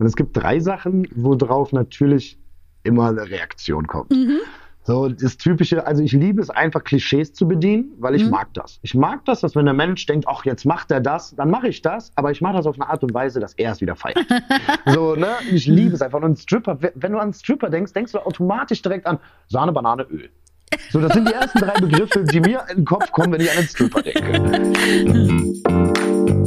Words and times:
Und 0.00 0.06
es 0.06 0.16
gibt 0.16 0.34
drei 0.34 0.60
Sachen, 0.60 1.06
worauf 1.14 1.72
natürlich 1.72 2.38
immer 2.82 3.10
eine 3.10 3.28
Reaktion 3.28 3.86
kommt. 3.86 4.10
Mhm. 4.10 4.38
So, 4.82 5.10
das 5.10 5.36
typische, 5.36 5.86
also 5.86 6.02
ich 6.02 6.12
liebe 6.12 6.40
es 6.40 6.48
einfach, 6.48 6.82
Klischees 6.82 7.34
zu 7.34 7.46
bedienen, 7.46 7.92
weil 7.98 8.14
ich 8.14 8.24
mhm. 8.24 8.30
mag 8.30 8.54
das. 8.54 8.78
Ich 8.80 8.94
mag 8.94 9.26
das, 9.26 9.42
dass 9.42 9.54
wenn 9.54 9.66
der 9.66 9.74
Mensch 9.74 10.06
denkt, 10.06 10.26
ach, 10.26 10.46
jetzt 10.46 10.64
macht 10.64 10.90
er 10.90 11.00
das, 11.00 11.36
dann 11.36 11.50
mache 11.50 11.68
ich 11.68 11.82
das, 11.82 12.12
aber 12.16 12.30
ich 12.30 12.40
mache 12.40 12.54
das 12.56 12.66
auf 12.66 12.80
eine 12.80 12.88
Art 12.88 13.04
und 13.04 13.12
Weise, 13.12 13.40
dass 13.40 13.52
er 13.54 13.72
es 13.72 13.82
wieder 13.82 13.94
feiert. 13.94 14.24
so, 14.86 15.14
ne? 15.16 15.28
Ich 15.52 15.66
liebe 15.66 15.94
es 15.94 16.00
einfach. 16.00 16.22
Und 16.22 16.24
ein 16.24 16.36
Stripper, 16.36 16.78
wenn 16.94 17.12
du 17.12 17.18
an 17.18 17.34
Stripper 17.34 17.68
denkst, 17.68 17.92
denkst 17.92 18.12
du 18.12 18.20
automatisch 18.20 18.80
direkt 18.80 19.06
an 19.06 19.18
Sahne, 19.48 19.72
Banane, 19.72 20.04
Öl. 20.04 20.30
So, 20.90 21.00
das 21.00 21.12
sind 21.12 21.28
die 21.28 21.34
ersten 21.34 21.58
drei 21.58 21.78
Begriffe, 21.78 22.24
die 22.24 22.40
mir 22.40 22.64
in 22.70 22.76
den 22.76 22.84
Kopf 22.86 23.12
kommen, 23.12 23.34
wenn 23.34 23.42
ich 23.42 23.50
an 23.50 23.58
den 23.58 23.68
Stripper 23.68 24.00
denke. 24.02 25.62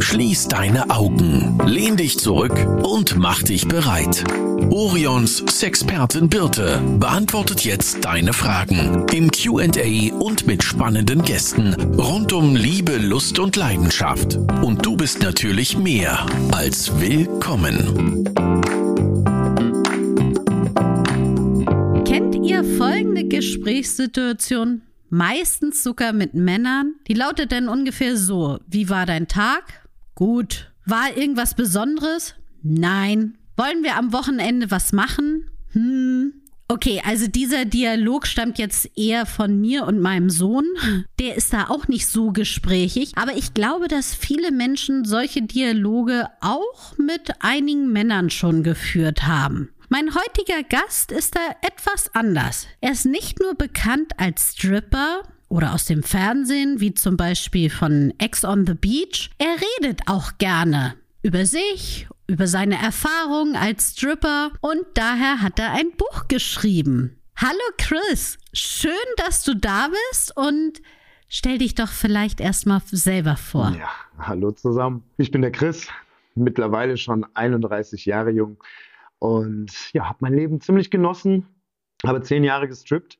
Schließ 0.04 0.50
deine 0.50 0.90
Augen, 0.90 1.58
lehn 1.66 1.96
dich 1.96 2.20
zurück 2.20 2.54
und 2.84 3.18
mach 3.18 3.42
dich 3.42 3.70
bereit. 3.70 4.26
Orions 4.70 5.42
Sexpertin 5.50 6.28
Birte 6.28 6.82
beantwortet 7.00 7.64
jetzt 7.64 8.04
deine 8.04 8.34
Fragen 8.34 9.06
im 9.14 9.32
QA 9.32 10.14
und 10.20 10.46
mit 10.46 10.62
spannenden 10.62 11.24
Gästen 11.24 11.74
rund 11.98 12.34
um 12.34 12.54
Liebe, 12.56 12.98
Lust 12.98 13.40
und 13.40 13.56
Leidenschaft. 13.56 14.36
Und 14.62 14.86
du 14.86 14.98
bist 14.98 15.24
natürlich 15.24 15.78
mehr 15.78 16.26
als 16.52 17.00
willkommen. 17.00 18.26
folgende 22.78 23.26
Gesprächssituation, 23.26 24.82
meistens 25.10 25.84
sogar 25.84 26.14
mit 26.14 26.34
Männern, 26.34 26.96
die 27.08 27.14
lautet 27.14 27.52
dann 27.52 27.70
ungefähr 27.70 28.18
so: 28.18 28.60
Wie 28.68 28.90
war 28.90 29.06
dein 29.06 29.28
Tag? 29.28 29.83
Gut. 30.16 30.72
War 30.86 31.16
irgendwas 31.16 31.56
Besonderes? 31.56 32.36
Nein. 32.62 33.38
Wollen 33.56 33.84
wir 33.84 33.98
am 33.98 34.14
Wochenende 34.14 34.72
was 34.72 34.94
machen? 34.94 35.50
Hm. 35.72 36.34
Okay, 36.68 37.02
also 37.06 37.28
dieser 37.28 37.66
Dialog 37.66 38.26
stammt 38.26 38.58
jetzt 38.58 38.90
eher 38.98 39.26
von 39.26 39.60
mir 39.60 39.86
und 39.86 40.00
meinem 40.00 40.30
Sohn. 40.30 40.66
Der 41.20 41.36
ist 41.36 41.54
da 41.54 41.68
auch 41.70 41.88
nicht 41.88 42.08
so 42.08 42.32
gesprächig, 42.32 43.12
aber 43.16 43.36
ich 43.36 43.54
glaube, 43.54 43.88
dass 43.88 44.16
viele 44.16 44.52
Menschen 44.52 45.06
solche 45.06 45.42
Dialoge 45.42 46.28
auch 46.42 46.98
mit 46.98 47.32
einigen 47.42 47.92
Männern 47.92 48.30
schon 48.30 48.64
geführt 48.64 49.28
haben. 49.28 49.70
Mein 49.90 50.16
heutiger 50.16 50.64
Gast 50.64 51.12
ist 51.12 51.36
da 51.36 51.42
etwas 51.62 52.16
anders. 52.16 52.66
Er 52.82 52.94
ist 52.94 53.06
nicht 53.06 53.40
nur 53.40 53.54
bekannt 53.54 54.14
als 54.18 54.54
Stripper 54.54 55.22
oder 55.54 55.76
aus 55.76 55.86
dem 55.86 56.02
Fernsehen, 56.02 56.80
wie 56.80 56.96
zum 56.96 57.16
Beispiel 57.16 57.70
von 57.70 58.12
Ex 58.18 58.44
on 58.44 58.66
the 58.66 58.74
Beach. 58.74 59.30
Er 59.38 59.56
redet 59.84 60.02
auch 60.08 60.40
gerne 60.40 60.96
über 61.22 61.46
sich, 61.46 62.08
über 62.26 62.48
seine 62.48 62.82
Erfahrungen 62.82 63.56
als 63.56 63.92
Stripper 63.92 64.52
und 64.62 64.82
daher 64.96 65.44
hat 65.44 65.60
er 65.60 65.74
ein 65.74 65.92
Buch 65.96 66.28
geschrieben. 66.28 67.20
Hallo 67.36 67.62
Chris, 67.78 68.40
schön, 68.52 68.94
dass 69.18 69.44
du 69.44 69.56
da 69.56 69.90
bist 70.10 70.36
und 70.36 70.82
stell 71.28 71.60
dich 71.60 71.76
doch 71.76 71.90
vielleicht 71.90 72.42
erstmal 72.42 72.82
selber 72.86 73.38
vor. 73.38 73.76
Ja, 73.78 73.92
hallo 74.18 74.54
zusammen. 74.54 75.04
Ich 75.18 75.30
bin 75.30 75.44
der 75.44 75.52
Chris, 75.52 75.88
mittlerweile 76.34 76.98
schon 76.98 77.28
31 77.36 78.06
Jahre 78.06 78.32
jung, 78.32 78.58
und 79.20 79.72
ja, 79.94 80.10
habe 80.10 80.18
mein 80.22 80.34
Leben 80.34 80.62
ziemlich 80.62 80.90
genossen, 80.90 81.46
habe 82.04 82.24
zehn 82.24 82.44
Jahre 82.44 82.68
gestrippt, 82.68 83.20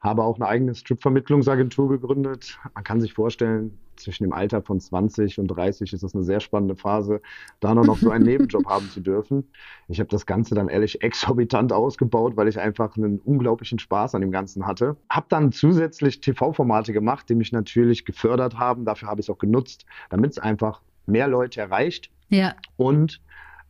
habe 0.00 0.24
auch 0.24 0.36
eine 0.36 0.46
eigene 0.46 0.74
Strip-Vermittlungsagentur 0.74 1.88
gegründet. 1.88 2.58
Man 2.74 2.84
kann 2.84 3.00
sich 3.00 3.12
vorstellen, 3.12 3.78
zwischen 4.00 4.24
dem 4.24 4.32
Alter 4.32 4.62
von 4.62 4.80
20 4.80 5.38
und 5.38 5.48
30 5.48 5.92
ist 5.92 6.02
das 6.02 6.14
eine 6.14 6.24
sehr 6.24 6.40
spannende 6.40 6.74
Phase, 6.74 7.20
da 7.60 7.74
noch 7.74 7.98
so 7.98 8.10
einen 8.10 8.24
Nebenjob 8.24 8.64
haben 8.66 8.88
zu 8.88 9.00
dürfen. 9.00 9.44
Ich 9.88 10.00
habe 10.00 10.08
das 10.08 10.26
Ganze 10.26 10.54
dann 10.54 10.68
ehrlich 10.68 11.02
exorbitant 11.02 11.72
ausgebaut, 11.72 12.36
weil 12.36 12.48
ich 12.48 12.58
einfach 12.58 12.96
einen 12.96 13.18
unglaublichen 13.18 13.78
Spaß 13.78 14.14
an 14.14 14.22
dem 14.22 14.30
Ganzen 14.30 14.66
hatte. 14.66 14.96
Habe 15.08 15.26
dann 15.28 15.52
zusätzlich 15.52 16.20
TV-Formate 16.20 16.92
gemacht, 16.92 17.28
die 17.28 17.34
mich 17.34 17.52
natürlich 17.52 18.04
gefördert 18.04 18.58
haben. 18.58 18.84
Dafür 18.84 19.08
habe 19.08 19.20
ich 19.20 19.26
es 19.26 19.30
auch 19.30 19.38
genutzt, 19.38 19.84
damit 20.08 20.32
es 20.32 20.38
einfach 20.38 20.80
mehr 21.06 21.28
Leute 21.28 21.60
erreicht. 21.60 22.10
Ja. 22.28 22.54
Und 22.76 23.20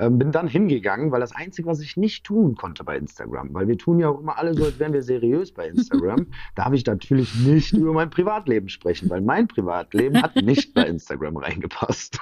ähm, 0.01 0.19
bin 0.19 0.33
dann 0.33 0.49
hingegangen, 0.49 1.13
weil 1.13 1.21
das 1.21 1.35
Einzige, 1.37 1.69
was 1.69 1.81
ich 1.81 1.97
nicht 1.97 2.25
tun 2.25 2.57
konnte 2.57 2.85
bei 2.85 2.97
Instagram, 2.97 3.53
weil 3.53 3.69
wir 3.69 3.77
tun 3.77 4.01
ja 4.01 4.09
auch 4.09 4.19
immer 4.19 4.39
alle 4.39 4.55
so, 4.55 4.65
als 4.65 4.79
wären 4.79 4.95
wir 4.95 5.03
seriös 5.03 5.53
bei 5.53 5.69
Instagram, 5.69 6.27
darf 6.57 6.73
ich 6.73 6.87
natürlich 6.87 7.35
nicht 7.41 7.75
über 7.75 7.93
mein 7.93 8.09
Privatleben 8.09 8.71
sprechen, 8.71 9.11
weil 9.11 9.21
mein 9.21 9.47
Privatleben 9.47 10.23
hat 10.23 10.37
nicht 10.37 10.73
bei 10.75 10.87
Instagram 10.87 11.37
reingepasst. 11.37 12.19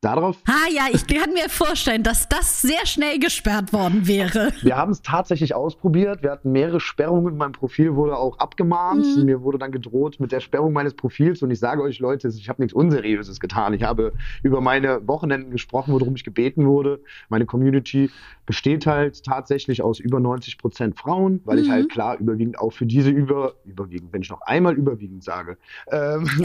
Darauf. 0.00 0.38
Ah 0.46 0.70
ja, 0.72 0.84
ich 0.92 1.06
kann 1.06 1.32
mir 1.32 1.48
vorstellen, 1.48 2.02
dass 2.02 2.28
das 2.28 2.62
sehr 2.62 2.86
schnell 2.86 3.18
gesperrt 3.18 3.72
worden 3.72 4.06
wäre. 4.06 4.52
Wir 4.62 4.76
haben 4.76 4.92
es 4.92 5.02
tatsächlich 5.02 5.54
ausprobiert. 5.54 6.22
Wir 6.22 6.30
hatten 6.30 6.52
mehrere 6.52 6.80
Sperrungen. 6.80 7.36
Mein 7.36 7.52
Profil 7.52 7.94
wurde 7.94 8.16
auch 8.16 8.38
abgemahnt. 8.38 9.04
Mhm. 9.16 9.24
Mir 9.24 9.42
wurde 9.42 9.58
dann 9.58 9.72
gedroht 9.72 10.20
mit 10.20 10.32
der 10.32 10.40
Sperrung 10.40 10.72
meines 10.72 10.94
Profils. 10.94 11.42
Und 11.42 11.50
ich 11.50 11.58
sage 11.58 11.82
euch, 11.82 11.98
Leute, 11.98 12.28
ich 12.28 12.48
habe 12.48 12.62
nichts 12.62 12.74
Unseriöses 12.74 13.40
getan. 13.40 13.74
Ich 13.74 13.82
habe 13.82 14.12
über 14.42 14.60
meine 14.60 15.06
Wochenenden 15.06 15.50
gesprochen, 15.50 15.92
worum 15.92 16.14
ich 16.16 16.24
gebeten 16.24 16.66
wurde. 16.66 17.00
Meine 17.28 17.46
Community 17.46 18.10
besteht 18.46 18.86
halt 18.86 19.24
tatsächlich 19.24 19.82
aus 19.82 19.98
über 19.98 20.20
90 20.20 20.58
Prozent 20.58 20.98
Frauen, 20.98 21.40
weil 21.44 21.58
mhm. 21.58 21.62
ich 21.62 21.70
halt 21.70 21.90
klar 21.90 22.16
überwiegend 22.18 22.58
auch 22.58 22.70
für 22.70 22.86
diese 22.86 23.10
über, 23.10 23.54
überwiegend, 23.64 24.12
wenn 24.12 24.22
ich 24.22 24.30
noch 24.30 24.40
einmal 24.42 24.74
überwiegend 24.74 25.24
sage, 25.24 25.58
ähm, 25.90 26.30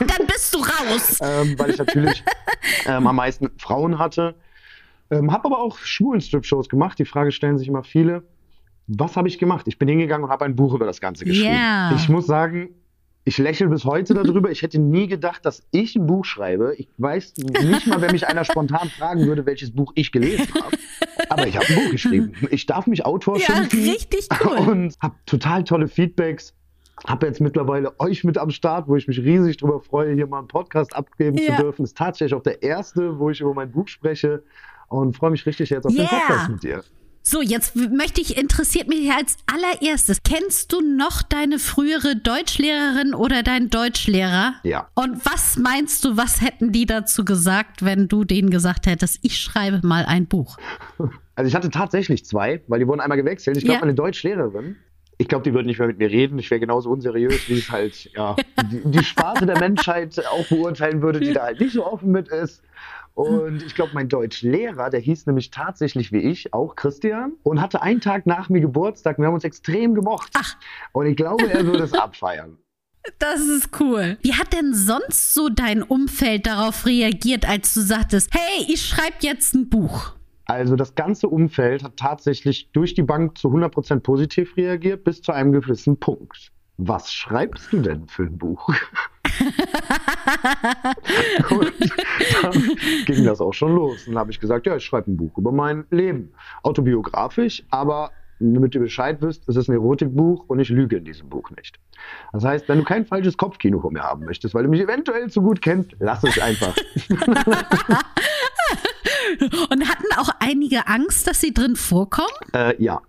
dann 0.00 0.26
bist 0.26 0.54
du 0.54 0.58
raus. 0.58 1.18
ähm, 1.22 1.54
weil 1.58 1.70
ich 1.70 1.78
natürlich 1.78 2.24
ähm, 2.86 3.06
am 3.06 3.16
meisten 3.16 3.50
Frauen 3.58 3.98
hatte. 3.98 4.34
Ähm, 5.10 5.32
habe 5.32 5.46
aber 5.46 5.60
auch 5.60 5.78
schwulen 5.78 6.20
Strip-Shows 6.20 6.68
gemacht. 6.68 6.98
Die 6.98 7.04
Frage 7.04 7.32
stellen 7.32 7.58
sich 7.58 7.68
immer 7.68 7.84
viele. 7.84 8.22
Was 8.86 9.16
habe 9.16 9.28
ich 9.28 9.38
gemacht? 9.38 9.66
Ich 9.68 9.78
bin 9.78 9.88
hingegangen 9.88 10.24
und 10.24 10.30
habe 10.30 10.44
ein 10.44 10.56
Buch 10.56 10.74
über 10.74 10.86
das 10.86 11.00
Ganze 11.00 11.24
geschrieben. 11.24 11.54
Yeah. 11.54 11.94
Ich 11.94 12.08
muss 12.08 12.26
sagen, 12.26 12.70
ich 13.24 13.38
lächle 13.38 13.68
bis 13.68 13.84
heute 13.84 14.14
darüber. 14.22 14.50
Ich 14.50 14.62
hätte 14.62 14.78
nie 14.78 15.06
gedacht, 15.06 15.44
dass 15.46 15.62
ich 15.70 15.96
ein 15.96 16.06
Buch 16.06 16.24
schreibe. 16.24 16.74
Ich 16.76 16.88
weiß 16.98 17.34
nicht 17.38 17.86
mal, 17.86 18.00
wenn 18.00 18.12
mich 18.12 18.26
einer 18.26 18.44
spontan 18.44 18.88
fragen 18.90 19.26
würde, 19.26 19.46
welches 19.46 19.72
Buch 19.74 19.92
ich 19.94 20.12
gelesen 20.12 20.48
habe. 20.54 20.76
Aber 21.30 21.46
ich 21.46 21.56
habe 21.56 21.66
ein 21.68 21.74
Buch 21.76 21.90
geschrieben. 21.90 22.32
Ich 22.50 22.66
darf 22.66 22.86
mich 22.86 23.04
Autor 23.04 23.38
ja, 23.38 23.46
schimpfen. 23.46 23.80
richtig 23.80 24.28
cool. 24.44 24.56
Und 24.68 24.96
habe 25.00 25.14
total 25.26 25.64
tolle 25.64 25.88
Feedbacks 25.88 26.54
habe 27.06 27.26
jetzt 27.26 27.40
mittlerweile 27.40 27.98
euch 28.00 28.24
mit 28.24 28.38
am 28.38 28.50
Start, 28.50 28.88
wo 28.88 28.96
ich 28.96 29.08
mich 29.08 29.18
riesig 29.18 29.58
darüber 29.58 29.80
freue, 29.80 30.14
hier 30.14 30.26
mal 30.26 30.38
einen 30.38 30.48
Podcast 30.48 30.94
abgeben 30.94 31.36
ja. 31.38 31.56
zu 31.56 31.62
dürfen. 31.62 31.84
Ist 31.84 31.96
tatsächlich 31.96 32.34
auch 32.34 32.42
der 32.42 32.62
erste, 32.62 33.18
wo 33.18 33.30
ich 33.30 33.40
über 33.40 33.54
mein 33.54 33.70
Buch 33.70 33.88
spreche 33.88 34.42
und 34.88 35.16
freue 35.16 35.30
mich 35.30 35.44
richtig 35.46 35.70
jetzt 35.70 35.86
auf 35.86 35.92
yeah. 35.92 36.08
den 36.08 36.18
Podcast 36.18 36.48
mit 36.50 36.62
dir. 36.62 36.84
So, 37.26 37.40
jetzt 37.40 37.74
möchte 37.74 38.20
ich, 38.20 38.36
interessiert 38.36 38.86
mich 38.86 39.10
als 39.10 39.38
allererstes, 39.46 40.22
kennst 40.24 40.70
du 40.74 40.82
noch 40.82 41.22
deine 41.22 41.58
frühere 41.58 42.16
Deutschlehrerin 42.16 43.14
oder 43.14 43.42
deinen 43.42 43.70
Deutschlehrer? 43.70 44.56
Ja. 44.62 44.88
Und 44.94 45.24
was 45.24 45.56
meinst 45.56 46.04
du, 46.04 46.18
was 46.18 46.42
hätten 46.42 46.70
die 46.70 46.84
dazu 46.84 47.24
gesagt, 47.24 47.82
wenn 47.82 48.08
du 48.08 48.24
denen 48.24 48.50
gesagt 48.50 48.86
hättest, 48.86 49.20
ich 49.22 49.40
schreibe 49.40 49.80
mal 49.86 50.04
ein 50.04 50.26
Buch? 50.26 50.58
Also 51.36 51.48
ich 51.48 51.56
hatte 51.56 51.68
tatsächlich 51.68 52.24
zwei, 52.24 52.62
weil 52.68 52.78
die 52.78 52.86
wurden 52.86 53.00
einmal 53.00 53.18
gewechselt. 53.18 53.56
Ich 53.56 53.64
glaube, 53.64 53.78
ja. 53.78 53.80
meine 53.80 53.94
Deutschlehrerin, 53.94 54.76
ich 55.18 55.28
glaube, 55.28 55.44
die 55.44 55.54
würden 55.54 55.66
nicht 55.66 55.78
mehr 55.78 55.88
mit 55.88 55.98
mir 55.98 56.10
reden. 56.10 56.38
Ich 56.38 56.50
wäre 56.50 56.60
genauso 56.60 56.90
unseriös, 56.90 57.48
wie 57.48 57.58
es 57.58 57.70
halt, 57.70 58.10
ja, 58.14 58.36
die, 58.70 58.82
die 58.84 59.04
Sparte 59.04 59.46
der 59.46 59.58
Menschheit 59.58 60.24
auch 60.26 60.46
beurteilen 60.48 61.02
würde, 61.02 61.20
die 61.20 61.32
da 61.32 61.44
halt 61.44 61.60
nicht 61.60 61.74
so 61.74 61.86
offen 61.86 62.10
mit 62.10 62.28
ist. 62.28 62.62
Und 63.14 63.62
ich 63.62 63.76
glaube, 63.76 63.92
mein 63.94 64.08
Deutschlehrer, 64.08 64.90
der 64.90 64.98
hieß 64.98 65.26
nämlich 65.26 65.50
tatsächlich 65.50 66.10
wie 66.10 66.18
ich, 66.18 66.52
auch 66.52 66.74
Christian, 66.74 67.34
und 67.44 67.60
hatte 67.60 67.80
einen 67.80 68.00
Tag 68.00 68.26
nach 68.26 68.48
mir 68.48 68.60
Geburtstag. 68.60 69.18
Wir 69.18 69.26
haben 69.26 69.34
uns 69.34 69.44
extrem 69.44 69.94
gemocht. 69.94 70.30
Ach. 70.34 70.56
Und 70.92 71.06
ich 71.06 71.16
glaube, 71.16 71.48
er 71.48 71.64
würde 71.64 71.84
es 71.84 71.92
abfeiern. 71.92 72.58
Das 73.18 73.40
ist 73.40 73.68
cool. 73.80 74.16
Wie 74.22 74.32
hat 74.32 74.52
denn 74.52 74.74
sonst 74.74 75.34
so 75.34 75.48
dein 75.48 75.82
Umfeld 75.82 76.46
darauf 76.46 76.86
reagiert, 76.86 77.48
als 77.48 77.74
du 77.74 77.82
sagtest, 77.82 78.30
hey, 78.32 78.66
ich 78.68 78.84
schreibe 78.84 79.16
jetzt 79.20 79.54
ein 79.54 79.68
Buch? 79.68 80.14
Also 80.46 80.76
das 80.76 80.94
ganze 80.94 81.28
Umfeld 81.28 81.82
hat 81.82 81.96
tatsächlich 81.96 82.70
durch 82.72 82.94
die 82.94 83.02
Bank 83.02 83.38
zu 83.38 83.48
100% 83.48 84.00
positiv 84.00 84.56
reagiert, 84.56 85.04
bis 85.04 85.22
zu 85.22 85.32
einem 85.32 85.52
gewissen 85.52 85.98
Punkt. 85.98 86.52
Was 86.76 87.12
schreibst 87.12 87.72
du 87.72 87.80
denn 87.80 88.08
für 88.08 88.24
ein 88.24 88.36
Buch? 88.36 88.68
und 91.50 91.72
dann 92.42 92.76
ging 93.06 93.24
das 93.24 93.40
auch 93.40 93.54
schon 93.54 93.74
los. 93.74 94.06
Und 94.06 94.14
dann 94.14 94.20
habe 94.20 94.32
ich 94.32 94.40
gesagt, 94.40 94.66
ja, 94.66 94.76
ich 94.76 94.84
schreibe 94.84 95.12
ein 95.12 95.16
Buch 95.16 95.38
über 95.38 95.52
mein 95.52 95.84
Leben. 95.90 96.32
Autobiografisch, 96.62 97.64
aber 97.70 98.10
damit 98.40 98.74
du 98.74 98.80
Bescheid 98.80 99.22
wirst, 99.22 99.48
es 99.48 99.54
ist 99.56 99.68
ein 99.68 99.74
Erotikbuch 99.74 100.44
und 100.48 100.58
ich 100.58 100.68
lüge 100.68 100.96
in 100.96 101.04
diesem 101.04 101.28
Buch 101.28 101.50
nicht. 101.50 101.78
Das 102.32 102.44
heißt, 102.44 102.68
wenn 102.68 102.78
du 102.78 102.84
kein 102.84 103.06
falsches 103.06 103.36
Kopfkino 103.36 103.80
von 103.80 103.92
mir 103.92 104.02
haben 104.02 104.24
möchtest, 104.24 104.54
weil 104.54 104.64
du 104.64 104.68
mich 104.68 104.80
eventuell 104.80 105.30
zu 105.30 105.42
gut 105.42 105.62
kennst, 105.62 105.94
lass 106.00 106.24
es 106.24 106.38
einfach. 106.40 106.74
Und 109.40 109.88
hatten 109.88 110.06
auch 110.16 110.30
einige 110.40 110.86
Angst, 110.86 111.26
dass 111.26 111.40
sie 111.40 111.52
drin 111.52 111.76
vorkommen? 111.76 112.28
Äh, 112.52 112.82
ja. 112.82 113.00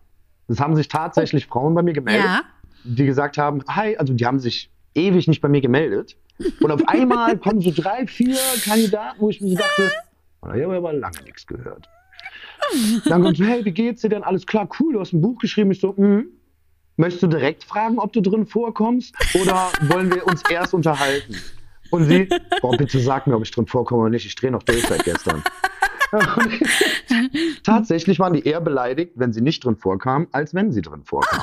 Es 0.48 0.60
haben 0.60 0.75
sich 0.75 0.88
tatsächlich 0.88 1.48
oh. 1.48 1.54
Frauen 1.54 1.74
bei 1.74 1.81
mir 1.81 1.94
gemeldet, 1.94 2.25
ja. 2.25 2.42
die 2.83 3.06
gesagt 3.06 3.38
haben, 3.38 3.63
hi, 3.68 3.98
also 3.98 4.13
die 4.13 4.25
haben 4.25 4.39
sich 4.39 4.69
ewig 4.94 5.27
nicht 5.27 5.42
bei 5.42 5.50
mir 5.50 5.62
gemeldet. 5.62 6.16
Und 6.60 6.72
auf 6.72 6.88
einmal 6.88 7.38
kommen 7.39 7.62
so 7.62 7.72
drei, 7.72 8.06
vier 8.07 8.38
Kandidaten, 8.63 9.19
wo 9.19 9.30
ich 9.30 9.42
mir 9.42 9.57
dachte, 9.57 9.92
oh, 10.42 10.50
ich 10.54 10.63
habe 10.63 10.75
aber 10.75 10.94
lange 10.94 11.22
nichts 11.24 11.48
gehört. 11.48 11.89
Dann 13.06 13.24
kommt 13.24 13.38
so, 13.38 13.44
hey, 13.44 13.63
wie 13.66 13.72
geht's 13.72 14.01
dir 14.01 14.10
denn? 14.10 14.24
Alles 14.24 14.45
klar, 14.45 14.68
cool, 14.80 14.94
du 14.94 15.00
hast 15.00 15.13
ein 15.13 15.22
Buch 15.22 15.39
geschrieben. 15.39 15.72
Ich 15.72 15.80
so, 15.80 15.94
mhm. 15.95 16.30
Möchtest 16.98 17.24
du 17.24 17.27
direkt 17.27 17.63
fragen, 17.66 18.00
ob 18.00 18.13
du 18.13 18.22
drin 18.22 18.45
vorkommst? 18.45 19.13
Oder 19.42 19.69
wollen 19.89 20.13
wir 20.13 20.25
uns 20.27 20.42
erst 20.50 20.74
unterhalten? 20.74 21.36
Und 21.92 22.06
sie, 22.06 22.30
boah, 22.62 22.75
bitte 22.77 23.00
sag 23.00 23.27
mir, 23.27 23.36
ob 23.36 23.44
ich 23.44 23.51
drin 23.51 23.68
vorkomme 23.68 24.04
oder 24.04 24.10
nicht. 24.12 24.25
Ich 24.25 24.36
drehe 24.36 24.51
noch 24.51 24.63
durch 24.63 24.86
seit 24.88 25.04
gestern. 25.04 25.44
Tatsächlich 27.63 28.19
waren 28.19 28.34
die 28.34 28.46
eher 28.46 28.62
beleidigt, 28.62 29.13
wenn 29.16 29.34
sie 29.34 29.42
nicht 29.42 29.63
drin 29.63 29.75
vorkam, 29.75 30.28
als 30.31 30.54
wenn 30.54 30.72
sie 30.72 30.81
drin 30.81 31.04
vorkam. 31.04 31.42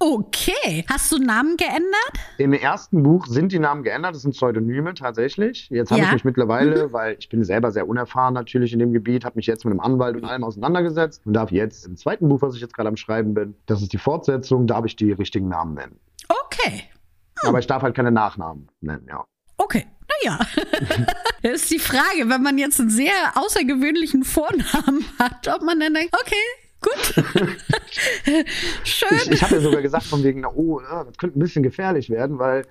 Okay. 0.00 0.84
Hast 0.90 1.10
du 1.12 1.18
Namen 1.18 1.56
geändert? 1.56 2.12
Im 2.36 2.52
ersten 2.52 3.02
Buch 3.02 3.26
sind 3.26 3.52
die 3.52 3.58
Namen 3.58 3.82
geändert, 3.84 4.14
das 4.14 4.22
sind 4.22 4.32
Pseudonyme 4.32 4.92
tatsächlich. 4.94 5.68
Jetzt 5.70 5.90
habe 5.90 6.00
Ja. 6.00 6.08
ich 6.08 6.12
mich 6.14 6.24
mittlerweile, 6.24 6.92
weil 6.92 7.16
ich 7.18 7.28
bin 7.28 7.42
selber 7.44 7.70
sehr 7.70 7.88
unerfahren 7.88 8.34
natürlich 8.34 8.72
in 8.72 8.80
dem 8.80 8.92
Gebiet, 8.92 9.24
habe 9.24 9.36
mich 9.36 9.46
jetzt 9.46 9.64
mit 9.64 9.70
einem 9.72 9.80
Anwalt 9.80 10.16
und 10.16 10.24
allem 10.24 10.44
auseinandergesetzt 10.44 11.22
und 11.24 11.32
darf 11.32 11.50
jetzt 11.52 11.86
im 11.86 11.96
zweiten 11.96 12.28
Buch, 12.28 12.42
was 12.42 12.54
ich 12.54 12.60
jetzt 12.60 12.74
gerade 12.74 12.88
am 12.88 12.96
Schreiben 12.96 13.32
bin, 13.34 13.54
das 13.66 13.80
ist 13.82 13.92
die 13.92 13.98
Fortsetzung, 13.98 14.66
darf 14.66 14.84
ich 14.84 14.96
die 14.96 15.12
richtigen 15.12 15.48
Namen 15.48 15.74
nennen. 15.74 15.98
Okay. 16.28 16.82
Aber 17.46 17.58
ich 17.60 17.66
darf 17.66 17.82
halt 17.82 17.94
keine 17.94 18.10
Nachnamen 18.10 18.68
nennen, 18.80 19.06
ja. 19.08 19.24
Okay. 19.56 19.86
Naja. 20.22 20.38
das 21.42 21.62
ist 21.62 21.70
die 21.70 21.78
Frage, 21.78 22.28
wenn 22.28 22.42
man 22.42 22.58
jetzt 22.58 22.80
einen 22.80 22.90
sehr 22.90 23.12
außergewöhnlichen 23.34 24.24
Vornamen 24.24 25.04
hat, 25.18 25.48
ob 25.48 25.62
man 25.62 25.80
dann 25.80 25.94
denkt, 25.94 26.14
okay, 26.20 26.34
gut. 26.80 27.24
Schön. 28.84 29.18
Ich, 29.24 29.30
ich 29.30 29.42
habe 29.42 29.56
ja 29.56 29.60
sogar 29.60 29.82
gesagt 29.82 30.04
von 30.04 30.22
wegen, 30.22 30.44
oh, 30.44 30.80
das 30.80 31.16
könnte 31.16 31.38
ein 31.38 31.40
bisschen 31.40 31.62
gefährlich 31.62 32.10
werden, 32.10 32.38
weil 32.38 32.66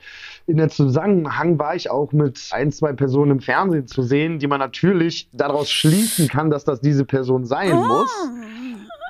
in 0.47 0.57
der 0.57 0.69
Zusammenhang 0.69 1.57
war 1.59 1.75
ich 1.75 1.89
auch 1.89 2.11
mit 2.11 2.49
ein, 2.51 2.71
zwei 2.71 2.93
Personen 2.93 3.31
im 3.31 3.39
Fernsehen 3.39 3.87
zu 3.87 4.03
sehen, 4.03 4.39
die 4.39 4.47
man 4.47 4.59
natürlich 4.59 5.29
daraus 5.31 5.69
schließen 5.69 6.27
kann, 6.27 6.49
dass 6.49 6.63
das 6.63 6.81
diese 6.81 7.05
Person 7.05 7.45
sein 7.45 7.75
muss. 7.75 8.11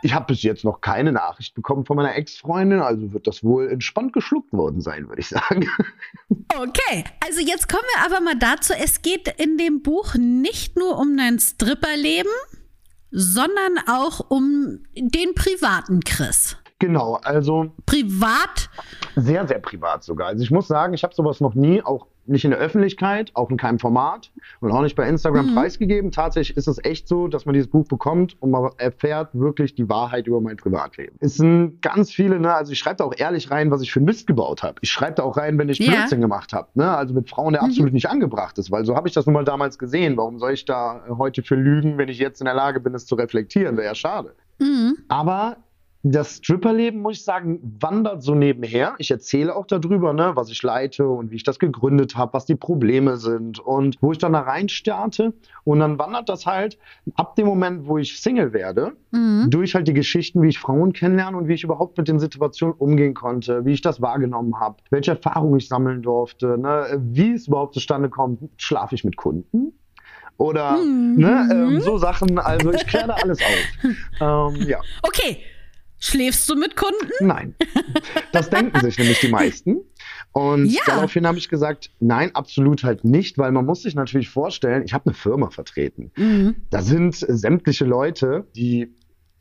Ich 0.04 0.14
habe 0.14 0.26
bis 0.26 0.44
jetzt 0.44 0.66
noch 0.66 0.82
keine 0.82 1.14
Nachricht 1.14 1.56
bekommen 1.56 1.86
von 1.86 1.96
meiner 1.96 2.16
Ex-Freundin, 2.16 2.82
also 2.82 3.14
wird 3.14 3.26
das 3.26 3.42
wohl 3.42 3.70
entspannt 3.70 4.12
geschluckt 4.12 4.52
worden 4.52 4.82
sein, 4.82 5.08
würde 5.08 5.22
ich 5.22 5.30
sagen. 5.30 5.68
Okay, 6.56 7.06
also 7.26 7.40
jetzt 7.40 7.70
kommen 7.70 7.84
wir 7.96 8.06
aber 8.06 8.24
mal 8.24 8.38
dazu, 8.38 8.74
es 8.74 9.02
geht 9.02 9.28
in 9.40 9.58
dem 9.58 9.82
Buch 9.82 10.16
nicht 10.16 10.78
nur 10.78 11.00
um 11.00 11.16
dein 11.16 11.40
Stripperleben, 11.40 12.32
sondern 13.12 13.80
auch 13.90 14.30
um 14.30 14.84
den 14.96 15.36
privaten 15.36 16.02
Chris. 16.02 16.58
Genau, 16.80 17.16
also 17.24 17.72
Privat, 17.86 18.70
sehr, 19.16 19.48
sehr 19.48 19.60
privat 19.60 20.04
sogar. 20.04 20.28
Also 20.28 20.44
ich 20.44 20.52
muss 20.52 20.68
sagen, 20.68 20.94
ich 20.94 21.04
habe 21.04 21.16
sowas 21.16 21.40
noch 21.40 21.56
nie, 21.56 21.82
auch 21.82 22.08
nicht 22.26 22.46
in 22.46 22.52
der 22.52 22.60
Öffentlichkeit, 22.60 23.32
auch 23.34 23.50
in 23.50 23.58
keinem 23.58 23.80
Format 23.80 24.32
und 24.62 24.72
auch 24.72 24.82
nicht 24.82 24.96
bei 24.96 25.08
Instagram 25.08 25.54
preisgegeben. 25.54 26.12
Tatsächlich 26.12 26.56
ist 26.58 26.68
es 26.68 26.84
echt 26.84 27.08
so, 27.08 27.28
dass 27.28 27.46
man 27.46 27.54
dieses 27.54 27.70
Buch 27.70 27.86
bekommt 27.88 28.36
und 28.42 28.52
man 28.52 28.72
erfährt 28.78 29.30
wirklich 29.34 29.76
die 29.76 29.90
Wahrheit 29.90 30.28
über 30.28 30.40
mein 30.42 30.58
Privatleben. 30.58 31.16
Es 31.20 31.36
sind 31.36 31.82
ganz 31.82 32.12
viele, 32.12 32.40
ne, 32.40 32.54
also 32.54 32.72
ich 32.72 32.80
schreibe 32.80 32.98
da 32.98 33.04
auch 33.04 33.14
ehrlich 33.18 33.52
rein, 33.52 33.72
was 33.72 33.82
ich 33.82 33.92
für 33.92 34.00
Mist 34.00 34.28
gebaut 34.28 34.64
habe. 34.64 34.76
Ich 34.82 34.92
schreibe 34.92 35.16
da 35.16 35.24
auch 35.24 35.38
rein, 35.38 35.58
wenn 35.58 35.70
ich 35.70 35.80
Ja. 35.80 35.92
Blödsinn 35.94 36.22
gemacht 36.22 36.54
habe, 36.54 36.68
ne, 36.76 36.90
also 36.96 37.14
mit 37.14 37.30
Frauen, 37.30 37.54
der 37.54 37.64
absolut 37.64 37.94
nicht 37.94 38.10
angebracht 38.10 38.58
ist, 38.58 38.72
weil 38.72 38.86
so 38.86 38.96
habe 38.96 39.08
ich 39.08 39.14
das 39.14 39.26
nun 39.26 39.34
mal 39.34 39.44
damals 39.46 39.78
gesehen. 39.78 40.18
Warum 40.18 40.40
soll 40.40 40.54
ich 40.54 40.66
da 40.66 41.02
heute 41.10 41.44
für 41.44 41.56
lügen, 41.56 41.98
wenn 41.98 42.10
ich 42.10 42.20
jetzt 42.20 42.40
in 42.42 42.46
der 42.46 42.54
Lage 42.56 42.80
bin, 42.80 42.94
es 42.96 43.06
zu 43.06 43.16
reflektieren? 43.16 43.76
Wäre 43.78 43.88
ja 43.88 43.96
schade. 43.96 44.34
mhm. 44.60 44.98
Aber 45.08 45.58
das 46.06 46.36
Stripperleben, 46.38 47.02
muss 47.02 47.18
ich 47.20 47.24
sagen, 47.24 47.60
wandert 47.80 48.24
so 48.24 48.36
nebenher. 48.36 48.94
Ich 48.98 49.10
erzähle 49.10 49.56
auch 49.56 49.66
darüber, 49.66 50.12
ne, 50.12 50.32
was 50.36 50.50
ich 50.52 50.62
leite 50.62 51.08
und 51.08 51.32
wie 51.32 51.38
ich 51.38 51.44
das 51.44 51.60
gegründet 51.60 52.18
habe, 52.18 52.34
was 52.34 52.46
die 52.46 52.56
Probleme 52.56 53.16
sind 53.16 53.60
und 53.60 53.96
wo 54.02 54.12
ich 54.12 54.18
dann 54.18 54.34
da 54.34 54.42
rein 54.42 54.68
starte. 54.68 55.34
Und 55.64 55.80
dann 55.80 55.98
wandert 55.98 56.28
das 56.28 56.46
halt 56.46 56.78
ab 57.16 57.38
dem 57.38 57.46
Moment, 57.48 57.88
wo 57.88 57.98
ich 57.98 58.20
Single 58.20 58.52
werde, 58.52 58.98
Mhm. 59.12 59.50
durch 59.50 59.76
halt 59.76 59.88
die 59.88 59.94
Geschichten, 59.94 60.42
wie 60.42 60.50
ich 60.50 60.60
Frauen 60.60 60.92
kennenlerne 60.92 61.38
und 61.38 61.48
wie 61.48 61.54
ich 61.54 61.64
überhaupt 61.64 61.98
mit 61.98 62.10
den 62.10 62.20
Situationen 62.20 62.76
umgehen 62.76 63.14
konnte, 63.14 63.64
wie 63.64 63.72
ich 63.72 63.82
das 63.82 64.02
wahrgenommen 64.02 64.60
habe, 64.60 64.78
welche 64.90 65.12
Erfahrungen 65.12 65.58
ich 65.58 65.70
sammeln 65.70 66.02
durfte, 66.02 66.58
ne, 66.58 67.00
wie 67.02 67.32
es 67.32 67.48
überhaupt 67.48 67.76
zustande 67.76 68.10
kommt, 68.10 68.42
schlafe 68.58 68.96
ich 68.96 69.06
mit 69.06 69.16
Kunden? 69.16 69.72
Oder 70.38 70.78
Mhm. 70.78 71.14
ne, 71.16 71.50
ähm, 71.52 71.80
so 71.82 71.98
Sachen, 71.98 72.40
also 72.40 72.72
ich 72.74 72.86
kläre 72.88 73.08
da 73.08 73.14
alles 73.14 73.40
auf. 73.40 73.48
Ähm, 74.20 74.68
ja. 74.68 74.80
okay. 75.04 75.38
Schläfst 76.06 76.50
du 76.50 76.56
mit 76.56 76.76
Kunden? 76.76 77.10
Nein. 77.22 77.56
Das 78.34 78.50
denken 78.50 78.78
sich 78.82 78.98
nämlich 78.98 79.22
die 79.22 79.30
meisten. 79.30 79.78
Und 80.34 80.66
Ja. 80.66 80.82
daraufhin 80.86 81.26
habe 81.26 81.38
ich 81.38 81.48
gesagt, 81.48 81.92
nein, 82.02 82.36
absolut 82.36 82.84
halt 82.84 83.06
nicht, 83.06 83.38
weil 83.38 83.54
man 83.54 83.66
muss 83.66 83.84
sich 83.84 83.96
natürlich 83.96 84.30
vorstellen, 84.30 84.84
ich 84.84 84.94
habe 84.94 85.06
eine 85.06 85.14
Firma 85.14 85.50
vertreten. 85.50 86.12
Mhm. 86.18 86.56
Da 86.72 86.82
sind 86.82 87.16
sämtliche 87.16 87.86
Leute, 87.86 88.46
die 88.54 88.94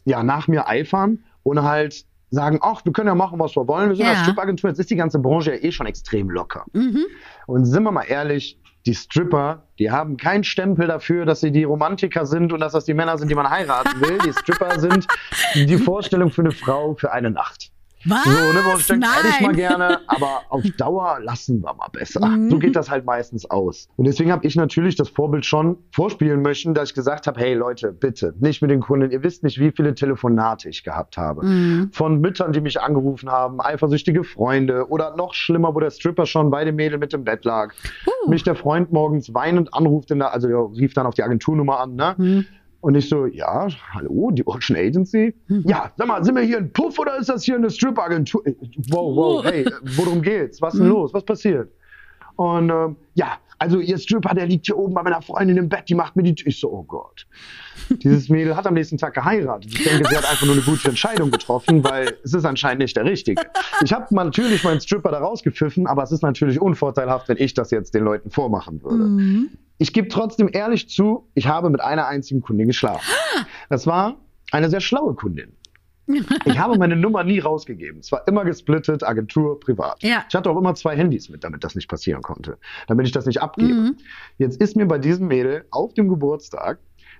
ja 0.04 0.22
nach 0.22 0.46
mir 0.46 0.68
eifern 0.68 1.24
und 1.42 1.62
halt 1.62 2.04
sagen, 2.30 2.60
ach, 2.62 2.84
wir 2.84 2.92
können 2.92 3.08
ja 3.08 3.14
machen, 3.16 3.40
was 3.40 3.56
wir 3.56 3.66
wollen. 3.66 3.88
Wir 3.90 3.96
sind 3.96 4.06
Ja. 4.06 4.12
eine 4.12 4.22
Stripagentur, 4.22 4.70
jetzt 4.70 4.78
ist 4.78 4.90
die 4.90 4.96
ganze 4.96 5.18
Branche 5.18 5.54
ja 5.56 5.62
eh 5.62 5.72
schon 5.72 5.86
extrem 5.86 6.30
locker. 6.30 6.64
Mhm. 6.72 7.04
Und 7.48 7.64
sind 7.64 7.82
wir 7.82 7.90
mal 7.90 8.04
ehrlich, 8.04 8.58
die 8.86 8.94
Stripper, 8.94 9.62
die 9.78 9.90
haben 9.90 10.16
keinen 10.16 10.44
Stempel 10.44 10.86
dafür, 10.86 11.24
dass 11.24 11.40
sie 11.40 11.50
die 11.50 11.64
Romantiker 11.64 12.26
sind 12.26 12.52
und 12.52 12.60
dass 12.60 12.72
das 12.72 12.84
die 12.84 12.94
Männer 12.94 13.18
sind, 13.18 13.28
die 13.28 13.34
man 13.34 13.48
heiraten 13.48 14.00
will. 14.00 14.18
Die 14.24 14.32
Stripper 14.32 14.78
sind 14.78 15.06
die 15.54 15.78
Vorstellung 15.78 16.30
für 16.30 16.42
eine 16.42 16.52
Frau 16.52 16.94
für 16.94 17.12
eine 17.12 17.30
Nacht. 17.30 17.71
Was? 18.04 18.24
So, 18.24 18.30
ne, 18.30 18.60
wo 18.64 18.78
ich 18.78 18.86
denke, 18.86 19.06
hätte 19.06 19.28
ich 19.28 19.40
mal 19.40 19.54
gerne, 19.54 20.00
aber 20.06 20.42
auf 20.48 20.62
Dauer 20.76 21.18
lassen 21.20 21.62
wir 21.62 21.74
mal 21.74 21.88
besser. 21.92 22.26
Mhm. 22.26 22.50
So 22.50 22.58
geht 22.58 22.74
das 22.74 22.90
halt 22.90 23.04
meistens 23.04 23.48
aus. 23.48 23.88
Und 23.96 24.06
deswegen 24.06 24.32
habe 24.32 24.46
ich 24.46 24.56
natürlich 24.56 24.96
das 24.96 25.08
Vorbild 25.08 25.46
schon 25.46 25.78
vorspielen 25.92 26.42
möchten, 26.42 26.74
dass 26.74 26.90
ich 26.90 26.94
gesagt 26.94 27.26
habe, 27.26 27.40
hey 27.40 27.54
Leute, 27.54 27.92
bitte, 27.92 28.34
nicht 28.40 28.62
mit 28.62 28.70
den 28.70 28.80
Kunden. 28.80 29.10
Ihr 29.10 29.22
wisst 29.22 29.42
nicht, 29.44 29.58
wie 29.58 29.70
viele 29.70 29.94
Telefonate 29.94 30.68
ich 30.68 30.82
gehabt 30.82 31.16
habe. 31.16 31.44
Mhm. 31.44 31.90
Von 31.92 32.20
Müttern, 32.20 32.52
die 32.52 32.60
mich 32.60 32.80
angerufen 32.80 33.30
haben, 33.30 33.60
eifersüchtige 33.60 34.24
Freunde 34.24 34.88
oder 34.88 35.16
noch 35.16 35.34
schlimmer, 35.34 35.74
wo 35.74 35.80
der 35.80 35.90
Stripper 35.90 36.26
schon 36.26 36.50
bei 36.50 36.64
dem 36.64 36.76
Mädel 36.76 36.98
mit 36.98 37.14
im 37.14 37.24
Bett 37.24 37.44
lag. 37.44 37.72
Uh. 38.06 38.30
Mich 38.30 38.42
der 38.42 38.54
Freund 38.54 38.92
morgens 38.92 39.32
weinend 39.34 39.72
anruft, 39.74 40.10
in 40.10 40.18
der, 40.18 40.32
also 40.32 40.48
der 40.48 40.58
rief 40.76 40.94
dann 40.94 41.06
auf 41.06 41.14
die 41.14 41.22
Agenturnummer 41.22 41.80
an, 41.80 41.94
ne? 41.94 42.14
Mhm. 42.16 42.46
Und 42.82 42.96
ich 42.96 43.08
so, 43.08 43.26
ja, 43.26 43.68
hallo, 43.94 44.30
die 44.32 44.44
Ocean 44.46 44.76
Agency? 44.76 45.34
Ja, 45.48 45.92
sag 45.96 46.08
mal, 46.08 46.22
sind 46.24 46.34
wir 46.34 46.42
hier 46.42 46.58
ein 46.58 46.72
Puff 46.72 46.98
oder 46.98 47.16
ist 47.16 47.28
das 47.28 47.44
hier 47.44 47.54
eine 47.54 47.70
Strip-Agentur? 47.70 48.44
Äh, 48.46 48.54
Wow, 48.90 49.16
wow, 49.16 49.44
hey, 49.50 49.64
worum 49.96 50.20
geht's? 50.20 50.60
Was 50.60 50.74
ist 50.74 50.80
denn 50.80 50.88
los? 50.88 51.14
Was 51.14 51.24
passiert? 51.24 51.70
Und 52.36 52.70
ähm, 52.70 52.96
ja, 53.14 53.38
also 53.62 53.78
ihr 53.78 53.96
Stripper, 53.96 54.34
der 54.34 54.46
liegt 54.46 54.66
hier 54.66 54.76
oben 54.76 54.92
bei 54.92 55.04
meiner 55.04 55.22
Freundin 55.22 55.56
im 55.56 55.68
Bett, 55.68 55.88
die 55.88 55.94
macht 55.94 56.16
mir 56.16 56.24
die 56.24 56.34
Tür. 56.34 56.48
Ich 56.48 56.58
so, 56.58 56.72
oh 56.72 56.82
Gott. 56.82 57.28
Dieses 57.90 58.28
Mädel 58.28 58.56
hat 58.56 58.66
am 58.66 58.74
nächsten 58.74 58.98
Tag 58.98 59.14
geheiratet. 59.14 59.72
Ich 59.72 59.84
denke, 59.84 60.08
sie 60.08 60.16
hat 60.16 60.28
einfach 60.28 60.46
nur 60.46 60.56
eine 60.56 60.64
gute 60.64 60.88
Entscheidung 60.88 61.30
getroffen, 61.30 61.84
weil 61.84 62.16
es 62.24 62.34
ist 62.34 62.44
anscheinend 62.44 62.80
nicht 62.80 62.96
der 62.96 63.04
Richtige. 63.04 63.40
Ich 63.84 63.92
habe 63.92 64.12
natürlich 64.16 64.64
meinen 64.64 64.80
Stripper 64.80 65.12
da 65.12 65.18
rausgepfiffen, 65.18 65.86
aber 65.86 66.02
es 66.02 66.10
ist 66.10 66.22
natürlich 66.22 66.60
unvorteilhaft, 66.60 67.28
wenn 67.28 67.36
ich 67.36 67.54
das 67.54 67.70
jetzt 67.70 67.94
den 67.94 68.02
Leuten 68.02 68.30
vormachen 68.30 68.82
würde. 68.82 69.04
Mhm. 69.04 69.50
Ich 69.78 69.92
gebe 69.92 70.08
trotzdem 70.08 70.48
ehrlich 70.52 70.88
zu, 70.88 71.28
ich 71.34 71.46
habe 71.46 71.70
mit 71.70 71.80
einer 71.80 72.08
einzigen 72.08 72.40
Kundin 72.40 72.66
geschlafen. 72.66 73.06
Das 73.68 73.86
war 73.86 74.16
eine 74.50 74.70
sehr 74.70 74.80
schlaue 74.80 75.14
Kundin. 75.14 75.52
Ich 76.44 76.58
habe 76.58 76.78
meine 76.78 76.96
Nummer 76.96 77.24
nie 77.24 77.38
rausgegeben. 77.38 78.00
Es 78.00 78.12
war 78.12 78.26
immer 78.26 78.44
gesplittet, 78.44 79.02
Agentur, 79.02 79.58
privat. 79.60 80.02
Ja. 80.02 80.24
Ich 80.28 80.34
hatte 80.34 80.50
auch 80.50 80.58
immer 80.58 80.74
zwei 80.74 80.96
Handys 80.96 81.28
mit, 81.28 81.44
damit 81.44 81.64
das 81.64 81.74
nicht 81.74 81.88
passieren 81.88 82.22
konnte. 82.22 82.58
Damit 82.86 83.06
ich 83.06 83.12
das 83.12 83.26
nicht 83.26 83.40
abgebe. 83.40 83.72
Mhm. 83.72 83.96
Jetzt 84.38 84.60
ist 84.60 84.76
mir 84.76 84.86
bei 84.86 84.98
diesem 84.98 85.28
Mädel 85.28 85.64
auf 85.70 85.94
dem 85.94 86.08
Geburtstag 86.08 86.78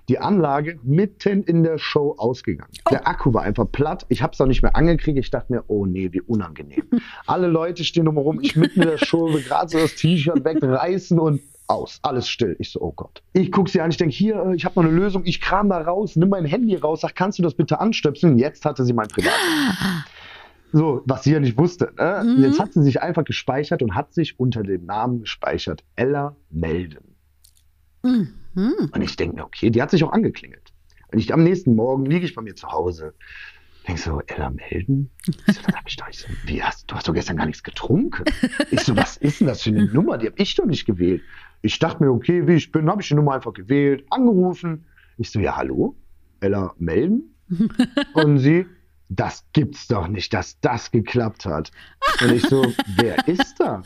die 0.09 0.19
Anlage 0.19 0.79
mitten 0.83 1.43
in 1.43 1.63
der 1.63 1.77
Show 1.77 2.15
ausgegangen. 2.17 2.71
Oh. 2.85 2.89
Der 2.91 3.07
Akku 3.07 3.33
war 3.33 3.43
einfach 3.43 3.71
platt. 3.71 4.05
Ich 4.09 4.21
habe 4.21 4.33
es 4.33 4.41
auch 4.41 4.45
nicht 4.45 4.61
mehr 4.61 4.75
angekriegt. 4.75 5.17
Ich 5.17 5.31
dachte 5.31 5.53
mir, 5.53 5.63
oh 5.67 5.85
nee, 5.85 6.09
wie 6.11 6.21
unangenehm. 6.21 6.83
Alle 7.25 7.47
Leute 7.47 7.83
stehen 7.83 8.05
drumherum. 8.05 8.39
Ich 8.41 8.55
mitten 8.55 8.81
in 8.81 8.87
der 8.87 8.97
Show, 8.97 9.27
will 9.33 9.41
gerade 9.41 9.69
so 9.69 9.79
das 9.79 9.95
T-Shirt 9.95 10.43
wegreißen 10.43 11.19
und 11.19 11.41
aus. 11.67 11.99
Alles 12.01 12.27
still. 12.27 12.55
Ich 12.59 12.71
so, 12.71 12.81
oh 12.81 12.91
Gott. 12.91 13.23
Ich 13.33 13.51
gucke 13.51 13.69
sie 13.69 13.81
an. 13.81 13.91
Ich 13.91 13.97
denke, 13.97 14.13
hier, 14.13 14.35
äh, 14.35 14.55
ich 14.55 14.65
habe 14.65 14.75
noch 14.75 14.89
eine 14.89 14.97
Lösung. 14.97 15.23
Ich 15.25 15.41
kram 15.41 15.69
da 15.69 15.79
raus, 15.81 16.15
nimm 16.15 16.29
mein 16.29 16.45
Handy 16.45 16.75
raus. 16.75 17.01
Sag, 17.01 17.15
kannst 17.15 17.39
du 17.39 17.43
das 17.43 17.53
bitte 17.53 17.79
anstöpseln? 17.79 18.37
Jetzt 18.37 18.65
hatte 18.65 18.85
sie 18.85 18.93
mein 18.93 19.07
Privat. 19.07 19.33
So, 20.75 21.03
was 21.05 21.23
sie 21.23 21.33
ja 21.33 21.39
nicht 21.39 21.55
wusste. 21.55 21.93
Ne? 21.99 22.23
Mhm. 22.25 22.43
Jetzt 22.45 22.59
hat 22.59 22.73
sie 22.73 22.81
sich 22.81 22.99
einfach 22.99 23.23
gespeichert 23.23 23.83
und 23.83 23.93
hat 23.93 24.11
sich 24.11 24.39
unter 24.39 24.63
dem 24.63 24.87
Namen 24.87 25.19
gespeichert. 25.19 25.83
Ella 25.95 26.35
Melden. 26.49 27.15
Mhm. 28.01 28.89
Und 28.91 29.01
ich 29.03 29.15
denke 29.15 29.35
mir, 29.35 29.45
okay, 29.45 29.69
die 29.69 29.83
hat 29.83 29.91
sich 29.91 30.03
auch 30.03 30.11
angeklingelt. 30.11 30.73
Und 31.11 31.19
ich 31.19 31.31
am 31.31 31.43
nächsten 31.43 31.75
Morgen 31.75 32.05
liege 32.05 32.25
ich 32.25 32.33
bei 32.33 32.41
mir 32.41 32.55
zu 32.55 32.71
Hause. 32.71 33.13
Denk 33.87 33.99
so, 33.99 34.21
Ella 34.27 34.49
melden? 34.49 35.11
Ich 35.27 35.55
so, 35.55 35.61
das 35.65 35.75
hab 35.75 35.87
ich 35.87 35.95
doch. 35.97 36.07
Ich 36.09 36.19
so, 36.19 36.27
wie 36.45 36.63
hast, 36.63 36.89
du 36.89 36.95
hast 36.95 37.07
doch 37.07 37.13
gestern 37.13 37.37
gar 37.37 37.45
nichts 37.45 37.63
getrunken. 37.63 38.23
Ich 38.71 38.81
so, 38.81 38.95
was 38.95 39.17
ist 39.17 39.41
denn 39.41 39.47
das 39.47 39.61
für 39.61 39.69
eine 39.71 39.85
Nummer? 39.85 40.17
Die 40.17 40.27
habe 40.27 40.35
ich 40.37 40.55
doch 40.55 40.65
nicht 40.65 40.85
gewählt. 40.85 41.21
Ich 41.61 41.79
dachte 41.79 42.03
mir, 42.03 42.11
okay, 42.11 42.47
wie 42.47 42.53
ich 42.53 42.71
bin, 42.71 42.89
habe 42.89 43.01
ich 43.01 43.09
die 43.09 43.15
Nummer 43.15 43.33
einfach 43.33 43.53
gewählt, 43.53 44.05
angerufen. 44.09 44.85
Ich 45.17 45.31
so, 45.31 45.39
ja, 45.39 45.57
hallo? 45.57 45.95
Ella 46.39 46.73
melden? 46.77 47.35
Und 48.13 48.39
sie, 48.39 48.65
das 49.09 49.45
gibt's 49.53 49.87
doch 49.87 50.07
nicht, 50.07 50.33
dass 50.33 50.59
das 50.61 50.91
geklappt 50.91 51.45
hat. 51.45 51.71
Und 52.21 52.31
ich 52.31 52.43
so, 52.43 52.65
wer 52.95 53.27
ist 53.27 53.59
da? 53.59 53.83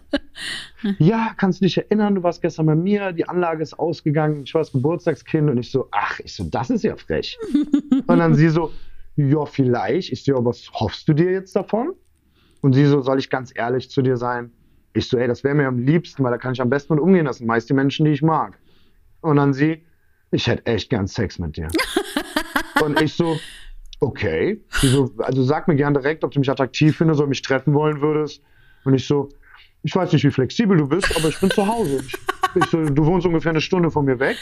Ja, 0.99 1.33
kannst 1.37 1.61
du 1.61 1.65
dich 1.65 1.77
erinnern, 1.77 2.15
du 2.15 2.23
warst 2.23 2.41
gestern 2.41 2.67
bei 2.67 2.75
mir, 2.75 3.11
die 3.11 3.27
Anlage 3.27 3.63
ist 3.63 3.77
ausgegangen, 3.77 4.43
ich 4.43 4.53
war 4.53 4.61
das 4.61 4.71
Geburtstagskind 4.71 5.49
und 5.49 5.57
ich 5.57 5.71
so, 5.71 5.87
ach, 5.91 6.19
ich 6.19 6.33
so, 6.33 6.43
das 6.45 6.69
ist 6.69 6.83
ja 6.83 6.95
frech. 6.95 7.37
Und 8.07 8.19
dann 8.19 8.35
sie 8.35 8.49
so, 8.49 8.71
ja, 9.17 9.45
vielleicht. 9.45 10.11
Ich 10.11 10.23
so, 10.23 10.33
ja, 10.33 10.45
was 10.45 10.71
hoffst 10.73 11.07
du 11.07 11.13
dir 11.13 11.31
jetzt 11.31 11.55
davon? 11.55 11.93
Und 12.61 12.73
sie 12.73 12.85
so, 12.85 13.01
soll 13.01 13.19
ich 13.19 13.29
ganz 13.29 13.51
ehrlich 13.53 13.89
zu 13.89 14.01
dir 14.01 14.15
sein? 14.15 14.51
Ich 14.93 15.09
so, 15.09 15.17
ey, 15.17 15.27
das 15.27 15.43
wäre 15.43 15.55
mir 15.55 15.67
am 15.67 15.79
liebsten, 15.79 16.23
weil 16.23 16.31
da 16.31 16.37
kann 16.37 16.53
ich 16.53 16.61
am 16.61 16.69
besten 16.69 16.93
mit 16.93 17.03
umgehen. 17.03 17.25
Das 17.25 17.37
sind 17.37 17.47
meist 17.47 17.69
die 17.69 17.73
Menschen, 17.73 18.05
die 18.05 18.11
ich 18.11 18.21
mag. 18.21 18.57
Und 19.21 19.37
dann 19.37 19.53
sie, 19.53 19.83
ich 20.31 20.47
hätte 20.47 20.65
echt 20.67 20.89
gern 20.89 21.07
Sex 21.07 21.39
mit 21.39 21.57
dir. 21.57 21.67
Und 22.83 23.01
ich 23.01 23.13
so, 23.13 23.37
okay. 23.99 24.63
Sie 24.81 24.87
so, 24.87 25.11
also 25.17 25.43
sag 25.43 25.67
mir 25.67 25.75
gern 25.75 25.93
direkt, 25.93 26.23
ob 26.23 26.31
du 26.31 26.39
mich 26.39 26.49
attraktiv 26.49 26.95
findest 26.97 27.19
oder 27.19 27.27
mich 27.27 27.41
treffen 27.41 27.73
wollen 27.73 28.01
würdest. 28.01 28.43
Und 28.85 28.93
ich 28.93 29.07
so, 29.07 29.29
ich 29.81 29.95
weiß 29.95 30.11
nicht, 30.13 30.23
wie 30.23 30.31
flexibel 30.31 30.77
du 30.77 30.87
bist, 30.87 31.15
aber 31.17 31.29
ich 31.29 31.39
bin 31.39 31.49
zu 31.49 31.65
Hause. 31.65 32.01
Ich, 32.05 32.15
ich 32.55 32.65
so, 32.65 32.83
du 32.83 33.05
wohnst 33.05 33.25
ungefähr 33.25 33.51
eine 33.51 33.61
Stunde 33.61 33.89
von 33.89 34.05
mir 34.05 34.19
weg. 34.19 34.37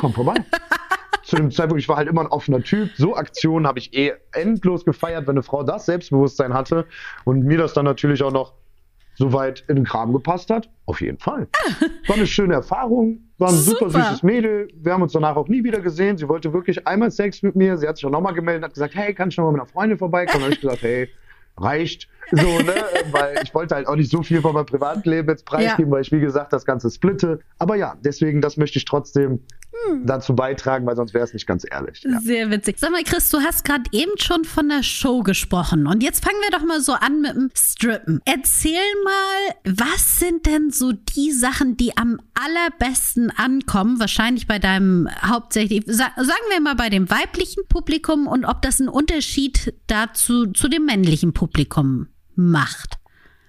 Komm 0.00 0.14
vorbei. 0.14 0.34
Zu 1.24 1.36
dem 1.36 1.50
Zeitpunkt, 1.50 1.82
ich 1.82 1.88
war 1.88 1.96
halt 1.96 2.08
immer 2.08 2.20
ein 2.20 2.26
offener 2.26 2.62
Typ. 2.62 2.90
So 2.96 3.16
Aktionen 3.16 3.66
habe 3.66 3.78
ich 3.78 3.94
eh 3.94 4.12
endlos 4.32 4.84
gefeiert, 4.84 5.26
wenn 5.26 5.34
eine 5.34 5.42
Frau 5.42 5.62
das 5.62 5.86
Selbstbewusstsein 5.86 6.52
hatte 6.52 6.86
und 7.24 7.44
mir 7.44 7.58
das 7.58 7.72
dann 7.72 7.84
natürlich 7.84 8.22
auch 8.22 8.32
noch 8.32 8.52
so 9.16 9.32
weit 9.32 9.64
in 9.68 9.76
den 9.76 9.84
Kram 9.84 10.12
gepasst 10.12 10.50
hat. 10.50 10.68
Auf 10.86 11.00
jeden 11.00 11.18
Fall. 11.18 11.48
War 12.06 12.16
eine 12.16 12.26
schöne 12.26 12.54
Erfahrung. 12.54 13.20
War 13.38 13.48
ein 13.48 13.54
super, 13.54 13.90
Super. 13.90 14.04
süßes 14.04 14.22
Mädel. 14.22 14.68
Wir 14.74 14.92
haben 14.92 15.02
uns 15.02 15.12
danach 15.12 15.36
auch 15.36 15.48
nie 15.48 15.64
wieder 15.64 15.80
gesehen. 15.80 16.18
Sie 16.18 16.28
wollte 16.28 16.52
wirklich 16.52 16.86
einmal 16.86 17.10
Sex 17.10 17.42
mit 17.42 17.56
mir. 17.56 17.76
Sie 17.78 17.86
hat 17.86 17.96
sich 17.96 18.06
auch 18.06 18.10
nochmal 18.10 18.34
gemeldet 18.34 18.62
und 18.62 18.66
hat 18.66 18.74
gesagt, 18.74 18.94
hey, 18.94 19.14
kann 19.14 19.28
ich 19.28 19.36
noch 19.36 19.44
mal 19.44 19.52
mit 19.52 19.60
einer 19.60 19.70
Freundin 19.70 19.98
vorbeikommen? 19.98 20.40
Dann 20.40 20.44
habe 20.44 20.54
ich 20.54 20.60
gesagt, 20.60 20.82
hey, 20.82 21.08
reicht. 21.56 22.08
So, 22.32 22.58
ne? 22.58 22.74
Weil 23.12 23.40
ich 23.42 23.54
wollte 23.54 23.74
halt 23.74 23.86
auch 23.86 23.96
nicht 23.96 24.10
so 24.10 24.22
viel 24.22 24.40
von 24.40 24.54
meinem 24.54 24.66
Privatleben 24.66 25.28
jetzt 25.28 25.44
preisgeben, 25.44 25.90
weil 25.92 26.02
ich, 26.02 26.10
wie 26.10 26.20
gesagt, 26.20 26.52
das 26.52 26.64
Ganze 26.64 26.90
splitte. 26.90 27.40
Aber 27.58 27.76
ja, 27.76 27.96
deswegen, 28.04 28.40
das 28.40 28.56
möchte 28.56 28.78
ich 28.78 28.84
trotzdem 28.84 29.40
dazu 30.04 30.34
beitragen, 30.34 30.86
weil 30.86 30.96
sonst 30.96 31.14
wäre 31.14 31.24
es 31.24 31.32
nicht 31.32 31.46
ganz 31.46 31.64
ehrlich. 31.68 32.02
Ja. 32.02 32.20
Sehr 32.20 32.50
witzig. 32.50 32.78
Sag 32.78 32.90
mal, 32.90 33.02
Chris, 33.02 33.30
du 33.30 33.40
hast 33.40 33.64
gerade 33.64 33.84
eben 33.92 34.12
schon 34.18 34.44
von 34.44 34.68
der 34.68 34.82
Show 34.82 35.22
gesprochen. 35.22 35.86
Und 35.86 36.02
jetzt 36.02 36.24
fangen 36.24 36.38
wir 36.42 36.56
doch 36.56 36.64
mal 36.64 36.80
so 36.80 36.92
an 36.92 37.20
mit 37.20 37.34
dem 37.34 37.50
Strippen. 37.54 38.20
Erzähl 38.24 38.80
mal, 39.04 39.74
was 39.76 40.18
sind 40.18 40.46
denn 40.46 40.70
so 40.70 40.92
die 40.92 41.32
Sachen, 41.32 41.76
die 41.76 41.96
am 41.96 42.20
allerbesten 42.34 43.30
ankommen? 43.30 44.00
Wahrscheinlich 44.00 44.46
bei 44.46 44.58
deinem 44.58 45.08
hauptsächlich, 45.22 45.84
sa 45.86 46.10
sagen 46.16 46.44
wir 46.50 46.60
mal 46.60 46.76
bei 46.76 46.90
dem 46.90 47.10
weiblichen 47.10 47.66
Publikum 47.68 48.26
und 48.26 48.44
ob 48.44 48.62
das 48.62 48.80
einen 48.80 48.88
Unterschied 48.88 49.74
dazu 49.86 50.46
zu 50.46 50.68
dem 50.68 50.86
männlichen 50.86 51.32
Publikum 51.32 52.08
macht. 52.34 52.98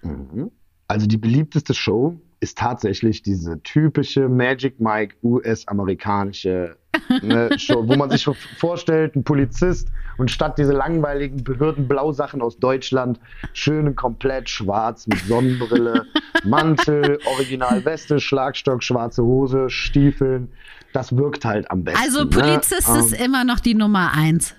Mhm. 0.03 0.51
Also 0.88 1.08
die 1.08 1.17
beliebteste 1.17 1.74
Show 1.74 2.20
ist 2.46 2.60
tatsächlich 2.60 3.24
diese 3.24 3.60
typische 3.64 4.30
Magic 4.30 4.80
Mike 4.80 5.16
US-amerikanische 5.24 6.75
ne, 7.24 7.50
Show, 7.58 7.88
wo 7.88 7.96
man 7.96 8.12
sich 8.12 8.24
vorstellt, 8.60 9.16
ein 9.16 9.24
Polizist 9.24 9.88
und 10.20 10.30
statt 10.30 10.60
diese 10.60 10.72
langweiligen 10.72 11.44
Behördenblausachen 11.44 12.44
aus 12.44 12.60
Deutschland, 12.60 13.20
schön 13.54 13.96
komplett 13.96 14.48
schwarz 14.48 15.08
mit 15.08 15.18
Sonnenbrille, 15.22 16.06
Mantel, 16.44 17.18
Originalweste, 17.25 18.20
Schlagstock, 18.20 18.84
schwarze 18.84 19.24
Hose, 19.24 19.72
Stiefeln. 19.72 20.50
Das 20.94 21.18
wirkt 21.18 21.46
halt 21.46 21.72
am 21.72 21.84
besten. 21.84 22.00
Also 22.00 22.25
ne? 22.25 22.30
Polizist 22.30 22.88
Ähm, 22.88 22.96
ist 22.98 23.20
immer 23.20 23.44
noch 23.44 23.60
die 23.60 23.74
Nummer 23.74 24.12
eins. 24.16 24.54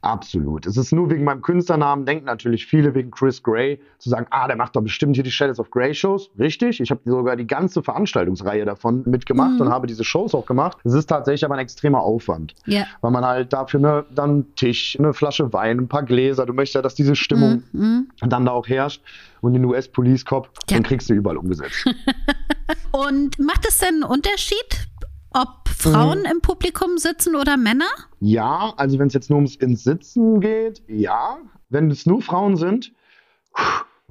Absolut. 0.00 0.64
Es 0.64 0.76
ist 0.76 0.92
nur 0.92 1.10
wegen 1.10 1.24
meinem 1.24 1.42
Künstlernamen, 1.42 2.06
denken 2.06 2.24
natürlich 2.26 2.66
viele 2.66 2.94
wegen 2.94 3.10
Chris 3.10 3.42
Gray, 3.42 3.80
zu 3.98 4.08
sagen, 4.10 4.26
ah, 4.30 4.46
der 4.46 4.56
macht 4.56 4.76
doch 4.76 4.80
bestimmt 4.80 5.16
hier 5.16 5.24
die 5.24 5.30
Shadows 5.32 5.58
of 5.58 5.70
Grey 5.72 5.92
Shows. 5.92 6.30
Richtig, 6.38 6.80
ich 6.80 6.90
habe 6.92 7.00
sogar 7.04 7.34
die 7.34 7.46
ganze 7.48 7.82
Veranstaltungsreihe 7.82 8.64
davon 8.64 9.02
mitgemacht 9.06 9.54
Mhm. 9.54 9.62
und 9.62 9.68
habe 9.70 9.88
diese 9.88 10.04
Shows 10.04 10.36
auch 10.36 10.46
gemacht. 10.46 10.78
Es 10.84 10.92
ist 10.94 11.06
tatsächlich 11.06 11.44
aber 11.44 11.54
ein 11.54 11.60
extremer 11.60 12.00
Aufwand, 12.00 12.54
Ja. 12.66 12.84
weil 13.00 13.10
man 13.10 13.24
halt 13.24 13.52
dafür 13.52 13.80
ne, 13.80 14.04
dann 14.14 14.30
einen 14.30 14.54
Tisch, 14.54 14.96
eine 14.98 15.12
Flasche 15.12 15.52
Wein, 15.52 15.78
ein 15.78 15.88
paar 15.88 16.04
Gläser, 16.04 16.46
du 16.46 16.52
möchtest 16.52 16.76
ja, 16.76 16.82
dass 16.82 16.94
diese 16.94 17.16
Stimmung 17.16 17.64
Mhm. 17.72 18.08
dann 18.20 18.44
da 18.44 18.52
auch 18.52 18.68
herrscht 18.68 19.02
und 19.40 19.54
den 19.54 19.64
US 19.64 19.88
Police 19.88 20.24
Cop, 20.24 20.48
Ja. 20.70 20.76
den 20.76 20.84
kriegst 20.84 21.10
du 21.10 21.14
überall 21.14 21.36
umgesetzt. 21.38 21.84
Und 22.92 23.38
macht 23.38 23.66
es 23.66 23.78
denn 23.78 24.02
einen 24.02 24.02
Unterschied, 24.04 24.88
ob 25.32 25.68
Frauen 25.68 26.20
Mhm. 26.20 26.26
im 26.32 26.40
Publikum 26.40 26.98
sitzen 26.98 27.36
oder 27.36 27.56
Männer? 27.56 27.88
Ja, 28.20 28.72
also 28.76 28.98
wenn 28.98 29.08
es 29.08 29.14
jetzt 29.14 29.30
nur 29.30 29.36
ums 29.36 29.56
ins 29.56 29.84
Sitzen 29.84 30.40
geht, 30.40 30.82
ja. 30.88 31.38
Wenn 31.68 31.90
es 31.90 32.06
nur 32.06 32.22
Frauen 32.22 32.56
sind, 32.56 32.92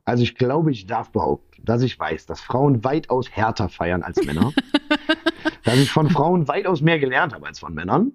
also 0.05 0.24
ich 0.24 0.36
glaube, 0.36 0.71
ich 0.71 0.86
darf 0.88 1.12
behaupten, 1.12 1.63
dass 1.65 1.81
ich 1.81 2.00
weiß, 2.00 2.25
dass 2.27 2.39
Frauen 2.39 2.83
weitaus 2.83 3.29
härter 3.31 3.67
feiern 3.69 4.03
als 4.03 4.24
Männer. 4.24 4.53
dass 5.63 5.75
ich 5.77 5.91
von 5.91 6.09
Frauen 6.09 6.47
weitaus 6.47 6.81
mehr 6.81 7.00
gelernt 7.00 7.33
habe 7.33 7.47
als 7.47 7.59
von 7.59 7.74
Männern. 7.74 8.13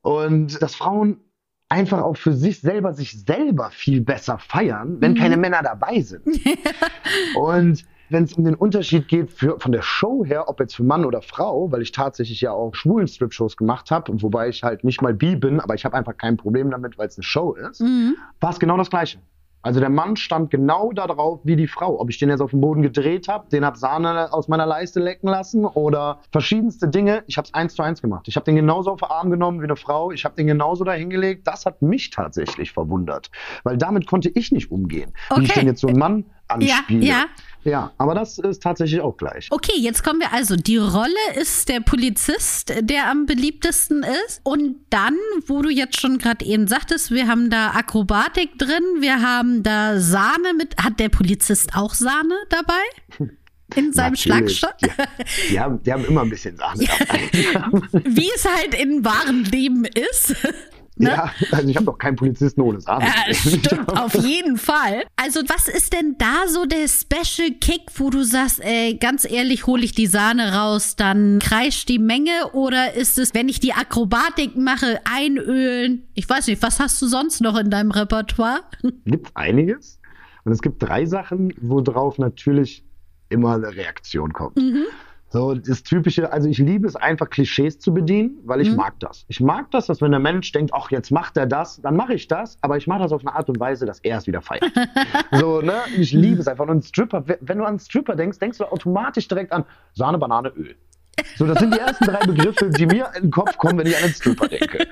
Und 0.00 0.60
dass 0.60 0.74
Frauen 0.74 1.20
einfach 1.68 2.02
auch 2.02 2.16
für 2.16 2.32
sich 2.32 2.60
selber 2.60 2.92
sich 2.92 3.24
selber 3.24 3.70
viel 3.70 4.00
besser 4.00 4.38
feiern, 4.38 5.00
wenn 5.00 5.12
Mhm. 5.12 5.16
keine 5.16 5.36
Männer 5.36 5.62
dabei 5.62 6.00
sind. 6.00 6.24
Und 7.36 7.84
wenn 8.12 8.24
es 8.24 8.34
um 8.34 8.44
den 8.44 8.54
Unterschied 8.54 9.08
geht 9.08 9.30
für, 9.32 9.58
von 9.58 9.72
der 9.72 9.82
Show 9.82 10.24
her, 10.24 10.48
ob 10.48 10.60
jetzt 10.60 10.74
für 10.76 10.84
Mann 10.84 11.04
oder 11.04 11.22
Frau, 11.22 11.70
weil 11.72 11.82
ich 11.82 11.92
tatsächlich 11.92 12.40
ja 12.40 12.52
auch 12.52 12.74
schwulen 12.74 13.06
Strip-Shows 13.08 13.56
gemacht 13.56 13.90
habe, 13.90 14.12
wobei 14.22 14.48
ich 14.48 14.62
halt 14.62 14.84
nicht 14.84 15.02
mal 15.02 15.14
bi 15.14 15.36
bin, 15.36 15.60
aber 15.60 15.74
ich 15.74 15.84
habe 15.84 15.96
einfach 15.96 16.16
kein 16.16 16.36
Problem 16.36 16.70
damit, 16.70 16.98
weil 16.98 17.08
es 17.08 17.16
eine 17.16 17.24
Show 17.24 17.54
ist, 17.54 17.80
Mhm. 17.80 18.16
war 18.40 18.50
es 18.50 18.60
genau 18.60 18.76
das 18.76 18.90
Gleiche. 18.90 19.18
Also 19.64 19.78
der 19.78 19.90
Mann 19.90 20.16
stand 20.16 20.50
genau 20.50 20.90
da 20.92 21.06
drauf 21.06 21.38
wie 21.44 21.54
die 21.54 21.68
Frau. 21.68 22.00
Ob 22.00 22.10
ich 22.10 22.18
den 22.18 22.30
jetzt 22.30 22.40
auf 22.40 22.50
dem 22.50 22.60
Boden 22.60 22.82
gedreht 22.82 23.28
habe, 23.28 23.48
den 23.48 23.64
hab 23.64 23.76
Sahne 23.76 24.32
aus 24.32 24.48
meiner 24.48 24.66
Leiste 24.66 24.98
lecken 24.98 25.28
lassen 25.28 25.64
oder 25.64 26.18
verschiedenste 26.32 26.88
Dinge. 26.88 27.22
Ich 27.28 27.36
habe 27.38 27.46
es 27.46 27.54
eins 27.54 27.74
zu 27.76 27.82
eins 27.84 28.02
gemacht. 28.02 28.26
Ich 28.26 28.34
habe 28.34 28.44
den 28.44 28.56
genauso 28.56 28.90
auf 28.90 28.98
den 28.98 29.08
Arm 29.08 29.30
genommen 29.30 29.60
wie 29.60 29.64
eine 29.66 29.76
Frau. 29.76 30.10
Ich 30.10 30.24
habe 30.24 30.34
den 30.34 30.48
genauso 30.48 30.82
dahingelegt. 30.82 31.46
Das 31.46 31.64
hat 31.64 31.80
mich 31.80 32.10
tatsächlich 32.10 32.72
verwundert, 32.72 33.30
weil 33.62 33.76
damit 33.78 34.08
konnte 34.08 34.30
ich 34.34 34.50
nicht 34.50 34.72
umgehen. 34.72 35.12
Wie 35.36 35.44
ich 35.44 35.50
Okay. 35.50 35.60
denn 35.60 35.68
jetzt 35.68 35.80
so 35.80 35.86
einen 35.86 35.98
Mann 36.00 36.24
anspiele. 36.54 37.04
ja. 37.04 37.26
Ja, 37.64 37.92
aber 37.96 38.14
das 38.14 38.38
ist 38.38 38.62
tatsächlich 38.62 39.00
auch 39.00 39.16
gleich. 39.16 39.46
Okay, 39.50 39.76
jetzt 39.76 40.02
kommen 40.02 40.18
wir 40.18 40.32
also. 40.32 40.56
Die 40.56 40.78
Rolle 40.78 41.14
ist 41.40 41.68
der 41.68 41.80
Polizist, 41.80 42.72
der 42.80 43.08
am 43.08 43.26
beliebtesten 43.26 44.02
ist. 44.02 44.40
Und 44.42 44.76
dann, 44.90 45.14
wo 45.46 45.62
du 45.62 45.70
jetzt 45.70 46.00
schon 46.00 46.18
gerade 46.18 46.44
eben 46.44 46.66
sagtest, 46.66 47.12
wir 47.12 47.28
haben 47.28 47.50
da 47.50 47.70
Akrobatik 47.70 48.58
drin, 48.58 48.82
wir 48.98 49.22
haben 49.22 49.62
da 49.62 50.00
Sahne 50.00 50.54
mit. 50.56 50.76
Hat 50.82 50.98
der 50.98 51.08
Polizist 51.08 51.76
auch 51.76 51.94
Sahne 51.94 52.34
dabei? 52.48 53.28
In 53.76 53.92
seinem 53.92 54.12
Natürlich. 54.12 54.58
Schlagstock? 54.58 54.78
Die, 54.78 55.52
die, 55.52 55.60
haben, 55.60 55.82
die 55.82 55.92
haben 55.92 56.04
immer 56.04 56.22
ein 56.22 56.28
bisschen 56.28 56.56
Sahne 56.56 56.84
dabei. 56.84 57.20
Wie 58.04 58.28
es 58.34 58.44
halt 58.44 58.74
im 58.78 59.02
wahren 59.04 59.44
Leben 59.44 59.84
ist. 59.84 60.34
Ne? 61.02 61.10
Ja, 61.10 61.32
also 61.50 61.68
ich 61.68 61.76
habe 61.76 61.86
doch 61.86 61.98
keinen 61.98 62.16
Polizisten 62.16 62.60
ohne 62.60 62.80
Sahne. 62.80 63.06
Ja, 63.06 63.34
stimmt, 63.34 63.88
auf 63.98 64.14
jeden 64.14 64.56
Fall. 64.56 65.04
Also, 65.16 65.40
was 65.48 65.68
ist 65.68 65.92
denn 65.92 66.16
da 66.18 66.46
so 66.46 66.64
der 66.64 66.86
Special 66.86 67.50
Kick, 67.60 67.82
wo 67.96 68.10
du 68.10 68.22
sagst, 68.22 68.60
ey, 68.60 68.94
ganz 68.94 69.28
ehrlich, 69.28 69.66
hole 69.66 69.82
ich 69.82 69.92
die 69.92 70.06
Sahne 70.06 70.54
raus, 70.54 70.94
dann 70.96 71.40
kreischt 71.40 71.88
die 71.88 71.98
Menge? 71.98 72.52
Oder 72.52 72.94
ist 72.94 73.18
es, 73.18 73.34
wenn 73.34 73.48
ich 73.48 73.58
die 73.58 73.72
Akrobatik 73.72 74.56
mache, 74.56 75.00
einölen? 75.04 76.06
Ich 76.14 76.28
weiß 76.28 76.46
nicht, 76.46 76.62
was 76.62 76.78
hast 76.78 77.02
du 77.02 77.06
sonst 77.06 77.40
noch 77.40 77.58
in 77.58 77.70
deinem 77.70 77.90
Repertoire? 77.90 78.60
gibt 79.04 79.36
einiges. 79.36 79.98
Und 80.44 80.52
es 80.52 80.62
gibt 80.62 80.82
drei 80.82 81.06
Sachen, 81.06 81.52
worauf 81.60 82.18
natürlich 82.18 82.84
immer 83.28 83.54
eine 83.54 83.74
Reaktion 83.74 84.32
kommt. 84.32 84.56
Mhm. 84.56 84.84
So, 85.32 85.54
das 85.54 85.82
typische, 85.82 86.30
also 86.30 86.46
ich 86.46 86.58
liebe 86.58 86.86
es 86.86 86.94
einfach, 86.94 87.30
Klischees 87.30 87.78
zu 87.78 87.94
bedienen, 87.94 88.38
weil 88.44 88.60
ich 88.60 88.70
Mhm. 88.70 88.76
mag 88.76 89.00
das. 89.00 89.24
Ich 89.28 89.40
mag 89.40 89.70
das, 89.70 89.86
dass 89.86 90.02
wenn 90.02 90.10
der 90.10 90.20
Mensch 90.20 90.52
denkt, 90.52 90.74
ach, 90.74 90.90
jetzt 90.90 91.10
macht 91.10 91.38
er 91.38 91.46
das, 91.46 91.80
dann 91.80 91.96
mache 91.96 92.12
ich 92.12 92.28
das, 92.28 92.58
aber 92.60 92.76
ich 92.76 92.86
mache 92.86 93.00
das 93.02 93.12
auf 93.12 93.22
eine 93.22 93.34
Art 93.34 93.48
und 93.48 93.58
Weise, 93.58 93.86
dass 93.86 93.98
er 94.00 94.18
es 94.18 94.26
wieder 94.26 94.42
feiert. 94.42 94.70
so, 95.32 95.62
ne? 95.62 95.84
Ich 95.96 96.12
liebe 96.12 96.38
es 96.40 96.48
einfach. 96.48 96.64
Und 96.64 96.70
ein 96.70 96.82
Stripper, 96.82 97.24
wenn 97.40 97.56
du 97.56 97.64
an 97.64 97.70
einen 97.70 97.78
Stripper 97.78 98.14
denkst, 98.14 98.40
denkst 98.40 98.58
du 98.58 98.64
automatisch 98.70 99.26
direkt 99.26 99.52
an 99.52 99.64
Sahne, 99.94 100.18
Banane, 100.18 100.50
Öl. 100.50 100.76
So, 101.36 101.46
das 101.46 101.58
sind 101.60 101.72
die 101.72 101.78
ersten 101.78 102.04
drei 102.04 102.20
Begriffe, 102.26 102.68
die 102.68 102.84
mir 102.84 103.08
in 103.16 103.22
den 103.22 103.30
Kopf 103.30 103.56
kommen, 103.56 103.78
wenn 103.78 103.86
ich 103.86 103.96
an 103.96 104.04
einen 104.04 104.12
Stripper 104.14 104.48
denke. 104.48 104.86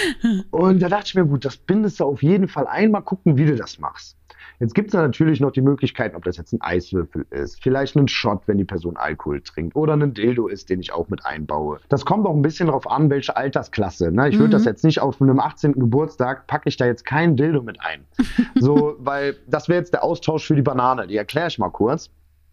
Und 0.50 0.80
da 0.82 0.90
dachte 0.90 1.04
ich 1.06 1.14
mir, 1.14 1.24
gut, 1.24 1.46
das 1.46 1.56
bindest 1.56 2.00
du 2.00 2.04
auf 2.04 2.22
jeden 2.22 2.48
Fall 2.48 2.66
ein, 2.66 2.90
mal 2.90 3.00
gucken, 3.00 3.38
wie 3.38 3.46
du 3.46 3.56
das 3.56 3.78
machst. 3.78 4.16
Jetzt 4.58 4.74
gibt 4.74 4.88
es 4.88 4.94
natürlich 4.94 5.40
noch 5.40 5.52
die 5.52 5.60
Möglichkeiten, 5.60 6.16
ob 6.16 6.24
das 6.24 6.36
jetzt 6.36 6.52
ein 6.52 6.60
Eiswürfel 6.60 7.26
ist, 7.30 7.62
vielleicht 7.62 7.96
ein 7.96 8.08
Shot, 8.08 8.42
wenn 8.46 8.58
die 8.58 8.64
Person 8.64 8.96
Alkohol 8.96 9.40
trinkt, 9.42 9.76
oder 9.76 9.94
ein 9.94 10.14
Dildo 10.14 10.46
ist, 10.48 10.70
den 10.70 10.80
ich 10.80 10.92
auch 10.92 11.08
mit 11.08 11.24
einbaue. 11.26 11.78
Das 11.88 12.04
kommt 12.04 12.26
auch 12.26 12.34
ein 12.34 12.42
bisschen 12.42 12.66
darauf 12.66 12.90
an, 12.90 13.10
welche 13.10 13.36
Altersklasse. 13.36 14.10
Ne? 14.12 14.28
Ich 14.28 14.36
würde 14.38 14.48
Mhm. 14.48 14.52
das 14.52 14.64
jetzt 14.64 14.84
nicht 14.84 15.00
auf 15.00 15.20
einem 15.20 15.38
18. 15.40 15.72
Geburtstag, 15.74 16.46
packe 16.46 16.68
ich 16.68 16.76
da 16.76 16.86
jetzt 16.86 17.04
keinen 17.04 17.36
Dildo 17.36 17.62
mit 17.62 17.80
ein. 17.80 18.04
So, 18.58 18.96
weil 18.98 19.36
das 19.46 19.68
wäre 19.68 19.78
jetzt 19.78 19.92
der 19.92 20.02
Austausch 20.02 20.46
für 20.46 20.56
die 20.56 20.62
Banane. 20.62 21.06
Die 21.06 21.16
erkläre 21.16 21.48
ich 21.48 21.58
mal 21.58 21.68
kurz. 21.70 22.10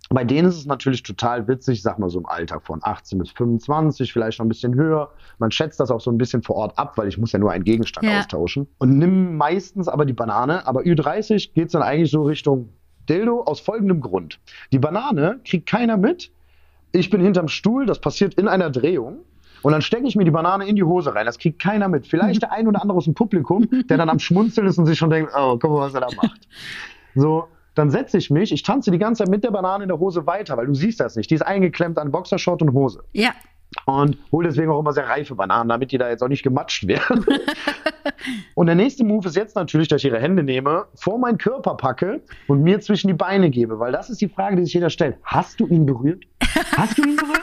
Bei 0.10 0.24
denen 0.24 0.48
ist 0.48 0.58
es 0.58 0.66
natürlich 0.66 1.02
total 1.02 1.48
witzig, 1.48 1.82
sag 1.82 1.98
mal 1.98 2.10
so 2.10 2.20
im 2.20 2.26
Alter 2.26 2.60
von 2.60 2.80
18 2.84 3.18
bis 3.20 3.32
25, 3.32 4.12
vielleicht 4.14 4.38
noch 4.40 4.46
ein 4.46 4.50
bisschen 4.50 4.76
höher. 4.76 5.12
Man 5.40 5.50
schätzt 5.50 5.80
das 5.80 5.90
auch 5.90 6.02
so 6.02 6.12
ein 6.12 6.18
bisschen 6.18 6.44
vor 6.44 6.58
Ort 6.58 6.78
ab, 6.78 6.98
weil 6.98 7.08
ich 7.08 7.18
muss 7.18 7.32
ja 7.32 7.40
nur 7.40 7.52
einen 7.52 7.64
Gegenstand 7.64 8.06
Ja. 8.08 8.20
austauschen. 8.20 8.68
Und 8.78 8.98
nimm 8.98 9.38
meistens 9.38 9.88
aber 9.88 10.06
die 10.06 10.14
Banane, 10.14 10.68
aber 10.68 10.82
Ü30 10.82 11.54
geht's 11.54 11.74
dann 11.74 11.82
eigentlich 11.82 12.12
so 12.12 12.24
Richtung 12.24 12.70
Dildo 13.10 13.44
aus 13.44 13.60
folgendem 13.60 14.02
Grund. 14.02 14.40
Die 14.72 14.80
Banane 14.80 15.40
kriegt 15.46 15.68
keiner 15.68 15.98
mit. 15.98 16.32
Ich 16.92 17.10
bin 17.10 17.22
hinterm 17.22 17.48
Stuhl, 17.48 17.86
das 17.86 18.00
passiert 18.00 18.36
in 18.36 18.48
einer 18.48 18.70
Drehung. 18.70 19.20
Und 19.64 19.72
dann 19.72 19.82
stecke 19.82 20.06
ich 20.06 20.16
mir 20.18 20.26
die 20.26 20.32
Banane 20.32 20.68
in 20.68 20.76
die 20.76 20.84
Hose 20.84 21.16
rein. 21.16 21.26
Das 21.26 21.40
kriegt 21.40 21.60
keiner 21.62 21.88
mit. 21.88 22.06
Vielleicht 22.06 22.42
der 22.42 22.52
ein 22.52 22.68
oder 22.68 22.82
andere 22.82 22.98
aus 22.98 23.06
dem 23.06 23.14
Publikum, 23.14 23.68
der 23.90 23.98
dann 23.98 24.10
am 24.10 24.20
Schmunzeln 24.20 24.68
ist 24.68 24.78
und 24.78 24.86
sich 24.86 25.00
schon 25.00 25.10
denkt, 25.10 25.32
oh, 25.36 25.58
guck 25.58 25.72
mal, 25.72 25.80
was 25.80 25.94
er 25.94 26.02
da 26.02 26.10
macht. 26.16 26.48
So, 27.16 27.46
dann 27.76 27.90
setze 27.90 28.18
ich 28.18 28.30
mich, 28.30 28.52
ich 28.52 28.64
tanze 28.64 28.92
die 28.92 29.00
ganze 29.00 29.24
Zeit 29.24 29.30
mit 29.30 29.44
der 29.44 29.52
Banane 29.52 29.84
in 29.84 29.90
der 29.90 30.00
Hose 30.00 30.26
weiter, 30.26 30.58
weil 30.58 30.68
du 30.68 30.74
siehst 30.74 31.00
das 31.00 31.16
nicht. 31.16 31.30
Die 31.30 31.36
ist 31.36 31.42
eingeklemmt 31.42 31.98
an 31.98 32.12
Boxershort 32.12 32.62
und 32.62 32.74
Hose. 32.74 33.04
Ja. 33.14 33.32
Und 33.86 34.18
hole 34.32 34.48
deswegen 34.48 34.70
auch 34.70 34.80
immer 34.80 34.94
sehr 34.94 35.08
reife 35.08 35.34
Bananen, 35.34 35.70
damit 35.70 35.92
die 35.92 35.98
da 35.98 36.08
jetzt 36.08 36.22
auch 36.22 36.28
nicht 36.28 36.44
gematscht 36.44 36.88
werden. 36.88 37.26
und 38.56 38.68
der 38.68 38.76
nächste 38.76 39.04
Move 39.04 39.28
ist 39.28 39.36
jetzt 39.36 39.56
natürlich, 39.56 39.88
dass 39.88 40.04
ich 40.04 40.12
ihre 40.12 40.20
Hände 40.20 40.44
nehme, 40.44 40.86
vor 40.94 41.18
meinen 41.18 41.40
Körper 41.40 41.76
packe 41.76 42.22
und 42.48 42.62
mir 42.62 42.80
zwischen 42.82 43.08
die 43.08 43.16
Beine 43.16 43.50
gebe, 43.50 43.80
weil 43.80 43.92
das 43.92 44.12
ist 44.12 44.22
die 44.22 44.30
Frage, 44.30 44.58
die 44.58 44.66
sich 44.66 44.74
jeder 44.76 44.92
stellt. 44.92 45.18
Hast 45.24 45.60
du 45.60 45.68
ihn 45.68 45.86
berührt? 45.86 46.24
Hast 46.78 46.98
du 46.98 47.04
ihn 47.04 47.16
berührt? 47.16 47.42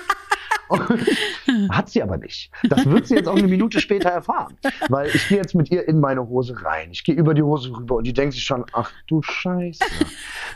Hat 1.71 1.89
sie 1.89 2.03
aber 2.03 2.17
nicht. 2.17 2.51
Das 2.69 2.87
wird 2.87 3.07
sie 3.07 3.15
jetzt 3.17 3.29
auch 3.29 3.37
eine 3.37 3.49
Minute 3.49 3.81
später 3.81 4.11
erfahren. 4.11 4.57
Weil 4.89 5.09
ich 5.09 5.29
gehe 5.29 5.39
jetzt 5.39 5.55
mit 5.55 5.71
ihr 5.71 5.87
in 5.89 6.01
meine 6.01 6.27
Hose 6.29 6.65
rein. 6.65 6.91
Ich 6.93 7.05
gehe 7.05 7.15
über 7.15 7.35
die 7.35 7.43
Hose 7.43 7.71
rüber 7.71 7.97
und 7.97 8.07
die 8.07 8.13
denkt 8.13 8.35
sich 8.35 8.45
schon, 8.45 8.65
ach 8.73 8.91
du 9.07 9.23
Scheiße. 9.23 9.85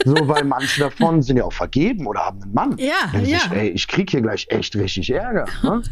So, 0.05 0.15
weil 0.29 0.45
manche 0.45 0.81
davon 0.81 1.23
sind 1.23 1.37
ja 1.37 1.45
auch 1.45 1.53
vergeben 1.53 2.07
oder 2.07 2.21
haben 2.21 2.43
einen 2.43 2.55
Mann. 2.55 2.77
Ja, 2.79 2.93
ja. 3.13 3.41
Sich, 3.41 3.51
ey, 3.51 3.69
ich 3.69 3.89
krieg 3.89 4.11
hier 4.11 4.21
gleich 4.21 4.47
echt 4.51 4.77
richtig 4.77 5.11
Ärger. 5.11 5.47
Ne? 5.63 5.83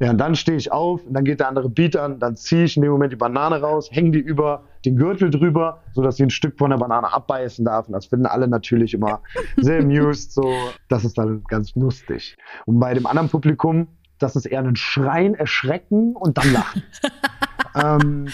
ja, 0.00 0.10
und 0.10 0.18
dann 0.18 0.34
stehe 0.34 0.56
ich 0.56 0.70
auf, 0.72 1.04
und 1.04 1.14
dann 1.14 1.24
geht 1.24 1.40
der 1.40 1.48
andere 1.48 1.68
Beat 1.68 1.96
an, 1.96 2.18
dann 2.18 2.36
ziehe 2.36 2.64
ich 2.64 2.76
in 2.76 2.82
dem 2.82 2.92
Moment 2.92 3.12
die 3.12 3.16
Banane 3.16 3.60
raus, 3.60 3.88
hänge 3.90 4.10
die 4.10 4.18
über 4.18 4.64
den 4.84 4.96
Gürtel 4.96 5.30
drüber, 5.30 5.82
sodass 5.92 6.16
sie 6.16 6.24
ein 6.24 6.30
Stück 6.30 6.58
von 6.58 6.70
der 6.70 6.78
Banane 6.78 7.12
abbeißen 7.12 7.64
darf. 7.64 7.86
Und 7.88 7.92
das 7.94 8.06
finden 8.06 8.26
alle 8.26 8.48
natürlich 8.48 8.94
immer 8.94 9.20
sehr 9.56 9.80
amused. 9.80 10.32
So, 10.32 10.52
das 10.88 11.04
ist 11.04 11.18
dann 11.18 11.42
ganz 11.48 11.74
lustig. 11.74 12.36
Und 12.66 12.78
bei 12.78 12.94
dem 12.94 13.06
anderen 13.06 13.28
Publikum, 13.28 13.88
das 14.18 14.36
ist 14.36 14.46
eher 14.46 14.60
ein 14.60 14.76
Schreien, 14.76 15.34
Erschrecken 15.34 16.14
und 16.16 16.38
dann 16.38 16.52
Lachen. 16.52 16.82
ähm, 17.74 18.28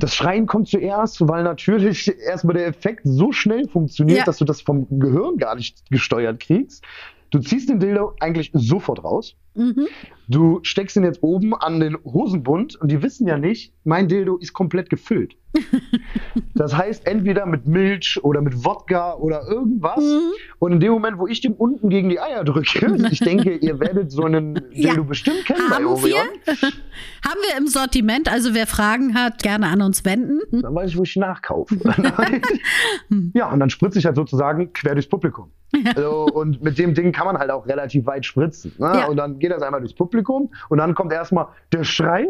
das 0.00 0.14
Schreien 0.14 0.46
kommt 0.46 0.68
zuerst, 0.68 1.26
weil 1.28 1.42
natürlich 1.44 2.12
erstmal 2.20 2.54
der 2.56 2.66
Effekt 2.66 3.00
so 3.04 3.32
schnell 3.32 3.68
funktioniert, 3.68 4.18
Ja. 4.18 4.24
dass 4.24 4.38
du 4.38 4.44
das 4.44 4.60
vom 4.62 4.86
Gehirn 5.00 5.36
gar 5.36 5.54
nicht 5.54 5.90
gesteuert 5.90 6.40
kriegst. 6.40 6.84
Du 7.30 7.38
ziehst 7.40 7.68
den 7.68 7.80
Dildo 7.80 8.14
eigentlich 8.20 8.50
sofort 8.54 9.02
raus. 9.02 9.34
Mhm. 9.56 9.86
Du 10.28 10.58
steckst 10.62 10.96
ihn 10.96 11.04
jetzt 11.04 11.22
oben 11.22 11.54
an 11.54 11.78
den 11.80 11.96
Hosenbund 12.04 12.74
und 12.76 12.90
die 12.90 13.00
wissen 13.02 13.28
ja 13.28 13.38
nicht, 13.38 13.72
mein 13.84 14.08
Dildo 14.08 14.36
ist 14.38 14.52
komplett 14.52 14.90
gefüllt. 14.90 15.36
Das 16.54 16.74
heißt, 16.76 17.06
entweder 17.06 17.44
mit 17.46 17.66
Milch 17.66 18.18
oder 18.22 18.40
mit 18.40 18.64
Wodka 18.64 19.14
oder 19.14 19.46
irgendwas. 19.46 20.02
Mhm. 20.02 20.32
Und 20.58 20.72
in 20.72 20.80
dem 20.80 20.92
Moment, 20.92 21.18
wo 21.18 21.26
ich 21.26 21.40
dem 21.42 21.52
unten 21.52 21.90
gegen 21.90 22.08
die 22.08 22.18
Eier 22.18 22.44
drücke, 22.44 22.96
ich 23.10 23.20
denke, 23.20 23.56
ihr 23.56 23.78
werdet 23.78 24.10
so 24.10 24.24
einen 24.24 24.54
Ja. 24.72 24.88
Dildo 24.90 25.04
bestimmt 25.04 25.44
kennen 25.44 25.60
bei 25.68 25.76
Haben 25.76 25.84
wir? 25.84 25.90
Orion. 25.90 26.26
Haben 26.46 27.40
wir 27.48 27.58
im 27.58 27.66
Sortiment, 27.66 28.30
also 28.32 28.54
wer 28.54 28.66
Fragen 28.66 29.14
hat, 29.14 29.42
gerne 29.42 29.66
an 29.68 29.82
uns 29.82 30.04
wenden. 30.06 30.40
Dann 30.62 30.74
weiß 30.74 30.90
ich, 30.90 30.96
wo 30.98 31.02
ich 31.02 31.16
nachkaufe. 31.16 31.76
ja, 33.34 33.52
und 33.52 33.60
dann 33.60 33.70
spritze 33.70 33.98
ich 33.98 34.06
halt 34.06 34.16
sozusagen 34.16 34.72
quer 34.72 34.94
durchs 34.94 35.08
Publikum. 35.08 35.50
Also, 35.94 36.26
und 36.32 36.62
mit 36.62 36.78
dem 36.78 36.94
Ding 36.94 37.12
kann 37.12 37.26
man 37.26 37.36
halt 37.38 37.50
auch 37.50 37.66
relativ 37.66 38.06
weit 38.06 38.24
spritzen. 38.24 38.72
Ne? 38.78 38.86
Ja. 38.86 39.06
Und 39.08 39.16
dann 39.16 39.38
geht 39.46 39.56
das 39.56 39.62
einmal 39.62 39.80
durchs 39.80 39.94
Publikum 39.94 40.50
und 40.68 40.78
dann 40.78 40.94
kommt 40.94 41.12
erstmal 41.12 41.48
der 41.72 41.84
Schrei. 41.84 42.28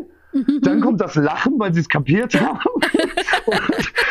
Dann 0.60 0.82
kommt 0.82 1.00
das 1.00 1.14
Lachen, 1.14 1.58
weil 1.58 1.72
sie 1.72 1.80
es 1.80 1.88
kapiert 1.88 2.38
haben. 2.38 2.58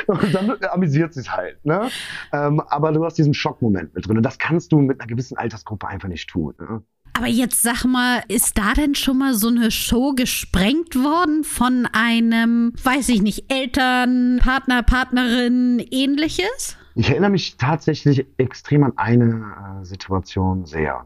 und, 0.08 0.24
und 0.24 0.34
dann 0.34 0.58
amüsiert 0.72 1.14
sie 1.14 1.20
es 1.20 1.30
halt. 1.30 1.64
Ne? 1.64 1.90
Ähm, 2.34 2.62
aber 2.62 2.92
du 2.92 3.06
hast 3.06 3.18
diesen 3.18 3.36
Schockmoment 3.36 3.94
mit 3.94 4.08
drin. 4.08 4.18
Und 4.18 4.24
das 4.24 4.40
kannst 4.40 4.72
du 4.72 4.80
mit 4.80 5.00
einer 5.00 5.08
gewissen 5.08 5.38
Altersgruppe 5.38 5.88
einfach 5.88 6.08
nicht 6.08 6.28
tun. 6.28 6.56
Ne? 6.60 6.82
Aber 7.14 7.28
jetzt 7.28 7.62
sag 7.62 7.86
mal, 7.86 8.24
ist 8.28 8.58
da 8.58 8.74
denn 8.74 8.96
schon 8.96 9.20
mal 9.20 9.36
so 9.36 9.50
eine 9.50 9.70
Show 9.70 10.14
gesprengt 10.14 10.96
worden 10.96 11.44
von 11.44 11.88
einem, 11.94 12.74
weiß 12.82 13.10
ich 13.10 13.22
nicht, 13.22 13.52
Eltern, 13.54 14.40
Partner, 14.42 14.82
Partnerin, 14.82 15.80
ähnliches? 15.92 16.78
Ich 16.96 17.10
erinnere 17.10 17.30
mich 17.30 17.58
tatsächlich 17.58 18.26
extrem 18.38 18.84
an 18.84 18.94
eine 18.98 19.82
äh, 19.82 19.86
Situation 19.86 20.66
sehr. 20.66 21.06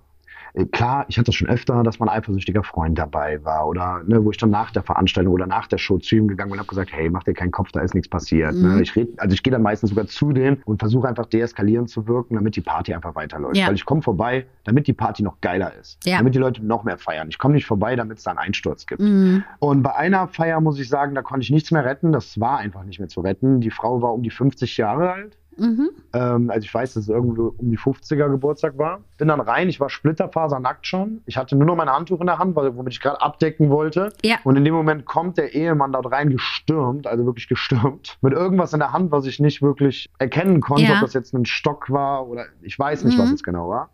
Klar, 0.67 1.05
ich 1.07 1.17
hatte 1.17 1.25
das 1.25 1.35
schon 1.35 1.47
öfter, 1.49 1.83
dass 1.83 1.99
mein 1.99 2.09
eifersüchtiger 2.09 2.63
Freund 2.63 2.97
dabei 2.97 3.43
war 3.43 3.67
oder 3.67 4.01
ne, 4.05 4.23
wo 4.23 4.31
ich 4.31 4.37
dann 4.37 4.49
nach 4.49 4.71
der 4.71 4.83
Veranstaltung 4.83 5.33
oder 5.33 5.47
nach 5.47 5.67
der 5.67 5.77
Show 5.77 5.97
zu 5.97 6.15
ihm 6.15 6.27
gegangen 6.27 6.49
bin 6.51 6.59
und 6.59 6.59
habe 6.59 6.69
gesagt, 6.69 6.91
hey, 6.93 7.09
mach 7.09 7.23
dir 7.23 7.33
keinen 7.33 7.51
Kopf, 7.51 7.71
da 7.71 7.81
ist 7.81 7.93
nichts 7.93 8.09
passiert. 8.09 8.53
Mhm. 8.55 8.75
Ne? 8.75 8.81
Ich 8.81 8.95
red, 8.95 9.19
also 9.19 9.33
ich 9.33 9.43
gehe 9.43 9.51
dann 9.51 9.61
meistens 9.61 9.89
sogar 9.89 10.07
zu 10.07 10.31
denen 10.31 10.61
und 10.65 10.79
versuche 10.79 11.07
einfach 11.07 11.25
deeskalierend 11.25 11.89
zu 11.89 12.07
wirken, 12.07 12.35
damit 12.35 12.55
die 12.55 12.61
Party 12.61 12.93
einfach 12.93 13.15
weiterläuft. 13.15 13.57
Ja. 13.57 13.67
Weil 13.67 13.75
ich 13.75 13.85
komme 13.85 14.01
vorbei, 14.01 14.45
damit 14.63 14.87
die 14.87 14.93
Party 14.93 15.23
noch 15.23 15.41
geiler 15.41 15.73
ist, 15.79 15.97
Ja. 16.05 16.17
damit 16.17 16.35
die 16.35 16.39
Leute 16.39 16.63
noch 16.65 16.83
mehr 16.83 16.97
feiern. 16.97 17.27
Ich 17.29 17.37
komme 17.37 17.55
nicht 17.55 17.65
vorbei, 17.65 17.95
damit 17.95 18.17
es 18.17 18.23
da 18.23 18.31
einen 18.31 18.39
Einsturz 18.39 18.85
gibt. 18.85 19.01
Mhm. 19.01 19.43
Und 19.59 19.81
bei 19.83 19.95
einer 19.95 20.27
Feier 20.27 20.61
muss 20.61 20.79
ich 20.79 20.89
sagen, 20.89 21.15
da 21.15 21.21
konnte 21.21 21.43
ich 21.43 21.49
nichts 21.49 21.71
mehr 21.71 21.85
retten. 21.85 22.11
Das 22.11 22.39
war 22.39 22.59
einfach 22.59 22.83
nicht 22.83 22.99
mehr 22.99 23.09
zu 23.09 23.21
retten. 23.21 23.61
Die 23.61 23.71
Frau 23.71 24.01
war 24.01 24.13
um 24.13 24.23
die 24.23 24.29
50 24.29 24.77
Jahre 24.77 25.11
alt. 25.11 25.37
Mhm. 25.59 25.89
Ähm, 26.13 26.49
also 26.49 26.63
ich 26.65 26.73
weiß, 26.73 26.93
dass 26.93 27.03
es 27.03 27.09
irgendwo 27.09 27.53
um 27.57 27.69
die 27.69 27.77
50er 27.77 28.29
Geburtstag 28.29 28.77
war. 28.77 29.01
Bin 29.17 29.27
dann 29.27 29.39
rein, 29.41 29.69
ich 29.69 29.79
war 29.79 29.89
splitterfasernackt 29.89 30.87
schon. 30.87 31.21
Ich 31.25 31.37
hatte 31.37 31.55
nur 31.55 31.65
noch 31.67 31.75
mein 31.75 31.89
Handtuch 31.89 32.19
in 32.21 32.27
der 32.27 32.39
Hand, 32.39 32.55
weil, 32.55 32.75
womit 32.75 32.93
ich 32.93 33.01
gerade 33.01 33.21
abdecken 33.21 33.69
wollte. 33.69 34.13
Ja. 34.23 34.37
Und 34.43 34.55
in 34.55 34.65
dem 34.65 34.73
Moment 34.73 35.05
kommt 35.05 35.37
der 35.37 35.53
Ehemann 35.53 35.91
dort 35.91 36.11
rein 36.11 36.29
gestürmt, 36.29 37.05
also 37.07 37.25
wirklich 37.25 37.47
gestürmt, 37.47 38.17
mit 38.21 38.33
irgendwas 38.33 38.73
in 38.73 38.79
der 38.79 38.91
Hand, 38.93 39.11
was 39.11 39.25
ich 39.25 39.39
nicht 39.39 39.61
wirklich 39.61 40.09
erkennen 40.19 40.61
konnte, 40.61 40.83
Ja. 40.83 40.95
ob 40.95 41.01
das 41.01 41.13
jetzt 41.13 41.33
ein 41.33 41.45
Stock 41.45 41.89
war 41.91 42.27
oder 42.27 42.45
ich 42.61 42.77
weiß 42.79 43.03
nicht, 43.03 43.17
was 43.19 43.29
Mhm. 43.29 43.35
es 43.35 43.43
genau 43.43 43.69
war. 43.69 43.89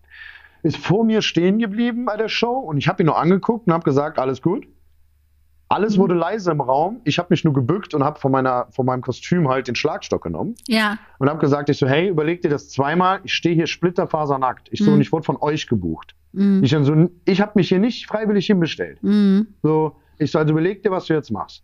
Ist 0.64 0.78
vor 0.78 1.04
mir 1.06 1.22
stehen 1.22 1.60
geblieben 1.60 2.06
bei 2.06 2.18
der 2.18 2.28
Show 2.30 2.54
und 2.58 2.78
ich 2.78 2.88
habe 2.88 3.04
ihn 3.04 3.06
nur 3.06 3.18
angeguckt 3.20 3.68
und 3.68 3.74
habe 3.74 3.84
gesagt, 3.84 4.18
alles 4.18 4.42
gut. 4.42 4.66
Alles 5.68 5.96
Mhm. 5.98 6.02
wurde 6.02 6.14
leise 6.16 6.52
im 6.52 6.62
Raum. 6.62 7.02
Ich 7.06 7.18
habe 7.18 7.28
mich 7.32 7.44
nur 7.44 7.54
gebückt 7.54 7.94
und 7.96 8.04
habe 8.04 8.20
von, 8.20 8.32
meiner, 8.32 8.68
von 8.70 8.86
meinem 8.86 9.02
Kostüm 9.02 9.50
halt 9.50 9.68
den 9.68 9.76
Schlagstock 9.76 10.24
genommen 10.24 10.56
Ja. 10.68 10.98
und 11.18 11.28
habe 11.30 11.40
gesagt, 11.40 11.70
ich 11.70 11.78
so, 11.78 11.88
hey, 11.88 12.08
überleg 12.10 12.42
dir 12.42 12.50
das 12.50 12.70
zweimal, 12.70 13.20
ich 13.24 13.34
stehe 13.34 13.56
hier 13.56 13.66
splitterfasernackt. 13.68 14.68
Ich 14.72 14.80
so, 14.80 14.92
Mhm. 14.92 14.96
und 14.98 15.02
ich 15.02 15.12
wurde 15.12 15.24
von 15.26 15.38
euch 15.38 15.68
gebucht. 15.68 16.16
Mhm. 16.34 16.64
Ich 16.64 16.72
dann 16.72 16.84
so, 16.84 17.10
ich 17.26 17.42
habe 17.42 17.54
mich 17.56 17.70
hier 17.70 17.80
nicht 17.80 18.06
freiwillig 18.08 18.46
hinbestellt. 18.46 19.02
Mhm. 19.02 19.48
So, 19.64 19.96
ich 20.20 20.32
so, 20.32 20.38
also 20.40 20.52
überleg 20.52 20.84
dir, 20.84 20.92
was 20.92 21.06
du 21.06 21.14
jetzt 21.14 21.32
machst. 21.32 21.64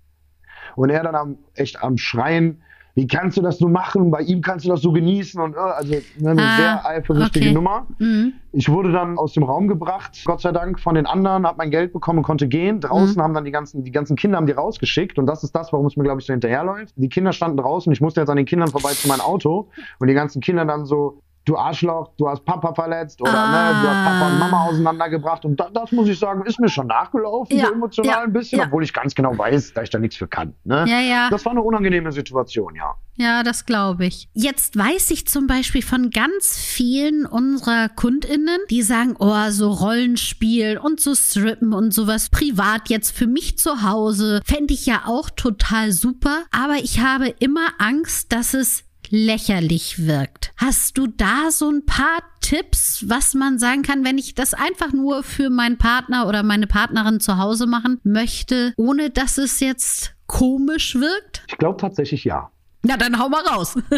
Und 0.75 0.89
er 0.89 1.03
dann 1.03 1.15
am, 1.15 1.37
echt 1.53 1.83
am 1.83 1.97
Schreien, 1.97 2.61
wie 2.95 3.07
kannst 3.07 3.37
du 3.37 3.41
das 3.41 3.59
nur 3.59 3.69
machen? 3.69 4.11
Bei 4.11 4.21
ihm 4.21 4.41
kannst 4.41 4.65
du 4.65 4.69
das 4.69 4.81
so 4.81 4.91
genießen 4.91 5.39
und 5.41 5.55
äh, 5.55 5.59
also 5.59 5.93
ne, 6.19 6.29
eine 6.31 6.41
Ah, 6.41 6.57
sehr 6.57 6.85
eifersüchtige 6.85 7.45
okay. 7.47 7.53
Nummer. 7.53 7.87
Mhm. 7.99 8.33
Ich 8.53 8.67
wurde 8.69 8.91
dann 8.91 9.17
aus 9.17 9.33
dem 9.33 9.43
Raum 9.43 9.67
gebracht, 9.69 10.21
Gott 10.25 10.41
sei 10.41 10.51
Dank, 10.51 10.79
von 10.79 10.95
den 10.95 11.05
anderen, 11.05 11.47
habe 11.47 11.57
mein 11.57 11.71
Geld 11.71 11.93
bekommen 11.93 12.19
und 12.19 12.23
konnte 12.23 12.47
gehen. 12.47 12.81
Draußen 12.81 13.15
Mhm. 13.15 13.21
haben 13.21 13.33
dann 13.33 13.45
die 13.45 13.51
ganzen, 13.51 13.83
die 13.83 13.91
ganzen 13.91 14.15
Kinder 14.17 14.37
haben 14.37 14.45
die 14.47 14.51
rausgeschickt 14.51 15.17
und 15.17 15.25
das 15.25 15.43
ist 15.43 15.55
das, 15.55 15.71
warum 15.71 15.85
es 15.85 15.95
mir, 15.95 16.03
glaube 16.03 16.19
ich, 16.19 16.27
so 16.27 16.33
hinterherläuft. 16.33 16.93
Die 16.97 17.09
Kinder 17.09 17.31
standen 17.31 17.57
draußen, 17.57 17.91
ich 17.93 18.01
musste 18.01 18.19
jetzt 18.19 18.29
an 18.29 18.37
den 18.37 18.45
Kindern 18.45 18.67
vorbei 18.69 18.91
zu 18.91 19.07
meinem 19.07 19.21
Auto 19.21 19.69
und 19.99 20.07
die 20.07 20.13
ganzen 20.13 20.41
Kinder 20.41 20.65
dann 20.65 20.85
so, 20.85 21.21
du 21.45 21.57
Arschloch, 21.57 22.11
du 22.17 22.27
hast 22.29 22.45
Papa 22.45 22.73
verletzt 22.73 23.21
oder 23.21 23.33
Ah. 23.33 23.73
ne, 23.73 23.81
du 23.81 23.87
hast 23.89 24.05
Papa 24.05 24.27
und 24.31 24.39
Mama 24.39 24.65
auseinandergebracht 24.65 25.43
und 25.45 25.59
da, 25.59 25.69
das 25.73 25.91
muss 25.91 26.07
ich 26.07 26.19
sagen, 26.19 26.45
ist 26.45 26.59
mir 26.59 26.69
schon 26.69 26.87
nachgelaufen, 26.87 27.57
Ja, 27.57 27.67
so 27.67 27.73
emotional 27.73 28.11
ja, 28.11 28.21
ein 28.21 28.31
bisschen, 28.33 28.59
ja. 28.59 28.65
obwohl 28.67 28.83
ich 28.83 28.93
ganz 28.93 29.15
genau 29.15 29.37
weiß, 29.37 29.73
dass 29.73 29.83
ich 29.85 29.89
da 29.89 29.99
nichts 29.99 30.17
für 30.17 30.27
kann. 30.27 30.53
Ne? 30.63 30.85
Ja, 30.87 30.99
ja. 30.99 31.29
Das 31.29 31.43
war 31.45 31.51
eine 31.51 31.61
unangenehme 31.61 32.11
Situation, 32.11 32.75
ja. 32.75 32.93
Ja, 33.17 33.43
das 33.43 33.65
glaube 33.65 34.05
ich. 34.05 34.29
Jetzt 34.33 34.77
weiß 34.77 35.11
ich 35.11 35.27
zum 35.27 35.45
Beispiel 35.45 35.81
von 35.83 36.09
ganz 36.11 36.57
vielen 36.57 37.25
unserer 37.25 37.89
KundInnen, 37.89 38.59
die 38.69 38.81
sagen, 38.81 39.15
oh, 39.19 39.49
so 39.49 39.69
Rollenspiel 39.71 40.77
und 40.77 40.99
so 40.99 41.13
Strippen 41.13 41.73
und 41.73 41.93
sowas 41.93 42.29
privat 42.29 42.89
jetzt 42.89 43.11
für 43.15 43.27
mich 43.27 43.57
zu 43.57 43.83
Hause 43.83 44.41
fände 44.45 44.73
ich 44.73 44.85
ja 44.85 45.03
auch 45.05 45.29
total 45.29 45.91
super. 45.91 46.43
Aber 46.51 46.75
ich 46.75 46.99
habe 47.01 47.27
immer 47.39 47.67
Angst, 47.79 48.31
dass 48.31 48.53
es 48.53 48.83
lächerlich 49.11 50.07
wirkt. 50.07 50.53
Hast 50.57 50.97
du 50.97 51.07
da 51.07 51.51
so 51.51 51.69
ein 51.69 51.85
paar 51.85 52.23
Tipps, 52.41 53.05
was 53.07 53.33
man 53.33 53.59
sagen 53.59 53.81
kann, 53.83 54.03
wenn 54.03 54.17
ich 54.17 54.33
das 54.35 54.53
einfach 54.53 54.93
nur 54.93 55.23
für 55.23 55.49
meinen 55.49 55.77
Partner 55.77 56.27
oder 56.27 56.43
meine 56.43 56.67
Partnerin 56.67 57.19
zu 57.19 57.37
Hause 57.37 57.67
machen 57.67 57.99
möchte, 58.03 58.73
ohne 58.77 59.09
dass 59.09 59.37
es 59.37 59.59
jetzt 59.59 60.15
komisch 60.27 60.95
wirkt? 60.95 61.43
Ich 61.47 61.57
glaube 61.57 61.77
tatsächlich 61.79 62.23
ja. 62.23 62.49
Na, 62.83 62.97
dann 62.97 63.19
hau 63.19 63.29
mal 63.29 63.43
raus. 63.45 63.77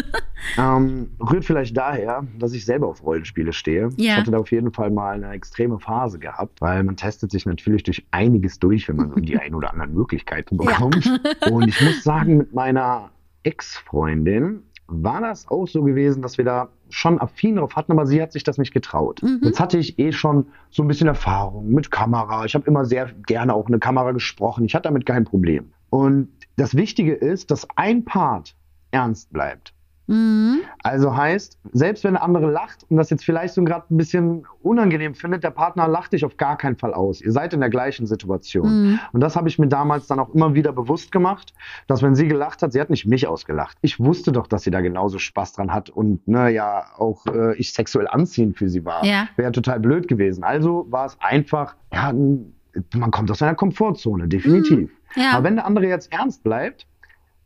Ähm, 0.58 1.08
rührt 1.18 1.46
vielleicht 1.46 1.74
daher, 1.74 2.26
dass 2.38 2.52
ich 2.52 2.66
selber 2.66 2.86
auf 2.88 3.02
Rollenspiele 3.02 3.54
stehe. 3.54 3.88
Ja. 3.96 4.12
Ich 4.12 4.16
hatte 4.18 4.30
da 4.30 4.36
auf 4.38 4.52
jeden 4.52 4.72
Fall 4.74 4.90
mal 4.90 5.14
eine 5.14 5.30
extreme 5.30 5.80
Phase 5.80 6.18
gehabt, 6.18 6.60
weil 6.60 6.84
man 6.84 6.96
testet 6.98 7.30
sich 7.30 7.46
natürlich 7.46 7.82
durch 7.82 8.04
einiges 8.10 8.58
durch, 8.58 8.86
wenn 8.88 8.96
man 8.96 9.08
so 9.10 9.16
die 9.20 9.38
ein 9.38 9.54
oder 9.54 9.72
anderen 9.72 9.94
Möglichkeiten 9.94 10.58
Ja. 10.62 10.66
bekommt. 10.72 11.10
Und 11.50 11.66
ich 11.68 11.80
muss 11.80 12.04
sagen, 12.04 12.36
mit 12.36 12.52
meiner 12.52 13.10
Ex-Freundin 13.42 14.62
war 14.86 15.20
das 15.20 15.48
auch 15.48 15.66
so 15.66 15.82
gewesen, 15.82 16.22
dass 16.22 16.38
wir 16.38 16.44
da 16.44 16.68
schon 16.90 17.20
affin 17.20 17.56
drauf 17.56 17.76
hatten, 17.76 17.92
aber 17.92 18.06
sie 18.06 18.20
hat 18.20 18.32
sich 18.32 18.44
das 18.44 18.58
nicht 18.58 18.72
getraut. 18.72 19.22
Mhm. 19.22 19.40
Jetzt 19.42 19.60
hatte 19.60 19.78
ich 19.78 19.98
eh 19.98 20.12
schon 20.12 20.46
so 20.70 20.82
ein 20.82 20.88
bisschen 20.88 21.06
Erfahrung 21.06 21.70
mit 21.70 21.90
Kamera. 21.90 22.44
Ich 22.44 22.54
habe 22.54 22.66
immer 22.66 22.84
sehr 22.84 23.10
gerne 23.26 23.54
auch 23.54 23.66
eine 23.66 23.78
Kamera 23.78 24.12
gesprochen. 24.12 24.64
Ich 24.64 24.74
hatte 24.74 24.84
damit 24.84 25.06
kein 25.06 25.24
Problem. 25.24 25.72
Und 25.90 26.28
das 26.56 26.74
Wichtige 26.74 27.14
ist, 27.14 27.50
dass 27.50 27.66
ein 27.76 28.04
Part 28.04 28.54
ernst 28.90 29.32
bleibt. 29.32 29.73
Mhm. 30.06 30.60
Also 30.82 31.16
heißt, 31.16 31.58
selbst 31.72 32.04
wenn 32.04 32.14
der 32.14 32.22
andere 32.22 32.50
lacht 32.50 32.84
und 32.90 32.96
das 32.96 33.10
jetzt 33.10 33.24
vielleicht 33.24 33.54
so 33.54 33.64
gerade 33.64 33.86
ein 33.90 33.96
bisschen 33.96 34.46
unangenehm 34.62 35.14
findet, 35.14 35.42
der 35.44 35.50
Partner 35.50 35.88
lacht 35.88 36.12
dich 36.12 36.24
auf 36.24 36.36
gar 36.36 36.58
keinen 36.58 36.76
Fall 36.76 36.92
aus. 36.92 37.20
Ihr 37.20 37.32
seid 37.32 37.54
in 37.54 37.60
der 37.60 37.70
gleichen 37.70 38.06
Situation. 38.06 38.66
Mhm. 38.68 39.00
Und 39.12 39.20
das 39.20 39.36
habe 39.36 39.48
ich 39.48 39.58
mir 39.58 39.68
damals 39.68 40.06
dann 40.06 40.20
auch 40.20 40.34
immer 40.34 40.54
wieder 40.54 40.72
bewusst 40.72 41.10
gemacht, 41.10 41.54
dass 41.86 42.02
wenn 42.02 42.14
sie 42.14 42.28
gelacht 42.28 42.62
hat, 42.62 42.72
sie 42.72 42.80
hat 42.80 42.90
nicht 42.90 43.06
mich 43.06 43.26
ausgelacht. 43.26 43.78
Ich 43.80 43.98
wusste 43.98 44.32
doch, 44.32 44.46
dass 44.46 44.62
sie 44.62 44.70
da 44.70 44.80
genauso 44.80 45.18
Spaß 45.18 45.54
dran 45.54 45.72
hat 45.72 45.88
und 45.90 46.26
ne, 46.28 46.50
ja 46.50 46.84
auch 46.98 47.24
äh, 47.26 47.56
ich 47.56 47.72
sexuell 47.72 48.08
anziehend 48.08 48.58
für 48.58 48.68
sie 48.68 48.84
war. 48.84 49.04
Ja. 49.04 49.28
Wäre 49.36 49.52
total 49.52 49.80
blöd 49.80 50.08
gewesen. 50.08 50.44
Also 50.44 50.86
war 50.90 51.06
es 51.06 51.16
einfach, 51.20 51.76
ja, 51.92 52.12
man 52.12 53.10
kommt 53.10 53.30
aus 53.30 53.38
seiner 53.38 53.54
Komfortzone, 53.54 54.28
definitiv. 54.28 54.90
Mhm. 54.90 55.22
Ja. 55.22 55.32
Aber 55.32 55.44
wenn 55.44 55.56
der 55.56 55.64
andere 55.64 55.86
jetzt 55.86 56.12
ernst 56.12 56.42
bleibt, 56.42 56.86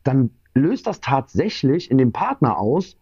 dann 0.03 0.31
löst 0.59 0.87
das 0.87 1.01
tatsächlich 1.01 1.89
in 1.89 1.97
dem 1.97 2.11
Partner 2.11 2.57
aus, 2.57 2.97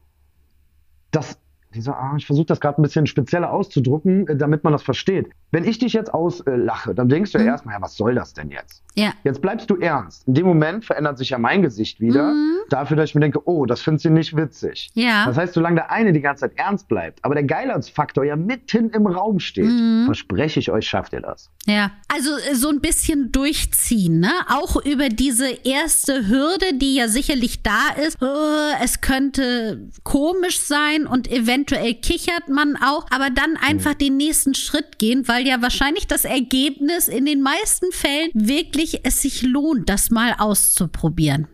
dass 1.11 1.39
dieser, 1.73 1.97
ah, 1.97 2.15
ich 2.17 2.25
versuche 2.25 2.45
das 2.45 2.59
gerade 2.59 2.81
ein 2.81 2.83
bisschen 2.83 3.07
spezieller 3.07 3.51
auszudrücken, 3.51 4.27
äh, 4.27 4.35
damit 4.37 4.63
man 4.63 4.73
das 4.73 4.83
versteht. 4.83 5.29
Wenn 5.51 5.63
ich 5.63 5.79
dich 5.79 5.93
jetzt 5.93 6.13
auslache, 6.13 6.93
dann 6.93 7.07
denkst 7.07 7.31
du 7.31 7.38
ja 7.38 7.43
Mhm. 7.45 7.49
erstmal, 7.49 7.75
ja, 7.75 7.81
was 7.81 7.95
soll 7.95 8.15
das 8.15 8.33
denn 8.33 8.51
jetzt? 8.51 8.83
Ja. 8.95 9.13
Jetzt 9.23 9.41
bleibst 9.41 9.69
du 9.69 9.77
ernst. 9.77 10.27
In 10.27 10.33
dem 10.33 10.45
Moment 10.45 10.83
verändert 10.83 11.17
sich 11.17 11.29
ja 11.29 11.38
mein 11.38 11.62
Gesicht 11.62 11.99
wieder, 12.01 12.33
Mhm. 12.33 12.57
dafür, 12.69 12.97
dass 12.97 13.10
ich 13.10 13.15
mir 13.15 13.21
denke, 13.21 13.39
oh, 13.47 13.65
das 13.65 13.79
findet 13.81 14.01
sie 14.01 14.10
nicht 14.10 14.36
witzig. 14.36 14.89
Ja. 14.93 15.25
Das 15.25 15.38
heißt, 15.38 15.53
solange 15.53 15.75
der 15.75 15.91
eine 15.91 16.12
die 16.12 16.19
ganze 16.21 16.41
Zeit 16.41 16.57
ernst 16.57 16.88
bleibt, 16.89 17.23
aber 17.23 17.33
der 17.36 17.45
Geilheitsfaktor 17.45 18.25
ja 18.25 18.36
mitten 18.36 18.89
im 18.89 19.07
Raum 19.07 19.39
steht, 19.39 19.65
Mhm. 19.65 20.03
verspreche 20.05 20.60
ich 20.60 20.69
euch, 20.71 20.88
schafft 20.88 21.13
ihr 21.13 21.21
das. 21.21 21.49
Ja, 21.65 21.91
also 22.13 22.31
äh, 22.51 22.55
so 22.55 22.69
ein 22.69 22.81
bisschen 22.81 23.31
durchziehen, 23.31 24.19
ne? 24.19 24.31
Auch 24.49 24.75
über 24.83 25.10
diese 25.10 25.47
erste 25.63 26.27
Hürde, 26.27 26.73
die 26.75 26.95
ja 26.95 27.07
sicherlich 27.07 27.62
da 27.63 27.89
ist. 28.05 28.17
Oh, 28.21 28.73
es 28.83 28.99
könnte 29.01 29.88
komisch 30.03 30.60
sein 30.60 31.05
und 31.07 31.31
eventuell 31.31 31.93
kichert 31.93 32.49
man 32.49 32.75
auch, 32.77 33.05
aber 33.12 33.29
dann 33.29 33.57
einfach 33.65 33.93
den 33.93 34.17
nächsten 34.17 34.53
Schritt 34.55 34.97
gehen, 34.99 35.27
weil 35.27 35.37
ja 35.45 35.62
wahrscheinlich 35.62 36.08
das 36.08 36.26
Ergebnis 36.26 37.08
in 37.08 37.26
den 37.26 37.41
meisten 37.41 37.91
Fällen 37.91 38.32
wirklich 38.34 39.02
es 39.04 39.21
sich 39.21 39.43
lohnt, 39.43 39.89
das 39.89 40.10
mal 40.10 40.36
auszuprobieren. 40.38 41.47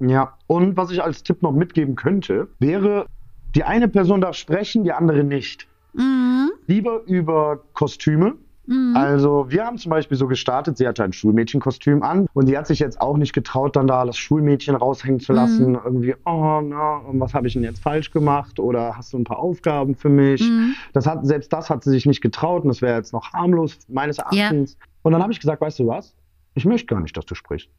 Ja, 0.00 0.36
und 0.46 0.76
was 0.76 0.90
ich 0.90 1.02
als 1.02 1.22
Tipp 1.22 1.42
noch 1.42 1.52
mitgeben 1.52 1.96
könnte, 1.96 2.48
wäre, 2.58 3.06
die 3.54 3.64
eine 3.64 3.88
Person 3.88 4.20
darf 4.20 4.36
sprechen, 4.36 4.84
die 4.84 4.92
andere 4.92 5.24
nicht. 5.24 5.66
Mhm. 5.94 6.50
Lieber 6.66 7.02
über 7.06 7.64
Kostüme. 7.72 8.36
Also 8.94 9.46
wir 9.48 9.64
haben 9.64 9.78
zum 9.78 9.90
Beispiel 9.90 10.16
so 10.16 10.26
gestartet, 10.26 10.76
sie 10.76 10.86
hatte 10.86 11.02
ein 11.02 11.12
Schulmädchenkostüm 11.14 12.02
an 12.02 12.26
und 12.34 12.48
die 12.48 12.58
hat 12.58 12.66
sich 12.66 12.78
jetzt 12.78 13.00
auch 13.00 13.16
nicht 13.16 13.32
getraut, 13.32 13.76
dann 13.76 13.86
da 13.86 14.04
das 14.04 14.18
Schulmädchen 14.18 14.74
raushängen 14.74 15.20
zu 15.20 15.32
lassen. 15.32 15.74
Irgendwie, 15.74 16.14
oh, 16.26 16.60
na, 16.62 17.00
was 17.12 17.32
habe 17.32 17.46
ich 17.46 17.54
denn 17.54 17.62
jetzt 17.62 17.82
falsch 17.82 18.10
gemacht? 18.10 18.60
Oder 18.60 18.96
hast 18.96 19.14
du 19.14 19.18
ein 19.18 19.24
paar 19.24 19.38
Aufgaben 19.38 19.94
für 19.94 20.10
mich? 20.10 20.42
Mhm. 20.42 20.74
Das 20.92 21.06
hat, 21.06 21.26
selbst 21.26 21.50
das 21.52 21.70
hat 21.70 21.82
sie 21.82 21.90
sich 21.90 22.04
nicht 22.04 22.20
getraut 22.20 22.62
und 22.62 22.68
das 22.68 22.82
wäre 22.82 22.96
jetzt 22.96 23.14
noch 23.14 23.32
harmlos, 23.32 23.78
meines 23.88 24.18
Erachtens. 24.18 24.76
Und 25.02 25.12
dann 25.12 25.22
habe 25.22 25.32
ich 25.32 25.40
gesagt, 25.40 25.62
weißt 25.62 25.78
du 25.78 25.86
was? 25.86 26.14
Ich 26.54 26.66
möchte 26.66 26.86
gar 26.86 27.00
nicht, 27.00 27.16
dass 27.16 27.24
du 27.24 27.34
sprichst. 27.34 27.70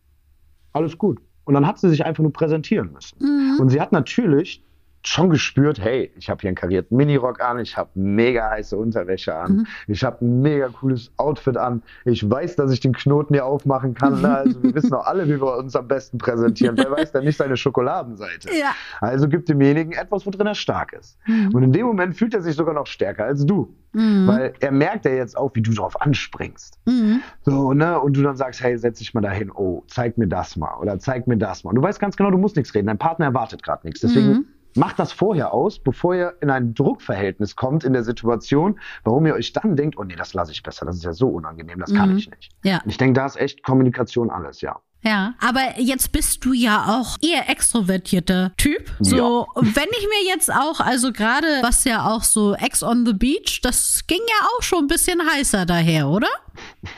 Alles 0.73 0.97
gut. 0.97 1.19
Und 1.43 1.53
dann 1.53 1.67
hat 1.67 1.77
sie 1.79 1.89
sich 1.89 2.05
einfach 2.05 2.23
nur 2.23 2.33
präsentieren 2.33 2.93
müssen. 2.93 3.17
Mhm. 3.19 3.59
Und 3.59 3.69
sie 3.69 3.79
hat 3.79 3.91
natürlich 3.91 4.63
schon 5.03 5.29
gespürt, 5.29 5.79
hey, 5.79 6.11
ich 6.17 6.29
habe 6.29 6.41
hier 6.41 6.49
einen 6.49 6.55
karierten 6.55 6.97
Minirock 6.97 7.41
an, 7.41 7.59
ich 7.59 7.77
habe 7.77 7.89
mega 7.93 8.49
heiße 8.49 8.75
Unterwäsche 8.77 9.33
an, 9.35 9.51
Mhm. 9.57 9.67
ich 9.87 10.03
habe 10.03 10.25
ein 10.25 10.41
mega 10.41 10.67
cooles 10.67 11.11
Outfit 11.17 11.55
an, 11.57 11.81
ich 12.05 12.29
weiß, 12.29 12.57
dass 12.57 12.71
ich 12.71 12.81
den 12.81 12.93
Knoten 12.93 13.33
hier 13.33 13.45
aufmachen 13.45 13.93
kann. 13.93 14.21
Ne? 14.21 14.37
Also 14.37 14.61
wir 14.61 14.75
wissen 14.75 14.93
auch 14.93 15.05
alle, 15.05 15.25
wie 15.27 15.41
wir 15.41 15.57
uns 15.57 15.75
am 15.75 15.87
besten 15.87 16.17
präsentieren. 16.17 16.75
Wer 16.77 16.91
weiß 16.91 17.11
denn 17.13 17.23
nicht 17.23 17.37
seine 17.37 17.55
Schokoladenseite? 17.57 18.49
Ja. 18.49 18.71
Also 18.99 19.27
gibt 19.29 19.47
demjenigen 19.49 19.93
etwas, 19.93 20.25
worin 20.25 20.45
er 20.45 20.55
stark 20.55 20.93
ist. 20.93 21.17
Und 21.53 21.63
in 21.63 21.71
dem 21.71 21.85
Moment 21.85 22.15
fühlt 22.17 22.33
er 22.33 22.41
sich 22.41 22.55
sogar 22.55 22.73
noch 22.73 22.87
stärker 22.87 23.25
als 23.25 23.45
du. 23.45 23.73
Mhm. 23.93 24.27
Weil 24.27 24.53
er 24.59 24.71
merkt 24.71 25.05
ja 25.05 25.11
jetzt 25.11 25.35
auch, 25.37 25.49
wie 25.55 25.61
du 25.61 25.71
darauf 25.73 25.99
anspringst. 26.01 26.77
Mhm. 26.85 27.21
So, 27.41 27.73
ne? 27.73 27.99
Und 27.99 28.15
du 28.17 28.21
dann 28.21 28.35
sagst, 28.35 28.61
hey, 28.61 28.77
setz 28.77 28.99
dich 28.99 29.13
mal 29.13 29.21
dahin, 29.21 29.49
oh, 29.51 29.83
zeig 29.87 30.17
mir 30.17 30.27
das 30.27 30.55
mal 30.57 30.75
oder 30.79 30.99
zeig 30.99 31.25
mir 31.25 31.37
das 31.37 31.63
mal. 31.63 31.69
Und 31.71 31.75
du 31.77 31.81
weißt 31.81 31.99
ganz 31.99 32.15
genau, 32.15 32.29
du 32.31 32.37
musst 32.37 32.55
nichts 32.55 32.73
reden. 32.75 32.87
Dein 32.87 32.97
Partner 32.99 33.25
erwartet 33.25 33.63
gerade 33.63 33.87
nichts. 33.87 34.01
Deswegen 34.01 34.27
Mhm. 34.29 34.45
Macht 34.75 34.99
das 34.99 35.11
vorher 35.11 35.53
aus, 35.53 35.79
bevor 35.79 36.15
ihr 36.15 36.33
in 36.41 36.49
ein 36.49 36.73
Druckverhältnis 36.73 37.55
kommt 37.55 37.83
in 37.83 37.93
der 37.93 38.03
Situation, 38.03 38.79
warum 39.03 39.25
ihr 39.25 39.33
euch 39.33 39.53
dann 39.53 39.75
denkt, 39.75 39.97
oh 39.97 40.03
nee, 40.03 40.15
das 40.15 40.33
lasse 40.33 40.51
ich 40.51 40.63
besser, 40.63 40.85
das 40.85 40.95
ist 40.97 41.03
ja 41.03 41.13
so 41.13 41.29
unangenehm, 41.29 41.79
das 41.79 41.93
kann 41.93 42.11
Mhm. 42.11 42.17
ich 42.17 42.29
nicht. 42.29 42.51
Ja. 42.63 42.81
Ich 42.85 42.97
denke, 42.97 43.13
da 43.19 43.25
ist 43.25 43.37
echt 43.37 43.63
Kommunikation 43.63 44.29
alles, 44.29 44.61
ja. 44.61 44.79
Ja, 45.01 45.33
aber 45.39 45.79
jetzt 45.79 46.11
bist 46.11 46.43
du 46.43 46.51
ja 46.51 46.99
auch 46.99 47.17
eher 47.21 47.49
extrovertierter 47.49 48.51
Typ. 48.57 48.91
So, 48.99 49.47
wenn 49.55 49.65
ich 49.65 50.07
mir 50.07 50.27
jetzt 50.27 50.51
auch, 50.51 50.81
also 50.81 51.13
gerade 51.13 51.47
was 51.61 51.85
ja 51.85 52.05
auch 52.05 52.23
so 52.23 52.53
Ex 52.55 52.83
on 52.83 53.05
the 53.05 53.13
Beach, 53.13 53.61
das 53.61 54.05
ging 54.07 54.19
ja 54.19 54.47
auch 54.57 54.61
schon 54.61 54.85
ein 54.85 54.87
bisschen 54.87 55.21
heißer 55.25 55.65
daher, 55.65 56.09
oder? 56.09 56.27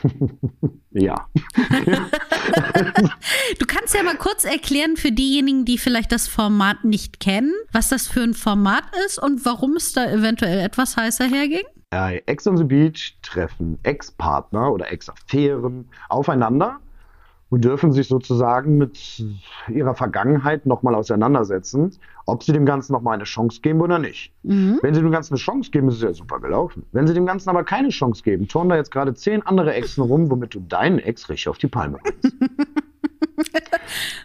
Ja. 0.94 1.26
Du 3.58 3.66
kannst 3.66 3.94
ja 3.94 4.02
mal 4.02 4.16
kurz 4.16 4.44
erklären 4.44 4.96
für 4.96 5.10
diejenigen, 5.10 5.64
die 5.64 5.78
vielleicht 5.78 6.12
das 6.12 6.28
Format 6.28 6.84
nicht 6.84 7.18
kennen, 7.20 7.52
was 7.72 7.88
das 7.88 8.08
für 8.08 8.22
ein 8.22 8.34
Format 8.34 8.84
ist 9.06 9.18
und 9.18 9.44
warum 9.46 9.76
es 9.76 9.92
da 9.92 10.10
eventuell 10.10 10.58
etwas 10.58 10.96
heißer 10.96 11.26
herging. 11.26 11.62
Bei 11.90 12.22
Ex 12.26 12.46
on 12.46 12.56
the 12.56 12.64
Beach 12.64 13.16
treffen 13.22 13.78
Ex-Partner 13.84 14.72
oder 14.72 14.90
Ex-Affären 14.90 15.88
aufeinander 16.08 16.80
und 17.52 17.62
dürfen 17.62 17.92
sich 17.92 18.08
sozusagen 18.08 18.78
mit 18.78 19.22
ihrer 19.68 19.94
Vergangenheit 19.94 20.64
nochmal 20.64 20.94
auseinandersetzen, 20.94 21.90
ob 22.24 22.42
sie 22.42 22.52
dem 22.54 22.64
Ganzen 22.64 22.94
nochmal 22.94 23.12
eine 23.12 23.24
Chance 23.24 23.60
geben 23.60 23.82
oder 23.82 23.98
nicht. 23.98 24.32
Mhm. 24.42 24.78
Wenn 24.80 24.94
sie 24.94 25.02
dem 25.02 25.10
Ganzen 25.10 25.34
eine 25.34 25.38
Chance 25.38 25.70
geben, 25.70 25.88
ist 25.88 25.96
es 25.96 26.02
ja 26.02 26.14
super 26.14 26.40
gelaufen. 26.40 26.86
Wenn 26.92 27.06
sie 27.06 27.12
dem 27.12 27.26
Ganzen 27.26 27.50
aber 27.50 27.62
keine 27.62 27.90
Chance 27.90 28.22
geben, 28.22 28.48
turnen 28.48 28.70
da 28.70 28.76
jetzt 28.76 28.90
gerade 28.90 29.12
zehn 29.12 29.42
andere 29.42 29.74
Exen 29.74 30.00
rum, 30.02 30.30
womit 30.30 30.54
du 30.54 30.60
deinen 30.60 30.98
Ex 30.98 31.28
richtig 31.28 31.50
auf 31.50 31.58
die 31.58 31.68
Palme 31.68 31.98
bringst. 32.02 32.34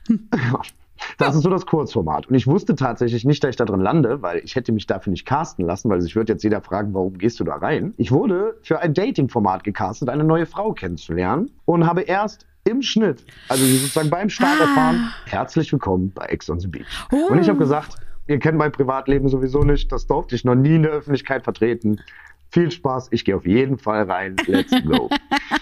Das 1.17 1.35
ist 1.35 1.43
so 1.43 1.49
das 1.49 1.65
Kurzformat. 1.65 2.27
Und 2.27 2.35
ich 2.35 2.47
wusste 2.47 2.75
tatsächlich 2.75 3.25
nicht, 3.25 3.43
dass 3.43 3.51
ich 3.51 3.55
da 3.55 3.65
drin 3.65 3.81
lande, 3.81 4.21
weil 4.21 4.39
ich 4.43 4.55
hätte 4.55 4.71
mich 4.71 4.87
dafür 4.87 5.11
nicht 5.11 5.25
casten 5.25 5.65
lassen, 5.65 5.89
weil 5.89 6.01
sich 6.01 6.15
wird 6.15 6.29
jetzt 6.29 6.43
jeder 6.43 6.61
fragen, 6.61 6.93
warum 6.93 7.17
gehst 7.17 7.39
du 7.39 7.43
da 7.43 7.55
rein? 7.55 7.93
Ich 7.97 8.11
wurde 8.11 8.57
für 8.61 8.79
ein 8.79 8.93
Dating-Format 8.93 9.63
gecastet, 9.63 10.09
eine 10.09 10.23
neue 10.23 10.45
Frau 10.45 10.73
kennenzulernen 10.73 11.51
und 11.65 11.85
habe 11.85 12.01
erst 12.01 12.45
im 12.67 12.81
Schnitt, 12.81 13.23
also 13.47 13.65
sozusagen 13.65 14.09
beim 14.09 14.29
Start 14.29 14.59
Ah. 14.59 14.63
erfahren, 14.63 15.13
herzlich 15.25 15.71
willkommen 15.71 16.11
bei 16.13 16.25
Ex 16.25 16.49
on 16.49 16.59
the 16.59 16.67
Beach. 16.67 16.85
Oh. 17.11 17.31
Und 17.31 17.39
ich 17.39 17.47
habe 17.47 17.57
gesagt, 17.57 17.95
ihr 18.27 18.39
kennt 18.39 18.57
mein 18.57 18.71
Privatleben 18.71 19.29
sowieso 19.29 19.61
nicht, 19.63 19.91
das 19.91 20.05
durfte 20.07 20.35
ich 20.35 20.43
noch 20.43 20.55
nie 20.55 20.75
in 20.75 20.83
der 20.83 20.91
Öffentlichkeit 20.91 21.43
vertreten. 21.43 22.01
Viel 22.49 22.71
Spaß, 22.71 23.07
ich 23.11 23.25
gehe 23.25 23.35
auf 23.35 23.45
jeden 23.45 23.77
Fall 23.77 24.03
rein. 24.09 24.35
Let's 24.47 24.71
go. 24.85 25.09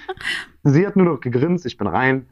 Sie 0.63 0.85
hat 0.85 0.95
nur 0.95 1.05
noch 1.05 1.19
gegrinst, 1.19 1.65
ich 1.65 1.77
bin 1.77 1.87
rein. 1.87 2.25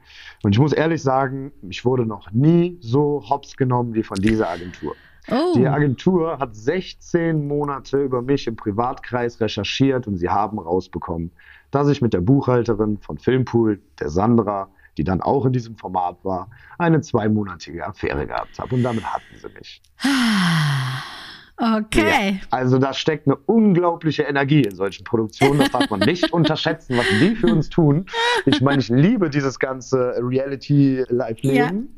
Und 0.43 0.53
ich 0.53 0.59
muss 0.59 0.73
ehrlich 0.73 1.01
sagen, 1.01 1.51
ich 1.69 1.85
wurde 1.85 2.05
noch 2.05 2.31
nie 2.31 2.77
so 2.81 3.23
hops 3.29 3.55
genommen 3.55 3.93
wie 3.93 4.03
von 4.03 4.17
dieser 4.17 4.49
Agentur. 4.49 4.95
Oh. 5.31 5.53
Die 5.55 5.67
Agentur 5.67 6.37
hat 6.39 6.55
16 6.55 7.47
Monate 7.47 8.03
über 8.03 8.21
mich 8.21 8.45
im 8.47 8.55
Privatkreis 8.55 9.39
recherchiert 9.39 10.05
und 10.07 10.17
sie 10.17 10.29
haben 10.29 10.59
rausbekommen, 10.59 11.31
dass 11.73 11.87
ich 11.87 12.01
mit 12.01 12.13
der 12.13 12.21
Buchhalterin 12.21 12.97
von 12.99 13.17
Filmpool, 13.17 13.81
der 13.99 14.09
Sandra, 14.09 14.69
die 14.97 15.03
dann 15.03 15.21
auch 15.21 15.45
in 15.45 15.53
diesem 15.53 15.75
Format 15.75 16.23
war, 16.23 16.49
eine 16.77 17.01
zweimonatige 17.01 17.85
Affäre 17.85 18.27
gehabt 18.27 18.59
habe. 18.59 18.75
Und 18.75 18.83
damit 18.83 19.03
hatten 19.03 19.35
sie 19.35 19.49
mich. 19.49 19.81
Okay. 21.57 22.39
Ja, 22.41 22.47
also 22.49 22.77
da 22.77 22.93
steckt 22.93 23.27
eine 23.27 23.35
unglaubliche 23.35 24.23
Energie 24.23 24.61
in 24.61 24.75
solchen 24.75 25.03
Produktionen. 25.03 25.59
Das 25.59 25.71
darf 25.71 25.89
man 25.89 25.99
nicht 26.05 26.33
unterschätzen, 26.33 26.97
was 26.97 27.05
die 27.19 27.35
für 27.35 27.47
uns 27.47 27.69
tun. 27.69 28.05
Ich 28.45 28.61
meine, 28.61 28.81
ich 28.81 28.89
liebe 28.89 29.29
dieses 29.29 29.59
ganze 29.59 30.15
Reality-Live-Leben. 30.19 31.95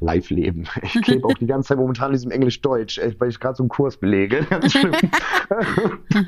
Live-Leben. 0.00 0.66
Ich 0.82 1.02
klebe 1.02 1.26
auch 1.26 1.34
die 1.34 1.46
ganze 1.46 1.68
Zeit 1.68 1.78
momentan 1.78 2.08
in 2.08 2.12
diesem 2.14 2.30
Englisch-Deutsch, 2.30 2.98
äh, 2.98 3.14
weil 3.18 3.28
ich 3.28 3.38
gerade 3.38 3.56
so 3.56 3.62
einen 3.62 3.68
Kurs 3.68 3.96
belege. 3.98 4.46
Ganz 4.50 4.72
schlimm. 4.72 4.94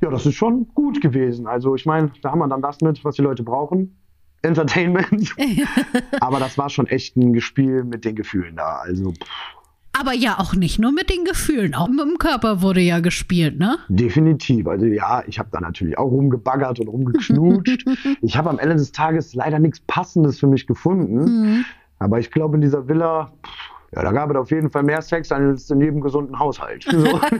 ja, 0.00 0.10
das 0.10 0.26
ist 0.26 0.34
schon 0.34 0.68
gut 0.74 1.00
gewesen. 1.00 1.46
Also 1.46 1.74
ich 1.74 1.86
meine, 1.86 2.10
da 2.22 2.30
haben 2.30 2.38
wir 2.38 2.48
dann 2.48 2.62
das 2.62 2.80
mit, 2.80 3.04
was 3.04 3.16
die 3.16 3.22
Leute 3.22 3.42
brauchen. 3.42 3.96
Entertainment. 4.42 5.34
Aber 6.20 6.38
das 6.38 6.58
war 6.58 6.70
schon 6.70 6.86
echt 6.86 7.16
ein 7.16 7.32
Gespiel 7.32 7.84
mit 7.84 8.04
den 8.04 8.14
Gefühlen 8.14 8.56
da. 8.56 8.76
Also 8.76 9.12
pff, 9.12 9.28
Aber 9.98 10.12
ja 10.12 10.38
auch 10.38 10.54
nicht 10.54 10.78
nur 10.78 10.92
mit 10.92 11.10
den 11.10 11.24
Gefühlen, 11.24 11.74
auch 11.74 11.88
mit 11.88 12.00
dem 12.00 12.18
Körper 12.18 12.62
wurde 12.62 12.80
ja 12.80 13.00
gespielt, 13.00 13.58
ne? 13.58 13.78
Definitiv. 13.88 14.66
Also 14.68 14.86
ja, 14.86 15.24
ich 15.26 15.38
habe 15.38 15.48
da 15.50 15.60
natürlich 15.60 15.98
auch 15.98 16.10
rumgebaggert 16.10 16.78
und 16.80 16.88
rumgeknutscht. 16.88 17.86
ich 18.22 18.36
habe 18.36 18.50
am 18.50 18.58
Ende 18.58 18.76
des 18.76 18.92
Tages 18.92 19.34
leider 19.34 19.58
nichts 19.58 19.80
Passendes 19.80 20.38
für 20.38 20.46
mich 20.46 20.66
gefunden. 20.66 21.24
Mhm. 21.24 21.64
Aber 21.98 22.18
ich 22.18 22.30
glaube, 22.30 22.56
in 22.56 22.60
dieser 22.60 22.86
Villa, 22.88 23.32
pff, 23.44 23.76
ja, 23.94 24.02
da 24.02 24.12
gab 24.12 24.30
es 24.30 24.36
auf 24.36 24.50
jeden 24.50 24.70
Fall 24.70 24.82
mehr 24.82 25.00
Sex 25.00 25.32
als 25.32 25.70
in 25.70 25.80
jedem 25.80 26.00
gesunden 26.02 26.38
Haushalt. 26.38 26.84
So. 26.84 27.20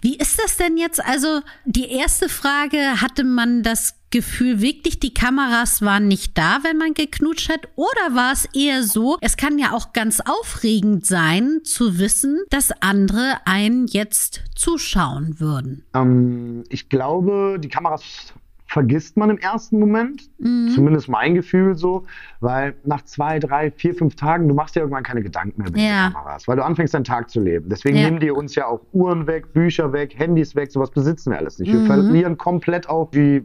Wie 0.00 0.16
ist 0.16 0.38
das 0.42 0.56
denn 0.56 0.76
jetzt? 0.76 1.04
Also 1.04 1.40
die 1.64 1.90
erste 1.90 2.28
Frage, 2.28 3.00
hatte 3.00 3.24
man 3.24 3.62
das 3.62 3.94
Gefühl 4.10 4.60
wirklich, 4.60 4.98
die 4.98 5.14
Kameras 5.14 5.82
waren 5.82 6.08
nicht 6.08 6.36
da, 6.36 6.58
wenn 6.62 6.78
man 6.78 6.94
geknutscht 6.94 7.48
hat? 7.48 7.68
Oder 7.76 8.14
war 8.14 8.32
es 8.32 8.48
eher 8.54 8.82
so, 8.82 9.18
es 9.20 9.36
kann 9.36 9.58
ja 9.58 9.72
auch 9.72 9.92
ganz 9.92 10.20
aufregend 10.20 11.06
sein, 11.06 11.60
zu 11.62 11.98
wissen, 11.98 12.40
dass 12.50 12.72
andere 12.82 13.36
einen 13.44 13.86
jetzt 13.86 14.42
zuschauen 14.56 15.38
würden? 15.38 15.84
Ähm, 15.94 16.64
ich 16.70 16.88
glaube, 16.88 17.58
die 17.60 17.68
Kameras 17.68 18.32
vergisst 18.70 19.16
man 19.16 19.30
im 19.30 19.38
ersten 19.38 19.80
Moment. 19.80 20.30
Mhm. 20.38 20.68
Zumindest 20.68 21.08
mein 21.08 21.34
Gefühl 21.34 21.74
so. 21.74 22.04
Weil 22.38 22.74
nach 22.84 23.02
zwei, 23.02 23.40
drei, 23.40 23.72
vier, 23.72 23.94
fünf 23.94 24.14
Tagen, 24.14 24.46
du 24.46 24.54
machst 24.54 24.76
dir 24.76 24.80
irgendwann 24.80 25.02
keine 25.02 25.22
Gedanken 25.22 25.60
mehr 25.60 25.72
mit 25.72 25.80
ja. 25.80 26.08
den 26.08 26.12
Kameras, 26.12 26.46
weil 26.46 26.56
du 26.56 26.64
anfängst 26.64 26.94
deinen 26.94 27.02
Tag 27.02 27.30
zu 27.30 27.40
leben. 27.40 27.68
Deswegen 27.68 27.96
ja. 27.96 28.04
nehmen 28.04 28.20
die 28.20 28.30
uns 28.30 28.54
ja 28.54 28.66
auch 28.66 28.80
Uhren 28.92 29.26
weg, 29.26 29.52
Bücher 29.52 29.92
weg, 29.92 30.16
Handys 30.16 30.54
weg, 30.54 30.70
sowas 30.70 30.92
besitzen 30.92 31.32
wir 31.32 31.38
alles 31.38 31.58
nicht. 31.58 31.72
Wir 31.72 31.80
mhm. 31.80 31.86
verlieren 31.86 32.38
komplett 32.38 32.88
auch 32.88 33.10
die, 33.10 33.42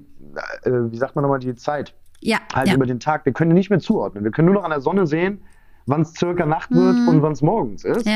äh, 0.63 0.69
wie 0.69 0.97
sagt 0.97 1.15
man 1.15 1.23
nochmal, 1.23 1.39
die 1.39 1.55
Zeit. 1.55 1.95
Ja. 2.21 2.38
Halt 2.53 2.67
ja. 2.67 2.75
über 2.75 2.85
den 2.85 2.99
Tag. 2.99 3.25
Wir 3.25 3.33
können 3.33 3.49
die 3.49 3.55
nicht 3.55 3.71
mehr 3.71 3.79
zuordnen. 3.79 4.23
Wir 4.23 4.31
können 4.31 4.45
nur 4.45 4.55
noch 4.55 4.63
an 4.63 4.69
der 4.69 4.81
Sonne 4.81 5.07
sehen, 5.07 5.41
wann 5.88 6.01
es 6.01 6.13
circa 6.13 6.45
Nacht 6.45 6.69
wird 6.69 6.97
mhm. 6.97 7.07
und 7.07 7.21
wann 7.23 7.31
es 7.31 7.41
morgens 7.41 7.83
ist. 7.83 8.07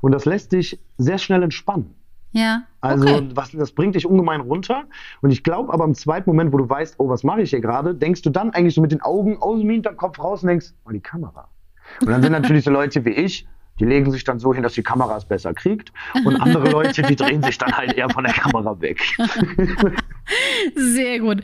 Und 0.00 0.10
das 0.10 0.24
lässt 0.24 0.50
dich 0.50 0.80
sehr 0.96 1.18
schnell 1.18 1.44
entspannen. 1.44 1.94
Ja. 2.32 2.62
Also 2.80 3.06
okay. 3.06 3.28
was, 3.34 3.50
das 3.52 3.72
bringt 3.72 3.94
dich 3.94 4.06
ungemein 4.06 4.40
runter. 4.40 4.84
Und 5.22 5.30
ich 5.30 5.42
glaube 5.42 5.72
aber 5.72 5.84
im 5.84 5.94
zweiten 5.94 6.30
Moment, 6.30 6.52
wo 6.52 6.58
du 6.58 6.68
weißt, 6.68 6.96
oh, 6.98 7.08
was 7.08 7.24
mache 7.24 7.42
ich 7.42 7.50
hier 7.50 7.60
gerade, 7.60 7.94
denkst 7.94 8.22
du 8.22 8.30
dann 8.30 8.50
eigentlich 8.50 8.74
so 8.74 8.80
mit 8.80 8.92
den 8.92 9.00
Augen 9.00 9.38
aus 9.38 9.60
dem 9.60 9.70
Hinterkopf 9.70 10.18
raus 10.18 10.42
und 10.42 10.48
denkst, 10.48 10.72
oh, 10.86 10.90
die 10.90 11.00
Kamera. 11.00 11.48
Und 12.00 12.08
dann 12.08 12.22
sind 12.22 12.32
natürlich 12.32 12.64
so 12.64 12.70
Leute 12.70 13.04
wie 13.04 13.10
ich, 13.10 13.46
die 13.80 13.84
legen 13.84 14.10
sich 14.10 14.24
dann 14.24 14.38
so 14.38 14.52
hin, 14.52 14.62
dass 14.62 14.74
die 14.74 14.82
Kamera 14.82 15.16
es 15.16 15.24
besser 15.24 15.54
kriegt. 15.54 15.92
Und 16.24 16.40
andere 16.40 16.70
Leute, 16.70 17.02
die 17.02 17.16
drehen 17.16 17.42
sich 17.42 17.58
dann 17.58 17.76
halt 17.76 17.94
eher 17.94 18.08
von 18.10 18.24
der 18.24 18.32
Kamera 18.32 18.80
weg. 18.80 19.00
Sehr 20.74 21.20
gut. 21.20 21.42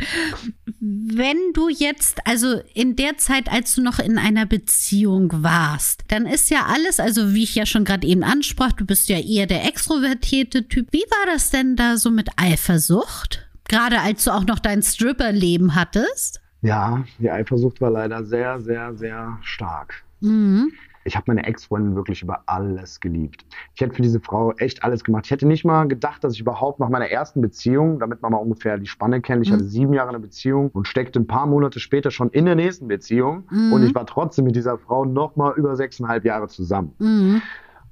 Wenn 0.81 1.37
du 1.55 1.69
jetzt, 1.69 2.19
also 2.27 2.61
in 2.75 2.97
der 2.97 3.17
Zeit, 3.17 3.51
als 3.51 3.75
du 3.75 3.83
noch 3.83 3.99
in 3.99 4.19
einer 4.19 4.47
Beziehung 4.47 5.31
warst, 5.43 6.05
dann 6.09 6.27
ist 6.27 6.51
ja 6.51 6.67
alles, 6.67 7.01
also 7.01 7.35
wie 7.35 7.45
ich 7.45 7.55
ja 7.55 7.67
schon 7.67 7.85
gerade 7.85 8.07
eben 8.07 8.25
ansprach, 8.25 8.73
du 8.73 8.85
bist 8.85 9.09
ja 9.09 9.19
eher 9.19 9.47
der 9.47 9.65
extrovertierte 9.65 10.69
Typ. 10.69 10.89
Wie 10.93 11.05
war 11.11 11.33
das 11.33 11.51
denn 11.51 11.77
da 11.77 11.97
so 11.97 12.11
mit 12.11 12.31
Eifersucht? 12.37 13.49
Gerade 13.69 14.01
als 14.01 14.25
du 14.25 14.31
auch 14.33 14.45
noch 14.45 14.59
dein 14.59 14.83
Stripper-Leben 14.83 15.75
hattest? 15.75 16.41
Ja, 16.61 17.05
die 17.19 17.31
Eifersucht 17.31 17.81
war 17.81 17.91
leider 17.91 18.25
sehr, 18.25 18.61
sehr, 18.61 18.95
sehr 18.95 19.39
stark. 19.43 20.03
Mhm. 20.21 20.73
Ich 21.05 21.17
habe 21.17 21.25
meine 21.29 21.45
Ex-Freundin 21.45 21.95
wirklich 21.97 22.23
über 22.23 22.43
alles 22.47 23.01
geliebt. 23.01 23.45
Ich 23.75 23.81
hätte 23.81 23.95
für 23.95 24.03
diese 24.03 24.21
Frau 24.21 24.53
echt 24.55 24.83
alles 24.83 25.05
gemacht. 25.05 25.27
Ich 25.27 25.31
hätte 25.31 25.47
nicht 25.47 25.65
mal 25.65 25.87
gedacht, 25.87 26.25
dass 26.25 26.35
ich 26.35 26.41
überhaupt 26.41 26.81
nach 26.81 26.89
meiner 26.89 27.09
ersten 27.09 27.41
Beziehung, 27.41 27.99
damit 27.99 28.23
man 28.23 28.33
mal 28.33 28.39
ungefähr 28.39 28.79
die 28.79 28.87
Spanne 28.87 29.21
kennt, 29.21 29.43
ich 29.43 29.51
mhm. 29.51 29.55
hatte 29.55 29.65
sieben 29.65 29.93
Jahre 29.93 30.09
eine 30.09 30.21
Beziehung 30.21 30.71
und 30.71 30.89
steckte 30.89 31.21
ein 31.21 31.27
paar 31.27 31.47
Monate 31.47 31.81
später 31.81 32.11
schon 32.11 32.31
in 32.31 32.47
der 32.47 32.55
nächsten 32.55 32.89
Beziehung 32.89 33.45
mhm. 33.51 33.73
und 33.73 33.83
ich 33.85 33.95
war 33.95 34.07
trotzdem 34.07 34.47
mit 34.47 34.57
dieser 34.57 34.79
Frau 34.79 35.05
noch 35.05 35.37
mal 35.37 35.53
über 35.57 35.77
sechseinhalb 35.77 36.25
Jahre 36.25 36.49
zusammen. 36.49 36.95
Mhm. 36.99 37.43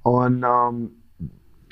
Und 0.03 0.45
ähm, 0.45 0.91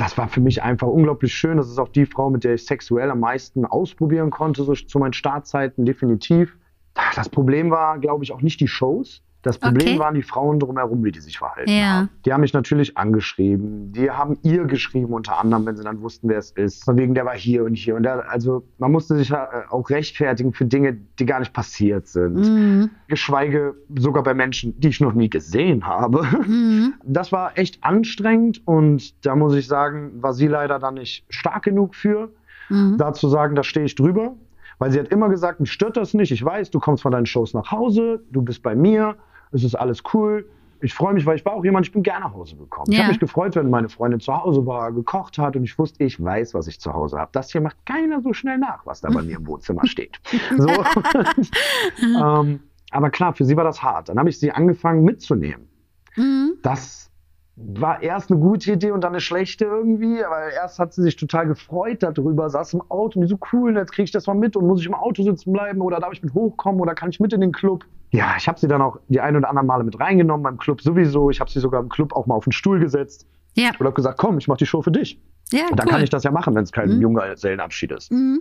das 0.01 0.17
war 0.17 0.29
für 0.29 0.41
mich 0.41 0.63
einfach 0.63 0.87
unglaublich 0.87 1.35
schön. 1.35 1.59
Das 1.59 1.69
ist 1.69 1.79
auch 1.79 1.89
die 1.89 2.07
Frau, 2.07 2.31
mit 2.31 2.45
der 2.45 2.55
ich 2.55 2.65
sexuell 2.65 3.11
am 3.11 3.21
meisten 3.21 3.67
ausprobieren 3.67 4.31
konnte, 4.31 4.63
so 4.65 4.73
zu 4.73 4.99
meinen 4.99 5.13
Startzeiten 5.13 5.85
definitiv. 5.85 6.57
Das 7.15 7.29
Problem 7.29 7.71
war, 7.71 7.99
glaube 7.99 8.25
ich, 8.25 8.33
auch 8.33 8.41
nicht 8.41 8.61
die 8.61 8.69
Shows, 8.69 9.23
das 9.43 9.59
Problem 9.59 9.89
Okay. 9.89 9.99
waren 9.99 10.15
die 10.15 10.23
Frauen 10.23 10.59
drumherum, 10.59 11.03
wie 11.03 11.13
die 11.13 11.21
sich 11.21 11.39
verhalten 11.39 11.71
Ja. 11.71 11.85
haben. 12.01 12.09
Die 12.27 12.33
haben 12.33 12.43
mich 12.43 12.53
natürlich 12.53 12.99
angeschrieben. 12.99 13.93
Die 13.93 14.11
haben 14.11 14.39
ihr 14.43 14.65
geschrieben, 14.65 15.13
unter 15.15 15.39
anderem, 15.41 15.65
wenn 15.67 15.77
sie 15.77 15.85
dann 15.85 16.03
wussten, 16.03 16.29
wer 16.29 16.39
es 16.39 16.51
ist. 16.51 16.85
Von 16.85 16.99
wegen, 16.99 17.15
der 17.15 17.25
war 17.25 17.35
hier 17.35 17.65
und 17.65 17.75
hier. 17.75 17.97
Und 17.97 18.03
der, 18.03 18.31
also 18.31 18.65
man 18.79 18.93
musste 18.93 19.17
sich 19.17 19.31
äh, 19.31 19.37
auch 19.71 19.89
rechtfertigen 19.89 20.53
für 20.53 20.67
Dinge, 20.67 20.99
die 21.19 21.25
gar 21.27 21.39
nicht 21.41 21.53
passiert 21.55 22.07
sind. 22.07 22.35
Mhm. 22.37 22.91
Geschweige 23.09 23.75
sogar 23.97 24.23
bei 24.23 24.35
Menschen, 24.35 24.79
die 24.79 24.89
ich 24.89 25.01
noch 25.01 25.15
nie 25.15 25.31
gesehen 25.31 25.87
habe. 25.87 26.23
Mhm. 26.47 26.95
Das 27.05 27.33
war 27.33 27.57
echt 27.59 27.83
anstrengend 27.83 28.63
und 28.67 29.25
da 29.27 29.35
muss 29.37 29.55
ich 29.55 29.67
sagen, 29.67 30.23
war 30.23 30.33
sie 30.33 30.47
leider 30.47 30.79
dann 30.79 30.95
nicht 30.95 31.25
stark 31.29 31.65
genug 31.65 31.95
für, 31.95 32.31
Mhm. 32.69 32.99
da 32.99 33.13
zu 33.13 33.29
sagen, 33.29 33.55
da 33.57 33.63
stehe 33.65 33.87
ich 33.87 33.95
drüber. 33.97 34.37
Weil 34.79 34.93
sie 34.93 34.99
hat 35.01 35.09
immer 35.09 35.29
gesagt, 35.29 35.61
mich 35.61 35.71
stört 35.73 35.97
das 35.99 36.15
nicht. 36.15 36.31
Ich 36.31 36.43
weiß, 36.45 36.71
du 36.71 36.79
kommst 36.79 37.03
von 37.03 37.13
deinen 37.13 37.27
Shows 37.27 37.53
nach 37.53 37.71
Hause, 37.71 38.23
du 38.31 38.41
bist 38.43 38.63
bei 38.63 38.75
mir, 38.75 39.17
es 39.53 39.65
ist 39.65 39.75
alles 39.75 40.03
cool. 40.15 40.49
Ich 40.83 40.95
freue 40.95 41.13
mich, 41.13 41.27
weil 41.27 41.37
ich 41.37 41.45
war 41.45 41.53
auch 41.53 41.65
jemand, 41.65 41.87
ich 41.87 41.93
bin 41.93 42.03
gerne 42.03 42.25
nach 42.25 42.33
Hause 42.33 42.57
gekommen. 42.57 42.87
Ich 42.91 42.97
Ja. 42.97 43.03
habe 43.05 43.13
mich 43.13 43.21
gefreut, 43.21 43.55
wenn 43.55 43.69
meine 43.69 43.91
Freundin 43.91 44.19
zu 44.19 44.35
Hause 44.35 44.65
war, 44.65 44.91
gekocht 44.93 45.37
hat 45.37 45.55
und 45.55 45.65
ich 45.65 45.79
wusste, 45.79 46.03
ich 46.05 46.23
weiß, 46.23 46.55
was 46.55 46.69
ich 46.69 46.81
zu 46.81 46.95
Hause 46.95 47.19
habe. 47.19 47.29
Das 47.33 47.53
hier 47.53 47.61
macht 47.61 47.77
keiner 47.85 48.23
so 48.23 48.33
schnell 48.33 48.57
nach, 48.57 48.87
was 48.87 49.03
da 49.03 49.11
bei 49.11 49.21
mir 49.23 49.37
im 49.37 49.47
Wohnzimmer 49.47 49.85
steht. 49.87 50.19
So. 50.57 50.69
ähm, 52.03 52.61
aber 52.93 53.11
klar, 53.11 53.35
für 53.35 53.45
sie 53.45 53.57
war 53.57 53.65
das 53.65 53.83
hart. 53.83 54.09
Dann 54.09 54.19
habe 54.19 54.31
ich 54.31 54.39
sie 54.39 54.51
angefangen 54.53 55.05
mitzunehmen. 55.05 55.69
Mhm. 56.17 56.55
Das 56.63 57.10
war 57.75 58.03
erst 58.03 58.31
eine 58.31 58.41
gute 58.41 58.73
Idee 58.73 58.91
und 58.91 59.03
dann 59.03 59.13
eine 59.13 59.21
schlechte 59.21 59.65
irgendwie, 59.65 60.25
aber 60.25 60.51
erst 60.53 60.79
hat 60.79 60.93
sie 60.95 61.03
sich 61.03 61.17
total 61.17 61.47
gefreut 61.47 62.03
darüber, 62.03 62.49
saß 62.49 62.75
im 62.75 62.83
Auto 62.89 63.19
und 63.19 63.27
die 63.27 63.29
so 63.29 63.39
cool, 63.53 63.77
jetzt 63.77 63.93
kriege 63.93 64.05
ich 64.05 64.11
das 64.13 64.27
mal 64.27 64.35
mit 64.35 64.57
und 64.57 64.67
muss 64.67 64.81
ich 64.81 64.87
im 64.87 64.95
Auto 64.95 65.23
sitzen 65.23 65.53
bleiben 65.53 65.81
oder 65.81 66.01
darf 66.01 66.13
ich 66.13 66.23
mit 66.23 66.33
hochkommen 66.35 66.81
oder 66.81 66.95
kann 66.95 67.11
ich 67.11 67.21
mit 67.21 67.33
in 67.33 67.41
den 67.41 67.53
Club? 67.53 67.85
Ja, 68.13 68.35
ich 68.37 68.49
habe 68.49 68.59
sie 68.59 68.67
dann 68.67 68.83
auch 68.83 68.99
die 69.09 69.21
ein 69.21 69.37
oder 69.37 69.49
anderen 69.49 69.67
Male 69.69 69.85
mit 69.85 70.01
reingenommen 70.01 70.43
beim 70.43 70.59
Club 70.59 70.81
sowieso. 70.81 71.31
Ich 71.31 71.39
habe 71.41 71.51
sie 71.51 71.61
sogar 71.61 71.81
im 71.81 71.89
Club 71.89 72.13
auch 72.15 72.27
mal 72.27 72.35
auf 72.35 72.45
den 72.45 72.53
Stuhl 72.53 72.81
gesetzt 72.81 73.27
Ja. 73.55 73.69
und 73.79 73.87
habe 73.87 73.93
gesagt, 73.93 74.19
komm, 74.19 74.39
ich 74.39 74.49
mache 74.49 74.59
die 74.59 74.67
Show 74.67 74.83
für 74.83 74.91
dich. 74.91 75.21
Ja, 75.53 75.63
Und 75.71 75.79
dann 75.79 75.87
cool. 75.87 75.93
kann 75.95 76.03
ich 76.03 76.11
das 76.11 76.25
ja 76.25 76.31
machen, 76.31 76.55
wenn 76.55 76.63
es 76.65 76.73
kein 76.73 76.89
Mhm. 76.97 77.03
Junggesellenabschied 77.03 77.93
ist. 77.93 78.11
Mhm. 78.11 78.41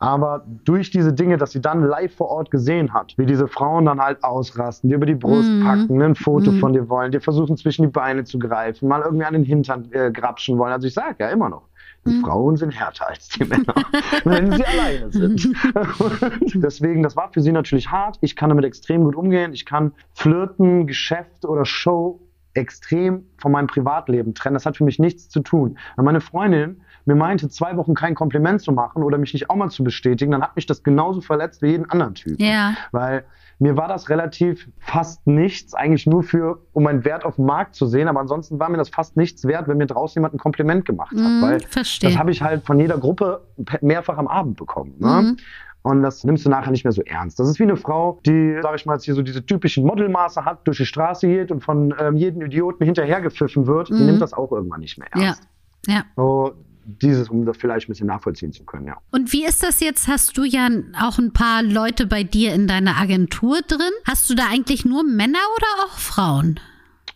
Aber 0.00 0.44
durch 0.64 0.90
diese 0.90 1.12
Dinge, 1.12 1.36
dass 1.36 1.52
sie 1.52 1.60
dann 1.60 1.82
live 1.84 2.14
vor 2.14 2.28
Ort 2.30 2.50
gesehen 2.50 2.92
hat, 2.94 3.14
wie 3.18 3.26
diese 3.26 3.46
Frauen 3.46 3.84
dann 3.84 4.00
halt 4.00 4.24
ausrasten, 4.24 4.88
dir 4.88 4.96
über 4.96 5.04
die 5.06 5.14
Brust 5.14 5.52
Mhm. 5.52 5.60
packen, 5.60 6.02
ein 6.02 6.14
Foto 6.14 6.52
Mhm. 6.52 6.56
von 6.56 6.72
dir 6.72 6.88
wollen, 6.88 7.12
dir 7.12 7.20
versuchen 7.20 7.56
zwischen 7.58 7.82
die 7.82 7.88
Beine 7.92 8.24
zu 8.24 8.38
greifen, 8.38 8.88
mal 8.88 9.02
irgendwie 9.02 9.26
an 9.26 9.34
den 9.34 9.44
Hintern 9.44 9.92
äh, 9.92 10.10
grapschen 10.10 10.56
wollen. 10.58 10.72
Also 10.72 10.86
ich 10.88 10.94
sage 10.94 11.16
ja 11.20 11.28
immer 11.28 11.50
noch, 11.50 11.68
die 12.06 12.12
Mhm. 12.12 12.22
Frauen 12.22 12.56
sind 12.56 12.70
härter 12.70 13.08
als 13.08 13.28
die 13.28 13.44
Männer, 13.44 13.74
wenn 14.24 14.50
sie 14.56 14.64
alleine 14.64 15.10
sind. 15.12 15.46
Und 15.98 16.62
Deswegen, 16.64 17.02
das 17.02 17.14
war 17.14 17.30
für 17.30 17.42
sie 17.42 17.52
natürlich 17.52 17.90
hart. 17.90 18.16
Ich 18.22 18.36
kann 18.36 18.48
damit 18.48 18.64
extrem 18.64 19.04
gut 19.04 19.14
umgehen. 19.14 19.52
Ich 19.52 19.66
kann 19.66 19.92
Flirten, 20.14 20.86
Geschäft 20.86 21.44
oder 21.44 21.66
Show 21.66 22.20
extrem 22.54 23.26
von 23.36 23.52
meinem 23.52 23.66
Privatleben 23.68 24.34
trennen. 24.34 24.54
Das 24.54 24.66
hat 24.66 24.76
für 24.78 24.84
mich 24.84 24.98
nichts 24.98 25.28
zu 25.28 25.40
tun. 25.40 25.78
Wenn 25.96 26.04
meine 26.06 26.20
Freundin 26.20 26.80
mir 27.06 27.14
meinte, 27.14 27.48
zwei 27.48 27.76
Wochen 27.76 27.94
kein 27.94 28.14
Kompliment 28.14 28.60
zu 28.62 28.72
machen 28.72 29.02
oder 29.02 29.18
mich 29.18 29.32
nicht 29.32 29.50
auch 29.50 29.56
mal 29.56 29.70
zu 29.70 29.82
bestätigen, 29.84 30.32
dann 30.32 30.42
hat 30.42 30.56
mich 30.56 30.66
das 30.66 30.82
genauso 30.82 31.20
verletzt 31.20 31.62
wie 31.62 31.68
jeden 31.68 31.88
anderen 31.90 32.14
Typ. 32.14 32.40
Ja. 32.40 32.74
Weil 32.92 33.24
mir 33.58 33.76
war 33.76 33.88
das 33.88 34.08
relativ 34.08 34.68
fast 34.78 35.26
nichts, 35.26 35.74
eigentlich 35.74 36.06
nur 36.06 36.22
für, 36.22 36.60
um 36.72 36.84
meinen 36.84 37.04
Wert 37.04 37.24
auf 37.24 37.36
dem 37.36 37.44
Markt 37.46 37.74
zu 37.74 37.86
sehen, 37.86 38.08
aber 38.08 38.20
ansonsten 38.20 38.58
war 38.58 38.70
mir 38.70 38.78
das 38.78 38.88
fast 38.88 39.16
nichts 39.16 39.44
wert, 39.46 39.68
wenn 39.68 39.76
mir 39.76 39.86
draußen 39.86 40.18
jemand 40.20 40.34
ein 40.34 40.38
Kompliment 40.38 40.84
gemacht 40.86 41.10
hat. 41.12 41.18
Mhm, 41.18 41.42
weil 41.42 41.60
verstehe. 41.60 42.08
das 42.10 42.18
habe 42.18 42.30
ich 42.30 42.40
halt 42.42 42.64
von 42.64 42.78
jeder 42.80 42.96
Gruppe 42.96 43.42
pe- 43.64 43.78
mehrfach 43.82 44.16
am 44.16 44.28
Abend 44.28 44.56
bekommen. 44.56 44.94
Ne? 44.98 45.22
Mhm. 45.22 45.36
Und 45.82 46.02
das 46.02 46.24
nimmst 46.24 46.44
du 46.44 46.50
nachher 46.50 46.70
nicht 46.70 46.84
mehr 46.84 46.92
so 46.92 47.00
ernst. 47.02 47.38
Das 47.38 47.48
ist 47.48 47.58
wie 47.58 47.62
eine 47.62 47.76
Frau, 47.76 48.18
die, 48.26 48.58
sag 48.62 48.74
ich 48.76 48.84
mal, 48.84 48.94
jetzt 48.94 49.04
hier 49.04 49.14
so 49.14 49.22
diese 49.22 49.44
typischen 49.44 49.86
Modelmaße 49.86 50.44
hat, 50.44 50.66
durch 50.66 50.76
die 50.76 50.84
Straße 50.86 51.26
geht 51.26 51.50
und 51.50 51.62
von 51.64 51.94
ähm, 51.98 52.16
jedem 52.16 52.42
Idioten 52.42 52.84
hinterhergepfiffen 52.84 53.66
wird. 53.66 53.88
Die 53.88 53.94
Mhm. 53.94 54.06
nimmt 54.06 54.20
das 54.22 54.32
auch 54.34 54.52
irgendwann 54.52 54.80
nicht 54.80 54.98
mehr 54.98 55.08
Ja. 55.16 55.22
ernst. 55.22 55.42
Ja. 55.86 56.02
So, 56.16 56.52
dieses, 56.98 57.28
um 57.28 57.44
das 57.44 57.56
vielleicht 57.56 57.88
ein 57.88 57.92
bisschen 57.92 58.06
nachvollziehen 58.06 58.52
zu 58.52 58.64
können, 58.64 58.86
ja. 58.86 58.96
Und 59.10 59.32
wie 59.32 59.44
ist 59.44 59.62
das 59.62 59.80
jetzt? 59.80 60.08
Hast 60.08 60.36
du 60.36 60.44
ja 60.44 60.68
auch 61.00 61.18
ein 61.18 61.32
paar 61.32 61.62
Leute 61.62 62.06
bei 62.06 62.24
dir 62.24 62.54
in 62.54 62.66
deiner 62.66 62.96
Agentur 62.96 63.60
drin? 63.62 63.92
Hast 64.06 64.28
du 64.30 64.34
da 64.34 64.44
eigentlich 64.50 64.84
nur 64.84 65.04
Männer 65.04 65.38
oder 65.56 65.84
auch 65.84 65.98
Frauen? 65.98 66.60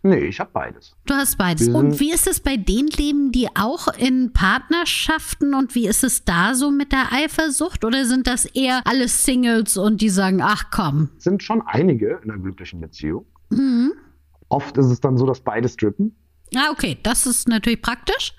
Nee, 0.07 0.27
ich 0.27 0.39
habe 0.39 0.51
beides. 0.53 0.95
Du 1.07 1.15
hast 1.15 1.39
beides. 1.39 1.69
Und 1.69 1.99
wie 1.99 2.13
ist 2.13 2.27
es 2.27 2.39
bei 2.39 2.59
denen? 2.59 2.89
Leben 2.89 3.33
die 3.33 3.49
auch 3.55 3.89
in 3.89 4.35
Partnerschaften? 4.35 5.55
Und 5.55 5.75
wie 5.75 5.87
ist 5.89 6.05
es 6.05 6.25
da 6.27 6.55
so 6.55 6.71
mit 6.71 6.93
der 6.93 7.11
Eifersucht? 7.11 7.87
Oder 7.87 8.05
sind 8.05 8.27
das 8.27 8.45
eher 8.45 8.87
alle 8.87 9.09
Singles 9.09 9.79
und 9.79 10.03
die 10.03 10.11
sagen, 10.11 10.43
ach 10.43 10.65
komm? 10.71 11.09
Es 11.17 11.25
sind 11.25 11.43
schon 11.43 11.63
einige 11.63 12.21
in 12.23 12.31
einer 12.31 12.39
glücklichen 12.39 12.83
Beziehung. 12.83 13.25
Mhm. 13.49 13.95
Oft 14.51 14.77
ist 14.77 14.91
es 14.91 15.01
dann 15.01 15.17
so, 15.17 15.25
dass 15.25 15.41
beide 15.41 15.71
strippen. 15.71 16.15
Ah, 16.55 16.71
okay, 16.71 16.99
das 17.03 17.27
ist 17.27 17.49
natürlich 17.49 17.81
praktisch. 17.81 18.35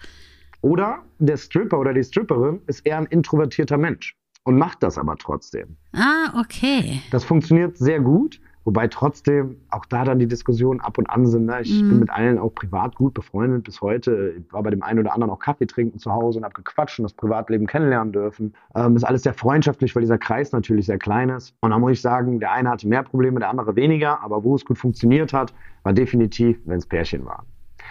Oder 0.66 1.04
der 1.20 1.38
Stripper 1.38 1.78
oder 1.80 1.94
die 1.94 2.04
Stripperin 2.04 2.60
ist 2.66 2.84
eher 2.88 2.98
ein 2.98 3.06
introvertierter 3.06 3.78
Mensch 3.78 4.16
und 4.46 4.58
macht 4.58 4.82
das 4.82 4.98
aber 4.98 5.16
trotzdem. 5.16 5.78
Ah, 5.94 6.40
okay. 6.40 7.02
Das 7.12 7.24
funktioniert 7.24 7.78
sehr 7.78 8.00
gut, 8.00 8.42
wobei 8.64 8.88
trotzdem 8.88 9.58
auch 9.70 9.86
da 9.86 10.04
dann 10.04 10.18
die 10.18 10.26
Diskussionen 10.28 10.80
ab 10.80 10.98
und 10.98 11.08
an 11.08 11.28
sind. 11.28 11.46
Ne? 11.46 11.62
Ich 11.62 11.84
Mhm. 11.84 11.90
bin 11.90 12.00
mit 12.00 12.10
allen 12.10 12.40
auch 12.40 12.50
privat 12.50 12.96
gut 12.96 13.14
befreundet 13.14 13.64
bis 13.64 13.80
heute. 13.82 14.34
Ich 14.40 14.52
war 14.52 14.64
bei 14.64 14.72
dem 14.72 14.82
einen 14.82 14.98
oder 14.98 15.14
anderen 15.14 15.32
auch 15.32 15.38
Kaffee 15.38 15.68
trinken 15.68 16.00
zu 16.00 16.12
Hause 16.12 16.40
und 16.40 16.46
habe 16.46 16.56
gequatscht 16.56 16.98
und 16.98 17.04
das 17.04 17.14
Privatleben 17.14 17.68
kennenlernen 17.68 18.12
dürfen. 18.12 18.56
Ähm, 18.74 18.96
ist 18.96 19.04
alles 19.04 19.22
sehr 19.22 19.36
freundschaftlich, 19.36 19.96
weil 19.96 20.02
dieser 20.02 20.18
Kreis 20.18 20.52
natürlich 20.52 20.88
sehr 20.88 20.98
klein 20.98 21.30
ist. 21.30 21.54
Und 21.62 21.70
da 21.70 21.78
muss 21.78 21.92
ich 21.92 22.02
sagen, 22.02 22.40
der 22.40 22.54
eine 22.54 22.72
hatte 22.72 22.88
mehr 22.88 23.04
Probleme, 23.04 23.40
der 23.40 23.52
andere 23.52 23.76
weniger. 23.76 24.24
Aber 24.24 24.44
wo 24.44 24.56
es 24.56 24.66
gut 24.66 24.80
funktioniert 24.80 25.32
hat, 25.32 25.54
war 25.84 25.94
definitiv, 25.94 26.58
wenn 26.66 26.80
es 26.80 26.88
Pärchen 26.88 27.24
waren. 27.24 27.46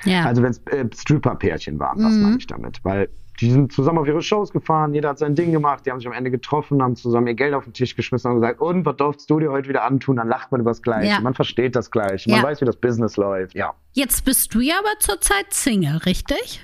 Ja. 0.05 0.25
Also 0.25 0.43
wenn 0.43 0.51
es 0.51 0.59
äh, 0.67 0.85
Stripper-Pärchen 0.95 1.79
waren, 1.79 1.99
das 2.01 2.13
Mhm. 2.15 2.23
meine 2.23 2.37
ich 2.39 2.47
damit. 2.47 2.81
Weil 2.85 3.09
die 3.41 3.51
sind 3.51 3.73
zusammen 3.73 3.99
auf 3.99 4.07
ihre 4.07 4.23
Shows 4.23 4.53
gefahren, 4.53 4.95
jeder 4.95 5.09
hat 5.09 5.19
sein 5.19 5.35
Ding 5.35 5.51
gemacht, 5.51 5.85
die 5.85 5.91
haben 5.91 5.99
sich 5.99 6.07
am 6.07 6.13
Ende 6.13 6.31
getroffen, 6.31 6.81
haben 6.81 6.95
zusammen 6.95 7.27
ihr 7.27 7.35
Geld 7.35 7.53
auf 7.55 7.65
den 7.65 7.73
Tisch 7.73 7.97
geschmissen 7.97 8.31
und 8.31 8.41
gesagt, 8.41 8.61
und 8.61 8.87
was 8.87 8.97
darfst 8.97 9.29
du 9.29 9.41
dir 9.41 9.51
heute 9.51 9.69
wieder 9.69 9.83
antun? 9.83 10.17
Dann 10.17 10.29
lacht 10.29 10.53
man 10.53 10.61
über 10.61 10.71
das 10.71 10.83
Gleiche. 10.83 11.11
Ja. 11.11 11.21
Man 11.21 11.35
versteht 11.35 11.75
das 11.75 11.91
Gleiche. 11.91 12.31
Man 12.31 12.41
Ja. 12.41 12.45
weiß, 12.45 12.61
wie 12.61 12.65
das 12.65 12.77
Business 12.77 13.17
läuft. 13.17 13.55
Ja. 13.55 13.75
Jetzt 13.93 14.25
bist 14.25 14.55
du 14.55 14.61
ja 14.61 14.75
aber 14.79 14.99
zurzeit 15.01 15.47
Single, 15.53 15.97
richtig? 15.99 16.61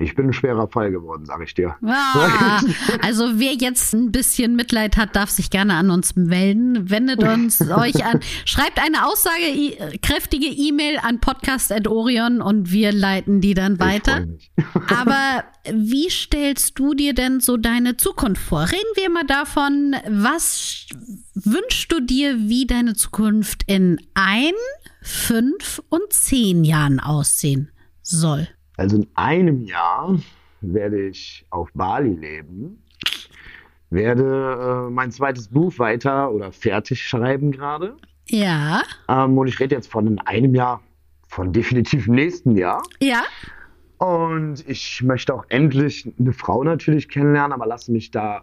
Ich 0.00 0.14
bin 0.14 0.26
ein 0.26 0.32
schwerer 0.32 0.68
Fall 0.68 0.92
geworden, 0.92 1.26
sage 1.26 1.42
ich 1.42 1.54
dir. 1.54 1.74
Ah, 1.84 2.60
also 3.02 3.40
wer 3.40 3.54
jetzt 3.54 3.92
ein 3.92 4.12
bisschen 4.12 4.54
Mitleid 4.54 4.96
hat, 4.96 5.16
darf 5.16 5.28
sich 5.28 5.50
gerne 5.50 5.74
an 5.74 5.90
uns 5.90 6.14
melden. 6.14 6.88
Wendet 6.88 7.24
uns 7.24 7.60
euch 7.70 8.04
an. 8.04 8.20
Schreibt 8.44 8.78
eine 8.78 9.06
aussagekräftige 9.06 10.46
E-Mail 10.46 10.98
an 11.02 11.18
podcast.orion 11.18 12.40
und 12.40 12.70
wir 12.70 12.92
leiten 12.92 13.40
die 13.40 13.54
dann 13.54 13.80
weiter. 13.80 14.28
Aber 14.88 15.42
wie 15.68 16.08
stellst 16.08 16.78
du 16.78 16.94
dir 16.94 17.12
denn 17.12 17.40
so 17.40 17.56
deine 17.56 17.96
Zukunft 17.96 18.42
vor? 18.42 18.70
Reden 18.70 18.92
wir 18.94 19.10
mal 19.10 19.26
davon, 19.26 19.96
was 20.08 20.86
wünschst 21.34 21.90
du 21.90 22.00
dir, 22.00 22.36
wie 22.38 22.68
deine 22.68 22.94
Zukunft 22.94 23.64
in 23.66 24.00
ein, 24.14 24.52
fünf 25.02 25.82
und 25.88 26.12
zehn 26.12 26.62
Jahren 26.62 27.00
aussehen 27.00 27.72
soll? 28.02 28.46
Also 28.78 28.96
in 28.96 29.06
einem 29.14 29.64
Jahr 29.64 30.18
werde 30.60 31.08
ich 31.08 31.44
auf 31.50 31.68
Bali 31.74 32.14
leben, 32.14 32.82
werde 33.90 34.86
äh, 34.86 34.90
mein 34.90 35.10
zweites 35.10 35.48
Buch 35.48 35.78
weiter 35.78 36.30
oder 36.30 36.52
fertig 36.52 37.02
schreiben 37.02 37.50
gerade. 37.52 37.96
Ja, 38.28 38.82
Ähm, 39.08 39.36
und 39.36 39.48
ich 39.48 39.58
rede 39.58 39.74
jetzt 39.74 39.90
von 39.90 40.06
in 40.06 40.18
einem 40.20 40.54
Jahr, 40.54 40.80
von 41.26 41.52
definitiv 41.52 42.06
im 42.06 42.14
nächsten 42.14 42.56
Jahr. 42.56 42.82
ja, 43.00 43.22
Und 43.98 44.66
ich 44.68 45.02
möchte 45.02 45.34
auch 45.34 45.44
endlich 45.48 46.10
eine 46.18 46.32
Frau 46.32 46.62
natürlich 46.62 47.08
kennenlernen, 47.08 47.52
aber 47.52 47.66
lasse 47.66 47.90
mich 47.90 48.10
da 48.10 48.42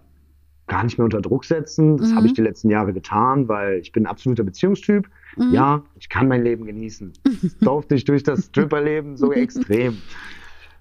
gar 0.67 0.83
nicht 0.83 0.97
mehr 0.97 1.05
unter 1.05 1.21
Druck 1.21 1.45
setzen. 1.45 1.97
Das 1.97 2.09
Mhm. 2.11 2.15
habe 2.15 2.27
ich 2.27 2.33
die 2.33 2.41
letzten 2.41 2.69
Jahre 2.69 2.91
getan, 2.93 3.47
weil 3.47 3.79
ich 3.79 3.91
bin 3.91 4.03
ein 4.03 4.07
absoluter 4.09 4.43
Beziehungstyp. 4.43 5.07
Mhm. 5.37 5.51
Ja, 5.53 5.83
ich 5.99 6.09
kann 6.09 6.27
mein 6.27 6.43
Leben 6.43 6.65
genießen. 6.65 7.13
Das 7.41 7.57
durfte 7.59 7.95
ich 7.95 8.05
durch 8.05 8.23
das 8.23 8.45
Stripperleben 8.47 9.15
so 9.17 9.31
extrem. 9.31 9.97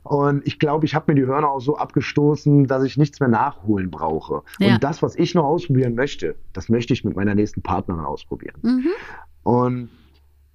Und 0.02 0.46
ich 0.46 0.58
glaube, 0.58 0.84
ich 0.84 0.94
habe 0.94 1.12
mir 1.12 1.20
die 1.20 1.26
Hörner 1.26 1.48
auch 1.48 1.60
so 1.60 1.76
abgestoßen, 1.78 2.66
dass 2.66 2.84
ich 2.84 2.98
nichts 2.98 3.20
mehr 3.20 3.28
nachholen 3.28 3.90
brauche. 3.90 4.42
Ja. 4.58 4.74
Und 4.74 4.84
das, 4.84 5.02
was 5.02 5.16
ich 5.16 5.34
noch 5.34 5.44
ausprobieren 5.44 5.94
möchte, 5.94 6.34
das 6.52 6.68
möchte 6.68 6.92
ich 6.92 7.04
mit 7.04 7.16
meiner 7.16 7.34
nächsten 7.34 7.62
Partnerin 7.62 8.04
ausprobieren. 8.04 8.56
Mhm. 8.62 8.86
Und 9.44 9.88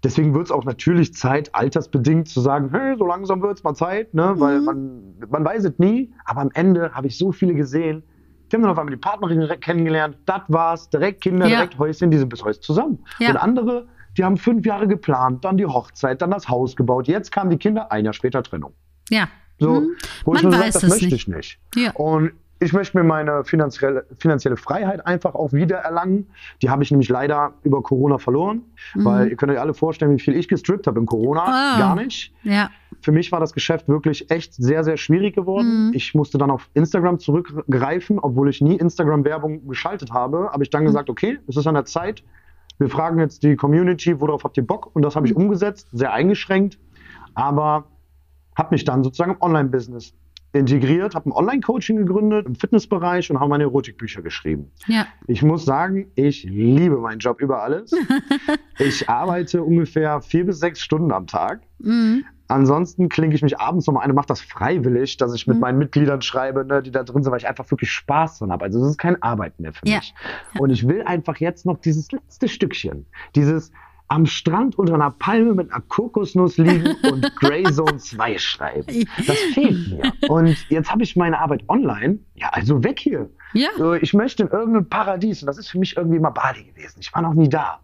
deswegen 0.04 0.34
wird 0.36 0.46
es 0.46 0.52
auch 0.52 0.66
natürlich 0.66 1.14
Zeit, 1.16 1.54
altersbedingt 1.56 2.28
zu 2.28 2.42
sagen, 2.42 2.70
hey, 2.72 2.96
so 2.98 3.08
langsam 3.08 3.42
wird 3.42 3.58
es 3.58 3.64
mal 3.64 3.74
Zeit, 3.74 4.14
ne? 4.14 4.34
weil 4.38 4.60
Mhm. 4.60 4.66
man, 4.66 5.02
man 5.30 5.46
weiß 5.46 5.64
es 5.66 5.80
nie. 5.80 6.12
Aber 6.26 6.42
am 6.42 6.52
Ende 6.54 6.92
habe 6.94 7.08
ich 7.08 7.18
so 7.18 7.32
viele 7.32 7.56
gesehen, 7.56 8.04
die 8.52 8.56
haben 8.56 8.64
dann 8.64 8.72
auf 8.72 8.78
einmal 8.80 8.94
die 8.96 9.00
Partnerin 9.02 9.48
kennengelernt, 9.62 10.18
das 10.26 10.42
war's, 10.48 10.90
direkt 10.90 11.22
Kinder, 11.22 11.46
Ja. 11.48 11.58
direkt 11.58 11.78
Häuschen, 11.80 12.12
die 12.12 12.18
sind 12.18 12.30
bis 12.30 12.44
heute 12.44 12.60
zusammen. 12.60 13.00
Ja. 13.20 13.30
Und 13.30 13.38
andere, 13.38 13.88
die 14.18 14.24
haben 14.24 14.38
fünf 14.38 14.66
Jahre 14.66 14.88
geplant, 14.88 15.46
dann 15.46 15.58
die 15.58 15.66
Hochzeit, 15.66 16.22
dann 16.22 16.32
das 16.32 16.50
Haus 16.50 16.76
gebaut, 16.76 17.08
jetzt 17.08 17.32
kamen 17.32 17.50
die 17.50 17.58
Kinder, 17.58 17.92
ein 17.92 18.06
Jahr 18.06 18.14
später 18.14 18.44
Trennung. 18.44 18.74
ja. 19.10 19.28
So, 19.62 19.72
Mhm. 19.82 19.96
wo 20.24 20.36
ich 20.36 20.42
Man 20.44 20.52
nur 20.52 20.60
sage, 20.62 20.72
das 20.72 20.84
es 20.84 20.90
möchte 20.90 21.06
nicht. 21.08 21.14
ich 21.16 21.28
nicht. 21.28 21.60
Ja. 21.76 21.92
Und 21.92 22.32
ich 22.62 22.72
möchte 22.72 22.98
mir 22.98 23.04
meine 23.04 23.44
finanzielle, 23.44 24.06
finanzielle 24.18 24.56
Freiheit 24.56 25.06
einfach 25.06 25.36
auch 25.36 25.52
wieder 25.52 25.80
erlangen. 25.80 26.28
Die 26.62 26.70
habe 26.70 26.82
ich 26.82 26.92
nämlich 26.92 27.10
leider 27.10 27.52
über 27.64 27.84
Corona 27.84 28.20
verloren, 28.20 28.62
weil 28.96 29.28
ihr 29.28 29.36
könnt 29.36 29.52
euch 29.52 29.60
alle 29.60 29.74
vorstellen, 29.74 30.14
wie 30.16 30.20
viel 30.22 30.34
ich 30.36 30.48
gestrippt 30.48 30.88
habe 30.88 30.98
in 31.02 31.06
Corona. 31.06 31.42
Mhm. 31.44 31.50
Ah. 31.54 31.78
Gar 31.78 31.96
nicht. 31.98 32.34
Ja. 32.44 32.70
Für 33.02 33.12
mich 33.12 33.32
war 33.32 33.40
das 33.40 33.54
Geschäft 33.54 33.88
wirklich 33.88 34.30
echt 34.32 34.54
sehr, 34.54 34.84
sehr 34.84 34.98
schwierig 34.98 35.36
geworden. 35.36 35.88
Mhm. 35.88 35.94
Ich 35.94 36.14
musste 36.16 36.38
dann 36.38 36.52
auf 36.52 36.70
Instagram 36.74 37.20
zurückgreifen, 37.20 38.20
obwohl 38.20 38.50
ich 38.50 38.62
nie 38.62 38.76
Instagram-Werbung 38.76 39.68
geschaltet 39.68 40.12
habe. 40.12 40.50
Habe 40.52 40.64
ich 40.64 40.70
Mhm. 40.70 40.74
dann 40.74 40.86
gesagt, 40.86 41.10
okay, 41.10 41.40
es 41.48 41.58
ist 41.58 41.68
an 41.68 41.76
der 41.76 41.86
Zeit. 41.86 42.24
Wir 42.78 42.90
fragen 42.90 43.20
jetzt 43.20 43.44
die 43.44 43.56
Community, 43.56 44.20
worauf 44.22 44.44
habt 44.44 44.58
ihr 44.58 44.66
Bock? 44.66 44.90
Und 44.96 45.02
das 45.04 45.16
habe 45.16 45.28
ich 45.28 45.34
Mhm. 45.36 45.44
umgesetzt, 45.44 45.88
sehr 45.92 46.14
eingeschränkt. 46.14 46.80
Aber 47.36 47.86
habe 48.58 48.70
mich 48.76 48.84
dann 48.84 49.04
sozusagen 49.04 49.32
im 49.32 49.42
Online-Business 49.42 50.14
integriert, 50.52 51.14
habe 51.14 51.30
ein 51.30 51.32
Online-Coaching 51.32 51.98
gegründet 51.98 52.48
im 52.48 52.56
Fitnessbereich 52.56 53.30
und 53.30 53.40
habe 53.40 53.50
meine 53.50 53.64
Erotikbücher 53.66 54.22
geschrieben. 54.24 54.72
Ja. 54.88 55.06
Ich 55.28 55.44
muss 55.44 55.64
sagen, 55.64 56.08
ich 56.16 56.44
liebe 56.44 56.98
meinen 56.98 57.20
Job 57.20 57.40
über 57.40 57.62
alles. 57.62 57.92
ich 58.80 59.08
arbeite 59.08 59.62
ungefähr 59.64 60.22
vier 60.22 60.46
bis 60.48 60.60
sechs 60.60 60.82
Stunden 60.82 61.12
am 61.12 61.28
Tag. 61.28 61.62
Mhm. 61.78 62.26
Ansonsten 62.50 63.10
klinke 63.10 63.36
ich 63.36 63.42
mich 63.42 63.60
abends 63.60 63.88
nochmal 63.88 64.04
ein 64.04 64.10
und 64.10 64.16
mache 64.16 64.28
das 64.28 64.42
freiwillig, 64.42 65.18
dass 65.18 65.34
ich 65.34 65.48
mit 65.48 65.56
Mhm. 65.58 65.62
meinen 65.62 65.78
Mitgliedern 65.78 66.22
schreibe, 66.22 66.66
ne, 66.66 66.82
die 66.82 66.92
da 66.92 67.04
drin 67.04 67.24
sind, 67.24 67.32
weil 67.32 67.40
ich 67.40 67.48
einfach 67.48 67.70
wirklich 67.72 67.92
Spaß 67.92 68.40
dran 68.40 68.52
habe. 68.52 68.66
Also 68.66 68.84
es 68.84 68.92
ist 68.92 68.98
kein 68.98 69.22
Arbeiten 69.22 69.62
mehr 69.62 69.74
für 69.74 69.88
Ja. 69.88 69.98
mich. 69.98 70.14
Und 70.60 70.72
ich 70.72 70.88
will 70.88 71.04
einfach 71.04 71.38
jetzt 71.38 71.66
noch 71.66 71.78
dieses 71.80 72.12
letzte 72.12 72.48
Stückchen, 72.48 73.06
dieses 73.36 73.72
am 74.12 74.26
Strand 74.26 74.80
unter 74.80 74.96
einer 74.96 75.12
Palme 75.12 75.54
mit 75.54 75.72
einer 75.72 75.82
Kokosnuss 75.82 76.58
liegen 76.58 76.96
und 77.12 77.36
Grey 77.36 77.64
Zone 77.72 77.98
2 77.98 78.40
schreiben. 78.40 79.06
Das 79.28 79.38
fehlt 79.54 79.88
mir. 79.90 80.12
Und 80.28 80.58
jetzt 80.70 80.92
habe 80.92 81.04
ich 81.04 81.16
meine 81.16 81.38
Arbeit 81.40 81.64
online. 81.70 82.18
Ja, 82.34 82.50
also 82.50 82.84
weg 82.84 83.00
hier. 83.00 83.30
Ja. 83.54 83.70
So, 83.78 83.94
Ich 83.94 84.16
möchte 84.16 84.42
in 84.44 84.50
irgendein 84.50 84.90
Paradies 84.90 85.44
und 85.44 85.48
das 85.48 85.60
ist 85.60 85.70
für 85.70 85.78
mich 85.78 85.96
irgendwie 85.96 86.18
mal 86.18 86.32
Bali 86.32 86.64
gewesen. 86.64 86.98
Ich 87.02 87.14
war 87.14 87.22
noch 87.22 87.36
nie 87.36 87.48
da. 87.50 87.80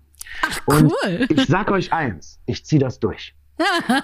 Und 0.65 0.91
cool. 1.05 1.27
ich 1.29 1.45
sag 1.45 1.69
euch 1.69 1.93
eins, 1.93 2.39
ich 2.47 2.65
ziehe 2.65 2.79
das 2.79 2.99
durch. 2.99 3.35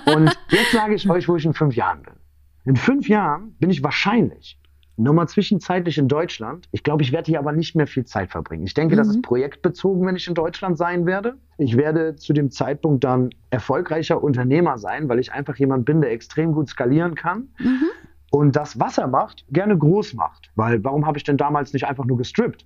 Und 0.05 0.37
jetzt 0.49 0.71
sage 0.71 0.95
ich 0.95 1.09
euch, 1.09 1.27
wo 1.27 1.35
ich 1.35 1.45
in 1.45 1.53
fünf 1.53 1.75
Jahren 1.75 2.03
bin. 2.03 2.13
In 2.65 2.75
fünf 2.75 3.07
Jahren 3.09 3.55
bin 3.59 3.69
ich 3.69 3.83
wahrscheinlich 3.83 4.57
nochmal 4.97 5.27
zwischenzeitlich 5.27 5.97
in 5.97 6.07
Deutschland. 6.07 6.67
Ich 6.71 6.83
glaube, 6.83 7.01
ich 7.01 7.11
werde 7.11 7.25
hier 7.25 7.39
aber 7.39 7.53
nicht 7.53 7.75
mehr 7.75 7.87
viel 7.87 8.05
Zeit 8.05 8.29
verbringen. 8.29 8.63
Ich 8.65 8.73
denke, 8.75 8.95
das 8.95 9.07
Mhm. 9.07 9.13
ist 9.15 9.21
projektbezogen, 9.23 10.05
wenn 10.05 10.15
ich 10.15 10.27
in 10.27 10.35
Deutschland 10.35 10.77
sein 10.77 11.05
werde. 11.07 11.37
Ich 11.57 11.75
werde 11.75 12.15
zu 12.15 12.33
dem 12.33 12.51
Zeitpunkt 12.51 13.03
dann 13.03 13.31
erfolgreicher 13.49 14.21
Unternehmer 14.23 14.77
sein, 14.77 15.09
weil 15.09 15.17
ich 15.19 15.31
einfach 15.33 15.55
jemand 15.55 15.85
bin, 15.85 16.01
der 16.01 16.11
extrem 16.11 16.51
gut 16.53 16.69
skalieren 16.69 17.15
kann 17.15 17.47
Mhm. 17.59 17.85
und 18.31 18.55
das, 18.55 18.79
was 18.79 18.99
er 18.99 19.07
macht, 19.07 19.45
gerne 19.49 19.75
groß 19.75 20.13
macht. 20.13 20.51
Weil 20.55 20.83
warum 20.83 21.07
habe 21.07 21.17
ich 21.17 21.23
denn 21.23 21.37
damals 21.37 21.73
nicht 21.73 21.87
einfach 21.87 22.05
nur 22.05 22.17
gestrippt? 22.17 22.65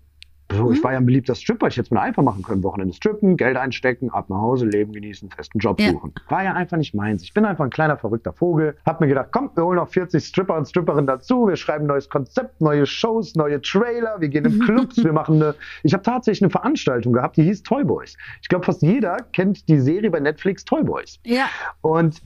So, 0.51 0.71
Ich 0.71 0.79
Mhm. 0.79 0.83
war 0.83 0.91
ja 0.91 0.97
ein 0.99 1.05
beliebter 1.07 1.33
Stripper, 1.33 1.67
ich 1.67 1.73
hätte 1.75 1.87
es 1.87 1.91
mir 1.91 2.01
einfach 2.01 2.21
machen 2.21 2.43
können. 2.43 2.63
Wochenende 2.63 2.93
strippen, 2.93 3.35
Geld 3.35 3.57
einstecken, 3.57 4.11
ab 4.11 4.29
nach 4.29 4.37
Hause, 4.37 4.67
Leben 4.67 4.91
genießen, 4.93 5.29
festen 5.31 5.57
Job 5.57 5.79
Ja. 5.79 5.89
suchen. 5.91 6.13
War 6.29 6.43
ja 6.43 6.53
einfach 6.53 6.77
nicht 6.77 6.93
meins. 6.93 7.23
Ich 7.23 7.33
bin 7.33 7.45
einfach 7.45 7.63
ein 7.63 7.71
kleiner 7.71 7.97
verrückter 7.97 8.31
Vogel. 8.31 8.77
Hab 8.85 9.01
mir 9.01 9.07
gedacht, 9.07 9.29
komm, 9.31 9.49
wir 9.55 9.63
holen 9.65 9.77
noch 9.77 9.89
40 9.89 10.23
Stripper 10.23 10.55
und 10.55 10.67
Stripperinnen 10.67 11.07
dazu. 11.07 11.47
Wir 11.47 11.55
schreiben 11.55 11.85
ein 11.85 11.87
neues 11.87 12.09
Konzept, 12.09 12.61
neue 12.61 12.85
Shows, 12.85 13.33
neue 13.35 13.59
Trailer. 13.59 14.17
Wir 14.19 14.29
gehen 14.29 14.45
in 14.45 14.59
Clubs, 14.93 15.03
wir 15.03 15.13
machen 15.13 15.41
eine. 15.41 15.55
Ich 15.81 15.93
habe 15.93 16.03
tatsächlich 16.03 16.43
eine 16.43 16.51
Veranstaltung 16.51 17.13
gehabt, 17.13 17.37
die 17.37 17.43
hieß 17.43 17.63
Toy 17.63 17.83
Boys. 17.83 18.15
Ich 18.41 18.47
glaube, 18.47 18.65
fast 18.65 18.83
jeder 18.83 19.17
kennt 19.33 19.67
die 19.67 19.79
Serie 19.79 20.11
bei 20.11 20.19
Netflix 20.19 20.63
Toy 20.63 20.83
Boys. 20.83 21.19
Ja. 21.25 21.45
Und 21.81 22.21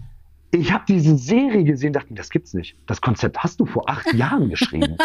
ich 0.52 0.74
habe 0.74 0.84
diese 0.88 1.18
Serie 1.18 1.64
gesehen, 1.64 1.94
dachte 1.94 2.12
mir, 2.12 2.18
das 2.18 2.30
gibt's 2.30 2.54
nicht. 2.54 2.76
Das 2.88 3.02
Konzept 3.02 3.38
hast 3.40 3.60
du 3.60 3.66
vor 3.66 3.90
acht 3.90 4.14
Jahren 4.14 4.50
geschrieben. 4.50 4.98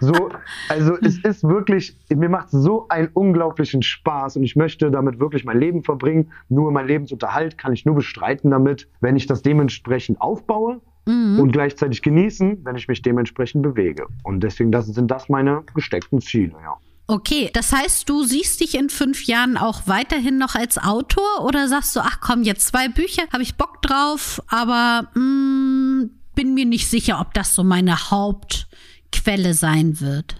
So, 0.00 0.30
also 0.68 0.96
es 1.00 1.18
ist 1.18 1.44
wirklich, 1.44 1.96
mir 2.08 2.28
macht 2.28 2.50
so 2.50 2.88
einen 2.88 3.08
unglaublichen 3.12 3.82
Spaß 3.82 4.36
und 4.36 4.44
ich 4.44 4.56
möchte 4.56 4.90
damit 4.90 5.20
wirklich 5.20 5.44
mein 5.44 5.58
Leben 5.58 5.82
verbringen. 5.82 6.30
Nur 6.48 6.72
mein 6.72 6.86
Lebensunterhalt 6.86 7.58
kann 7.58 7.72
ich 7.72 7.84
nur 7.84 7.96
bestreiten 7.96 8.50
damit, 8.50 8.88
wenn 9.00 9.16
ich 9.16 9.26
das 9.26 9.42
dementsprechend 9.42 10.20
aufbaue 10.20 10.80
Mhm. 11.04 11.40
und 11.40 11.50
gleichzeitig 11.52 12.02
genießen, 12.02 12.64
wenn 12.64 12.76
ich 12.76 12.86
mich 12.86 13.02
dementsprechend 13.02 13.62
bewege. 13.62 14.06
Und 14.22 14.40
deswegen 14.42 14.70
das, 14.70 14.86
sind 14.86 15.10
das 15.10 15.28
meine 15.28 15.64
gesteckten 15.74 16.20
Ziele, 16.20 16.54
ja. 16.62 16.76
Okay, 17.12 17.50
das 17.52 17.74
heißt, 17.74 18.08
du 18.08 18.24
siehst 18.24 18.60
dich 18.60 18.74
in 18.74 18.88
fünf 18.88 19.26
Jahren 19.26 19.58
auch 19.58 19.82
weiterhin 19.84 20.38
noch 20.38 20.54
als 20.54 20.78
Autor 20.78 21.44
oder 21.44 21.68
sagst 21.68 21.94
du, 21.94 22.00
ach 22.00 22.20
komm, 22.22 22.42
jetzt 22.42 22.68
zwei 22.68 22.88
Bücher, 22.88 23.24
habe 23.30 23.42
ich 23.42 23.58
Bock 23.58 23.82
drauf, 23.82 24.42
aber 24.48 25.10
mm, 25.14 26.08
bin 26.34 26.54
mir 26.54 26.64
nicht 26.64 26.88
sicher, 26.88 27.20
ob 27.20 27.34
das 27.34 27.54
so 27.54 27.64
meine 27.64 28.10
Hauptquelle 28.10 29.52
sein 29.52 30.00
wird. 30.00 30.36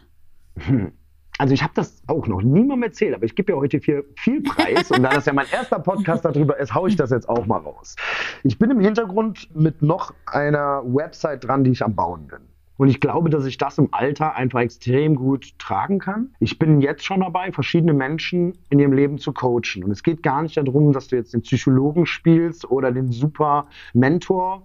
Also 1.38 1.54
ich 1.54 1.62
habe 1.62 1.72
das 1.74 2.02
auch 2.06 2.26
noch 2.26 2.40
niemandem 2.40 2.84
erzählt, 2.84 3.14
aber 3.14 3.24
ich 3.24 3.34
gebe 3.34 3.52
ja 3.52 3.58
heute 3.58 3.80
viel, 3.80 4.04
viel 4.16 4.42
Preis 4.42 4.90
und 4.90 5.02
da 5.02 5.10
das 5.10 5.26
ja 5.26 5.32
mein 5.32 5.46
erster 5.50 5.78
Podcast 5.78 6.24
darüber 6.24 6.56
ist, 6.58 6.74
haue 6.74 6.88
ich 6.88 6.96
das 6.96 7.10
jetzt 7.10 7.28
auch 7.28 7.44
mal 7.46 7.58
raus. 7.58 7.96
Ich 8.44 8.58
bin 8.58 8.70
im 8.70 8.80
Hintergrund 8.80 9.54
mit 9.54 9.82
noch 9.82 10.14
einer 10.24 10.82
Website 10.84 11.44
dran, 11.44 11.64
die 11.64 11.72
ich 11.72 11.84
am 11.84 11.94
Bauen 11.94 12.28
bin. 12.28 12.51
Und 12.76 12.88
ich 12.88 13.00
glaube, 13.00 13.30
dass 13.30 13.44
ich 13.44 13.58
das 13.58 13.78
im 13.78 13.88
Alter 13.92 14.34
einfach 14.34 14.60
extrem 14.60 15.14
gut 15.14 15.58
tragen 15.58 15.98
kann. 15.98 16.30
Ich 16.40 16.58
bin 16.58 16.80
jetzt 16.80 17.04
schon 17.04 17.20
dabei, 17.20 17.52
verschiedene 17.52 17.92
Menschen 17.92 18.58
in 18.70 18.78
ihrem 18.78 18.92
Leben 18.92 19.18
zu 19.18 19.32
coachen. 19.32 19.84
Und 19.84 19.90
es 19.90 20.02
geht 20.02 20.22
gar 20.22 20.42
nicht 20.42 20.56
darum, 20.56 20.92
dass 20.92 21.08
du 21.08 21.16
jetzt 21.16 21.34
den 21.34 21.42
Psychologen 21.42 22.06
spielst 22.06 22.70
oder 22.70 22.90
den 22.90 23.12
super 23.12 23.66
Mentor, 23.92 24.62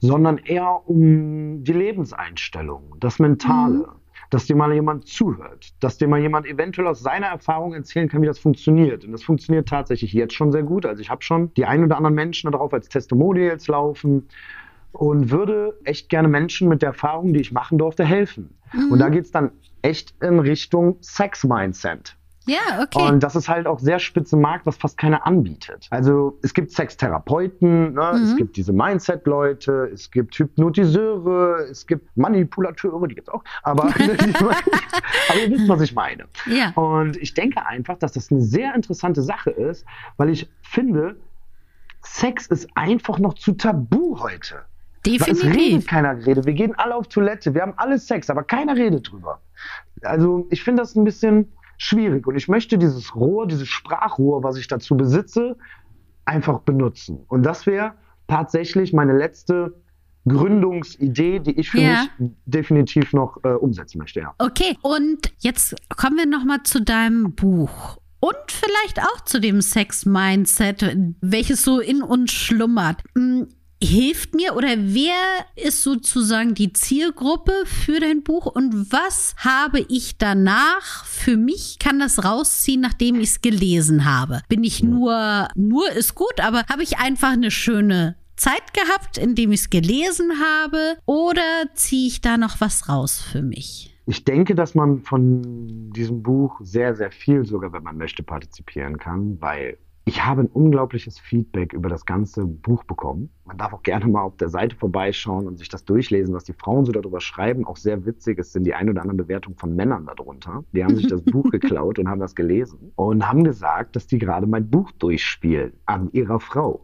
sondern 0.00 0.38
eher 0.38 0.88
um 0.88 1.64
die 1.64 1.72
Lebenseinstellung, 1.72 2.94
das 3.00 3.18
Mentale 3.18 3.88
dass 4.30 4.46
dir 4.46 4.56
mal 4.56 4.72
jemand 4.72 5.06
zuhört, 5.06 5.72
dass 5.80 5.98
dir 5.98 6.08
mal 6.08 6.20
jemand 6.20 6.46
eventuell 6.46 6.86
aus 6.86 7.00
seiner 7.00 7.28
Erfahrung 7.28 7.72
erzählen 7.74 8.08
kann, 8.08 8.22
wie 8.22 8.26
das 8.26 8.38
funktioniert. 8.38 9.04
Und 9.04 9.12
das 9.12 9.22
funktioniert 9.22 9.68
tatsächlich 9.68 10.12
jetzt 10.12 10.34
schon 10.34 10.52
sehr 10.52 10.62
gut. 10.62 10.84
Also 10.84 11.00
ich 11.00 11.10
habe 11.10 11.22
schon 11.22 11.52
die 11.54 11.64
ein 11.64 11.82
oder 11.82 11.96
anderen 11.96 12.14
Menschen 12.14 12.50
darauf 12.50 12.72
als 12.74 12.88
Testimonials 12.88 13.68
laufen, 13.68 14.28
und 14.92 15.30
würde 15.30 15.78
echt 15.84 16.08
gerne 16.08 16.28
Menschen 16.28 16.68
mit 16.68 16.82
der 16.82 16.88
Erfahrung, 16.88 17.32
die 17.32 17.40
ich 17.40 17.52
machen 17.52 17.78
durfte, 17.78 18.04
helfen. 18.04 18.58
Und 18.90 18.98
da 18.98 19.08
geht's 19.08 19.30
dann 19.30 19.52
echt 19.82 20.14
in 20.22 20.38
Richtung 20.40 20.96
Sex-Mindset. 21.00 22.16
Ja, 22.48 22.82
okay. 22.82 23.06
Und 23.06 23.22
das 23.22 23.36
ist 23.36 23.48
halt 23.48 23.66
auch 23.66 23.78
sehr 23.78 23.98
spitze 23.98 24.34
Markt, 24.34 24.64
was 24.64 24.78
fast 24.78 24.96
keiner 24.96 25.26
anbietet. 25.26 25.86
Also 25.90 26.38
es 26.42 26.54
gibt 26.54 26.72
Sextherapeuten, 26.72 27.92
ne? 27.92 28.12
Mhm. 28.14 28.22
es 28.22 28.36
gibt 28.36 28.56
diese 28.56 28.72
Mindset-Leute, 28.72 29.90
es 29.92 30.10
gibt 30.10 30.34
Hypnotiseure, 30.34 31.66
es 31.70 31.86
gibt 31.86 32.16
Manipulateure, 32.16 33.06
die 33.06 33.16
gibt's 33.16 33.28
auch. 33.28 33.44
Aber, 33.62 33.84
aber 35.28 35.40
ihr 35.40 35.50
wisst, 35.50 35.68
was 35.68 35.82
ich 35.82 35.94
meine. 35.94 36.24
Ja. 36.46 36.70
Und 36.70 37.18
ich 37.18 37.34
denke 37.34 37.66
einfach, 37.66 37.98
dass 37.98 38.12
das 38.12 38.32
eine 38.32 38.40
sehr 38.40 38.74
interessante 38.74 39.20
Sache 39.20 39.50
ist, 39.50 39.84
weil 40.16 40.30
ich 40.30 40.48
finde, 40.62 41.16
Sex 42.00 42.46
ist 42.46 42.68
einfach 42.74 43.18
noch 43.18 43.34
zu 43.34 43.52
tabu 43.52 44.20
heute. 44.20 44.64
Es 45.06 45.24
Definitiv. 45.26 45.44
redet 45.56 45.88
keiner 45.88 46.14
geredet. 46.16 46.46
Wir 46.46 46.52
gehen 46.54 46.74
alle 46.76 46.94
auf 46.94 47.08
Toilette, 47.08 47.54
wir 47.54 47.62
haben 47.62 47.74
alle 47.76 47.98
Sex, 47.98 48.28
aber 48.30 48.42
keiner 48.42 48.76
redet 48.76 49.10
drüber. 49.10 49.40
Also 50.02 50.46
ich 50.50 50.62
finde 50.62 50.82
das 50.82 50.94
ein 50.96 51.04
bisschen 51.04 51.52
schwierig 51.78 52.26
und 52.26 52.36
ich 52.36 52.48
möchte 52.48 52.76
dieses 52.78 53.14
Rohr, 53.14 53.46
dieses 53.46 53.68
Sprachrohr, 53.68 54.42
was 54.42 54.56
ich 54.56 54.66
dazu 54.68 54.96
besitze, 54.96 55.56
einfach 56.24 56.60
benutzen. 56.60 57.20
Und 57.28 57.42
das 57.44 57.66
wäre 57.66 57.92
tatsächlich 58.26 58.92
meine 58.92 59.16
letzte 59.16 59.74
Gründungsidee, 60.26 61.38
die 61.40 61.58
ich 61.58 61.70
für 61.70 61.80
Ja. 61.80 62.06
mich 62.18 62.30
definitiv 62.46 63.12
noch 63.12 63.38
äh, 63.44 63.48
umsetzen 63.48 63.98
möchte. 63.98 64.20
Ja. 64.20 64.34
Okay, 64.38 64.76
und 64.82 65.32
jetzt 65.38 65.74
kommen 65.96 66.16
wir 66.16 66.26
noch 66.26 66.44
mal 66.44 66.62
zu 66.64 66.82
deinem 66.82 67.32
Buch. 67.34 67.98
Und 68.20 68.34
vielleicht 68.48 69.00
auch 69.00 69.20
zu 69.24 69.40
dem 69.40 69.60
Sex-Mindset, 69.62 70.96
welches 71.20 71.62
so 71.62 71.80
in 71.80 72.02
uns 72.02 72.32
schlummert. 72.32 73.02
Hilft 73.80 74.34
mir 74.34 74.56
oder 74.56 74.74
wer 74.76 75.14
ist 75.54 75.84
sozusagen 75.84 76.54
die 76.54 76.72
Zielgruppe 76.72 77.52
für 77.64 78.00
dein 78.00 78.24
Buch 78.24 78.46
und 78.46 78.90
was 78.92 79.36
habe 79.38 79.86
ich 79.88 80.18
danach 80.18 81.04
für 81.04 81.36
mich, 81.36 81.78
kann 81.78 82.00
das 82.00 82.24
rausziehen, 82.24 82.80
nachdem 82.80 83.20
ich 83.20 83.28
es 83.28 83.40
gelesen 83.40 84.04
habe? 84.04 84.40
Bin 84.48 84.64
ich 84.64 84.82
nur, 84.82 85.46
nur 85.54 85.92
ist 85.92 86.16
gut, 86.16 86.40
aber 86.40 86.64
habe 86.68 86.82
ich 86.82 86.98
einfach 86.98 87.30
eine 87.30 87.52
schöne 87.52 88.16
Zeit 88.34 88.74
gehabt, 88.74 89.16
indem 89.16 89.52
ich 89.52 89.60
es 89.60 89.70
gelesen 89.70 90.32
habe 90.40 90.96
oder 91.06 91.42
ziehe 91.74 92.08
ich 92.08 92.20
da 92.20 92.36
noch 92.36 92.60
was 92.60 92.88
raus 92.88 93.20
für 93.20 93.42
mich? 93.42 93.94
Ich 94.06 94.24
denke, 94.24 94.54
dass 94.54 94.74
man 94.74 95.02
von 95.02 95.92
diesem 95.92 96.22
Buch 96.22 96.58
sehr, 96.62 96.94
sehr 96.96 97.12
viel, 97.12 97.44
sogar 97.44 97.72
wenn 97.72 97.82
man 97.82 97.98
möchte, 97.98 98.22
partizipieren 98.22 98.98
kann, 98.98 99.40
weil 99.40 99.78
ich 100.08 100.24
habe 100.24 100.40
ein 100.40 100.46
unglaubliches 100.46 101.18
Feedback 101.18 101.74
über 101.74 101.90
das 101.90 102.06
ganze 102.06 102.46
Buch 102.46 102.82
bekommen. 102.84 103.28
Man 103.44 103.58
darf 103.58 103.74
auch 103.74 103.82
gerne 103.82 104.06
mal 104.06 104.22
auf 104.22 104.38
der 104.38 104.48
Seite 104.48 104.74
vorbeischauen 104.74 105.46
und 105.46 105.58
sich 105.58 105.68
das 105.68 105.84
durchlesen, 105.84 106.34
was 106.34 106.44
die 106.44 106.54
Frauen 106.54 106.86
so 106.86 106.92
darüber 106.92 107.20
schreiben. 107.20 107.66
Auch 107.66 107.76
sehr 107.76 108.06
witzig, 108.06 108.38
es 108.38 108.54
sind 108.54 108.64
die 108.64 108.72
ein 108.72 108.88
oder 108.88 109.02
anderen 109.02 109.18
Bewertungen 109.18 109.58
von 109.58 109.76
Männern 109.76 110.06
darunter. 110.06 110.64
Die 110.72 110.82
haben 110.82 110.96
sich 110.96 111.08
das 111.08 111.20
Buch 111.24 111.50
geklaut 111.50 111.98
und 111.98 112.08
haben 112.08 112.20
das 112.20 112.34
gelesen 112.34 112.90
und 112.96 113.28
haben 113.28 113.44
gesagt, 113.44 113.96
dass 113.96 114.06
die 114.06 114.18
gerade 114.18 114.46
mein 114.46 114.70
Buch 114.70 114.90
durchspielen 114.92 115.74
an 115.84 116.08
ihrer 116.12 116.40
Frau 116.40 116.82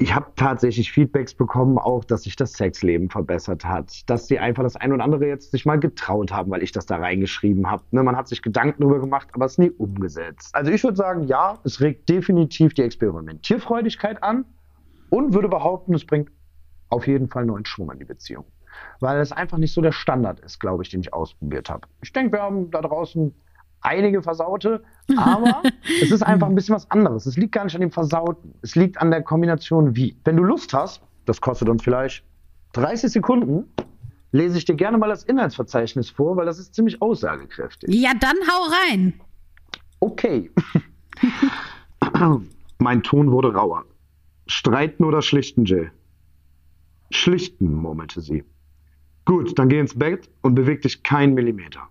ich 0.00 0.14
habe 0.14 0.26
tatsächlich 0.36 0.92
Feedbacks 0.92 1.34
bekommen, 1.34 1.78
auch, 1.78 2.04
dass 2.04 2.22
sich 2.22 2.36
das 2.36 2.52
Sexleben 2.52 3.10
verbessert 3.10 3.64
hat, 3.64 4.08
dass 4.08 4.28
sie 4.28 4.38
einfach 4.38 4.62
das 4.62 4.76
ein 4.76 4.92
oder 4.92 5.02
andere 5.02 5.26
jetzt 5.26 5.50
sich 5.50 5.66
mal 5.66 5.78
getraut 5.78 6.32
haben, 6.32 6.50
weil 6.50 6.62
ich 6.62 6.72
das 6.72 6.86
da 6.86 6.96
reingeschrieben 6.96 7.70
habe. 7.70 7.82
Ne, 7.90 8.02
man 8.02 8.16
hat 8.16 8.28
sich 8.28 8.42
Gedanken 8.42 8.82
darüber 8.82 9.00
gemacht, 9.00 9.28
aber 9.32 9.46
es 9.46 9.58
nie 9.58 9.70
umgesetzt. 9.70 10.54
Also 10.54 10.70
ich 10.70 10.84
würde 10.84 10.96
sagen, 10.96 11.24
ja, 11.24 11.58
es 11.64 11.80
regt 11.80 12.08
definitiv 12.08 12.74
die 12.74 12.82
Experimentierfreudigkeit 12.82 14.22
an 14.22 14.44
und 15.10 15.34
würde 15.34 15.48
behaupten, 15.48 15.94
es 15.94 16.04
bringt 16.04 16.30
auf 16.90 17.06
jeden 17.06 17.28
Fall 17.28 17.44
neuen 17.44 17.66
Schwung 17.66 17.90
an 17.90 17.98
die 17.98 18.04
Beziehung. 18.04 18.44
Weil 19.00 19.18
es 19.18 19.32
einfach 19.32 19.58
nicht 19.58 19.74
so 19.74 19.80
der 19.80 19.92
Standard 19.92 20.38
ist, 20.40 20.60
glaube 20.60 20.84
ich, 20.84 20.90
den 20.90 21.00
ich 21.00 21.12
ausprobiert 21.12 21.68
habe. 21.68 21.88
Ich 22.02 22.12
denke, 22.12 22.32
wir 22.32 22.42
haben 22.42 22.70
da 22.70 22.80
draußen 22.80 23.34
einige 23.80 24.22
Versaute, 24.22 24.82
aber 25.16 25.62
es 26.02 26.10
ist 26.10 26.22
einfach 26.22 26.48
ein 26.48 26.54
bisschen 26.54 26.74
was 26.74 26.90
anderes. 26.90 27.26
Es 27.26 27.36
liegt 27.36 27.52
gar 27.52 27.64
nicht 27.64 27.74
an 27.74 27.80
dem 27.80 27.90
Versauten. 27.90 28.54
Es 28.62 28.74
liegt 28.74 29.00
an 29.00 29.10
der 29.10 29.22
Kombination 29.22 29.96
wie. 29.96 30.16
Wenn 30.24 30.36
du 30.36 30.44
Lust 30.44 30.74
hast, 30.74 31.02
das 31.26 31.40
kostet 31.40 31.68
uns 31.68 31.82
vielleicht 31.82 32.24
30 32.72 33.10
Sekunden, 33.10 33.64
lese 34.32 34.58
ich 34.58 34.64
dir 34.64 34.74
gerne 34.74 34.98
mal 34.98 35.08
das 35.08 35.24
Inhaltsverzeichnis 35.24 36.10
vor, 36.10 36.36
weil 36.36 36.46
das 36.46 36.58
ist 36.58 36.74
ziemlich 36.74 37.00
aussagekräftig. 37.00 37.94
Ja, 37.94 38.12
dann 38.18 38.36
hau 38.36 38.70
rein. 38.90 39.14
Okay. 40.00 40.50
mein 42.78 43.02
Ton 43.02 43.32
wurde 43.32 43.52
rauer. 43.52 43.84
Streiten 44.46 45.04
oder 45.04 45.22
schlichten, 45.22 45.64
Jill? 45.64 45.90
Schlichten, 47.10 47.72
murmelte 47.72 48.20
sie. 48.20 48.44
Gut, 49.24 49.58
dann 49.58 49.68
geh 49.68 49.78
ins 49.78 49.98
Bett 49.98 50.30
und 50.42 50.54
beweg 50.54 50.82
dich 50.82 51.02
keinen 51.02 51.34
Millimeter. 51.34 51.88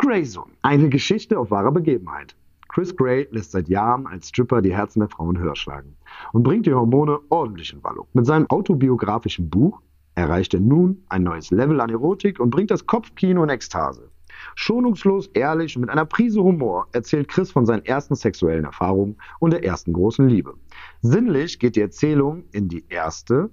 Grayson, 0.00 0.52
eine 0.62 0.88
Geschichte 0.88 1.36
auf 1.36 1.50
wahrer 1.50 1.72
Begebenheit. 1.72 2.36
Chris 2.68 2.96
Gray 2.96 3.26
lässt 3.32 3.50
seit 3.50 3.68
Jahren 3.68 4.06
als 4.06 4.28
Stripper 4.28 4.62
die 4.62 4.72
Herzen 4.72 5.00
der 5.00 5.08
Frauen 5.08 5.36
höher 5.36 5.56
schlagen 5.56 5.96
und 6.32 6.44
bringt 6.44 6.66
die 6.66 6.72
Hormone 6.72 7.18
ordentlich 7.30 7.72
in 7.72 7.82
Wallung. 7.82 8.06
Mit 8.12 8.24
seinem 8.24 8.48
autobiografischen 8.48 9.50
Buch 9.50 9.80
erreicht 10.14 10.54
er 10.54 10.60
nun 10.60 11.02
ein 11.08 11.24
neues 11.24 11.50
Level 11.50 11.80
an 11.80 11.90
Erotik 11.90 12.38
und 12.38 12.50
bringt 12.50 12.70
das 12.70 12.86
Kopfkino 12.86 13.42
in 13.42 13.50
Ekstase. 13.50 14.08
Schonungslos, 14.54 15.26
ehrlich 15.34 15.74
und 15.74 15.80
mit 15.80 15.90
einer 15.90 16.06
Prise 16.06 16.44
Humor 16.44 16.86
erzählt 16.92 17.26
Chris 17.26 17.50
von 17.50 17.66
seinen 17.66 17.84
ersten 17.84 18.14
sexuellen 18.14 18.66
Erfahrungen 18.66 19.16
und 19.40 19.52
der 19.52 19.64
ersten 19.64 19.92
großen 19.92 20.28
Liebe. 20.28 20.54
Sinnlich 21.02 21.58
geht 21.58 21.74
die 21.74 21.80
Erzählung 21.80 22.44
in 22.52 22.68
die 22.68 22.84
erste 22.88 23.50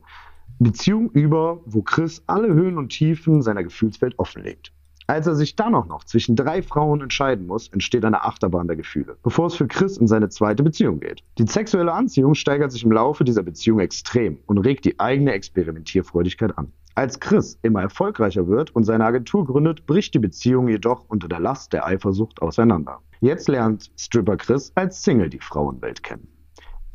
Beziehung 0.59 1.09
über, 1.09 1.59
wo 1.65 1.81
Chris 1.81 2.23
alle 2.27 2.53
Höhen 2.53 2.77
und 2.77 2.89
Tiefen 2.89 3.41
seiner 3.41 3.63
Gefühlswelt 3.63 4.19
offenlegt. 4.19 4.71
Als 5.07 5.27
er 5.27 5.35
sich 5.35 5.55
dann 5.55 5.75
auch 5.75 5.85
noch 5.85 6.03
zwischen 6.03 6.35
drei 6.35 6.63
Frauen 6.63 6.99
entscheiden 7.01 7.45
muss, 7.45 7.67
entsteht 7.67 8.03
eine 8.05 8.23
Achterbahn 8.23 8.65
der 8.65 8.75
Gefühle, 8.75 9.17
bevor 9.21 9.47
es 9.47 9.55
für 9.55 9.67
Chris 9.67 9.97
in 9.97 10.07
seine 10.07 10.29
zweite 10.29 10.63
Beziehung 10.63 10.99
geht. 10.99 11.23
Die 11.37 11.45
sexuelle 11.45 11.93
Anziehung 11.93 12.33
steigert 12.33 12.71
sich 12.71 12.83
im 12.83 12.91
Laufe 12.91 13.23
dieser 13.23 13.43
Beziehung 13.43 13.79
extrem 13.79 14.39
und 14.47 14.57
regt 14.57 14.83
die 14.83 14.99
eigene 14.99 15.33
Experimentierfreudigkeit 15.33 16.57
an. 16.57 16.71
Als 16.95 17.19
Chris 17.19 17.59
immer 17.61 17.83
erfolgreicher 17.83 18.47
wird 18.47 18.73
und 18.75 18.85
seine 18.85 19.05
Agentur 19.05 19.45
gründet, 19.45 19.85
bricht 19.85 20.15
die 20.15 20.19
Beziehung 20.19 20.69
jedoch 20.69 21.05
unter 21.07 21.27
der 21.27 21.39
Last 21.39 21.73
der 21.73 21.85
Eifersucht 21.85 22.41
auseinander. 22.41 22.99
Jetzt 23.21 23.47
lernt 23.47 23.91
Stripper 23.97 24.37
Chris 24.37 24.71
als 24.73 25.03
Single 25.03 25.29
die 25.29 25.39
Frauenwelt 25.39 26.01
kennen. 26.01 26.27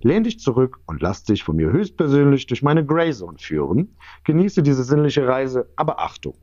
Lehn 0.01 0.25
dich 0.25 0.41
zurück 0.41 0.81
und 0.87 1.01
lass 1.01 1.23
dich 1.23 1.45
von 1.45 1.55
mir 1.55 1.71
höchstpersönlich 1.71 2.47
durch 2.47 2.63
meine 2.63 2.85
Greyzone 2.85 3.39
führen. 3.39 3.95
Genieße 4.25 4.65
diese 4.65 4.83
sinnliche 4.83 5.29
Reise, 5.29 5.69
aber 5.77 6.01
Achtung. 6.01 6.35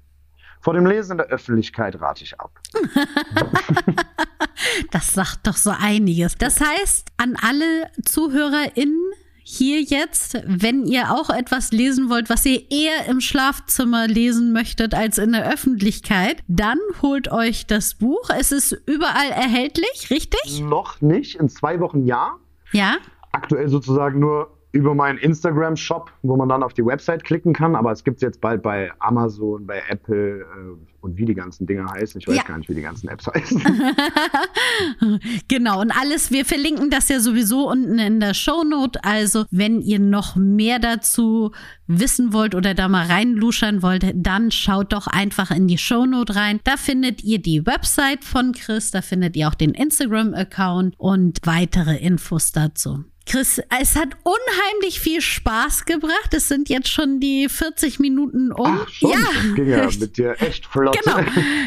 Vor 0.60 0.74
dem 0.74 0.86
Lesen 0.86 1.14
in 1.14 1.18
der 1.18 1.28
Öffentlichkeit 1.28 2.00
rate 2.02 2.24
ich 2.24 2.40
ab. 2.40 2.52
Das 4.92 5.14
sagt 5.14 5.48
doch 5.48 5.56
so 5.56 5.72
einiges. 5.72 6.38
Das 6.38 6.60
heißt, 6.60 7.10
an 7.18 7.38
alle 7.42 7.90
ZuhörerInnen 8.04 9.12
hier 9.44 9.82
jetzt, 9.82 10.42
wenn 10.46 10.86
ihr 10.86 11.12
auch 11.12 11.30
etwas 11.30 11.72
lesen 11.72 12.10
wollt, 12.10 12.30
was 12.30 12.46
ihr 12.46 12.70
eher 12.70 13.06
im 13.08 13.22
Schlafzimmer 13.22 14.08
lesen 14.08 14.52
möchtet 14.52 14.94
als 14.94 15.18
in 15.18 15.32
der 15.32 15.50
Öffentlichkeit, 15.50 16.44
dann 16.48 16.80
holt 17.02 17.32
euch 17.32 17.66
das 17.66 17.96
Buch. 17.96 18.30
Es 18.38 18.52
ist 18.52 18.74
überall 18.86 19.30
erhältlich, 19.30 20.10
richtig? 20.10 20.62
Noch 20.62 21.00
nicht, 21.00 21.36
in 21.36 21.48
zwei 21.48 21.80
Wochen 21.80 22.06
ja. 22.06 22.36
Ja. 22.74 22.98
Aktuell 23.32 23.70
sozusagen 23.70 24.20
nur 24.20 24.57
über 24.74 24.94
meinen 24.94 25.18
Instagram-Shop, 25.18 26.12
wo 26.24 26.36
man 26.36 26.50
dann 26.50 26.62
auf 26.62 26.74
die 26.74 26.86
Website 26.86 27.24
klicken 27.24 27.54
kann. 27.54 27.76
Aber 27.76 27.92
es 27.92 28.04
gibt 28.04 28.18
es 28.18 28.22
jetzt 28.22 28.42
bald 28.42 28.62
bei 28.62 28.92
Amazon, 29.00 29.66
bei 29.66 29.82
Apple 29.90 30.42
äh, 30.42 30.46
und 31.02 31.18
wie 31.18 31.26
die 31.26 31.34
ganzen 31.34 31.66
Dinger 31.66 31.90
heißen. 31.92 32.20
Ich 32.22 32.28
weiß 32.28 32.36
Ja. 32.36 32.44
gar 32.44 32.58
nicht, 32.58 32.70
wie 32.70 32.76
die 32.76 32.82
ganzen 32.82 33.08
Apps 33.08 33.28
heißen. 33.28 33.62
Genau, 35.48 35.82
und 35.82 35.92
alles, 35.92 36.32
wir 36.32 36.46
verlinken 36.46 36.90
das 36.90 37.10
ja 37.10 37.20
sowieso 37.20 37.70
unten 37.70 37.98
in 38.00 38.20
der 38.20 38.34
Shownote. 38.34 39.04
Also, 39.04 39.46
wenn 39.52 39.82
ihr 39.82 40.00
noch 40.00 40.36
mehr 40.36 40.80
dazu 40.80 41.52
wissen 41.88 42.34
wollt 42.34 42.54
oder 42.54 42.74
da 42.74 42.88
mal 42.88 43.06
reinluschern 43.08 43.82
wollt, 43.82 44.06
dann 44.16 44.52
schaut 44.52 44.94
doch 44.94 45.08
einfach 45.08 45.52
in 45.52 45.68
die 45.68 45.78
Shownote 45.78 46.36
rein. 46.36 46.60
Da 46.64 46.78
findet 46.78 47.24
ihr 47.24 47.40
die 47.42 47.66
Website 47.66 48.24
von 48.24 48.52
Chris, 48.52 48.92
da 48.92 49.02
findet 49.02 49.36
ihr 49.36 49.48
auch 49.48 49.56
den 49.56 49.72
Instagram-Account 49.72 50.96
und 50.98 51.40
weitere 51.46 51.98
Infos 51.98 52.52
dazu. 52.52 53.06
Chris, 53.28 53.62
es 53.82 53.98
hat 53.98 54.16
unheimlich 54.24 55.02
viel 55.02 55.20
Spaß 55.20 55.84
gebracht. 55.84 56.34
Es 56.34 56.48
sind 56.48 56.70
jetzt 56.70 56.88
schon 56.88 57.20
die 57.20 57.50
40 57.50 58.00
Minuten 58.00 58.54
um. 58.54 58.80
Ach, 58.82 58.90
schon, 58.90 59.12
das 59.12 59.56
ging 59.56 59.68
ja 59.68 59.90
mit 60.00 60.18
dir 60.18 60.36
echt 60.40 60.66
flott. 60.66 60.98
Genau. 61.04 61.18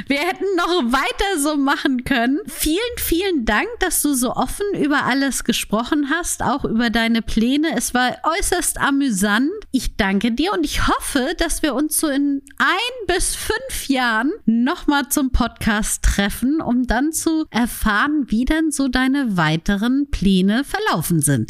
Wir 0.07 0.21
hätten 0.21 0.47
noch 0.57 0.91
weiter 0.91 1.39
so 1.39 1.57
machen 1.57 2.05
können. 2.05 2.39
Vielen, 2.47 2.79
vielen 2.97 3.45
Dank, 3.45 3.69
dass 3.81 4.01
du 4.01 4.15
so 4.15 4.33
offen 4.33 4.65
über 4.75 5.05
alles 5.05 5.45
gesprochen 5.45 6.09
hast, 6.09 6.43
auch 6.43 6.65
über 6.65 6.89
deine 6.89 7.21
Pläne. 7.21 7.77
Es 7.77 7.93
war 7.93 8.17
äußerst 8.39 8.81
amüsant. 8.81 9.51
Ich 9.71 9.97
danke 9.97 10.33
dir 10.33 10.55
und 10.55 10.65
ich 10.65 10.89
hoffe, 10.89 11.35
dass 11.37 11.63
wir 11.63 11.75
uns 11.75 12.01
so 12.01 12.09
in 12.09 12.41
ein 12.57 13.07
bis 13.07 13.37
fünf 13.37 13.89
Jahren 13.89 14.33
nochmal 14.47 15.11
zum 15.11 15.31
Podcast 15.31 16.03
treffen, 16.03 16.63
um 16.63 16.87
dann 16.87 17.13
zu 17.13 17.45
erfahren, 17.51 18.25
wie 18.29 18.47
dann 18.47 18.71
so 18.71 18.89
deine 18.89 19.37
weiteren 19.37 20.11
Pläne 20.11 20.65
verlaufen 20.65 21.21
sind. 21.21 21.50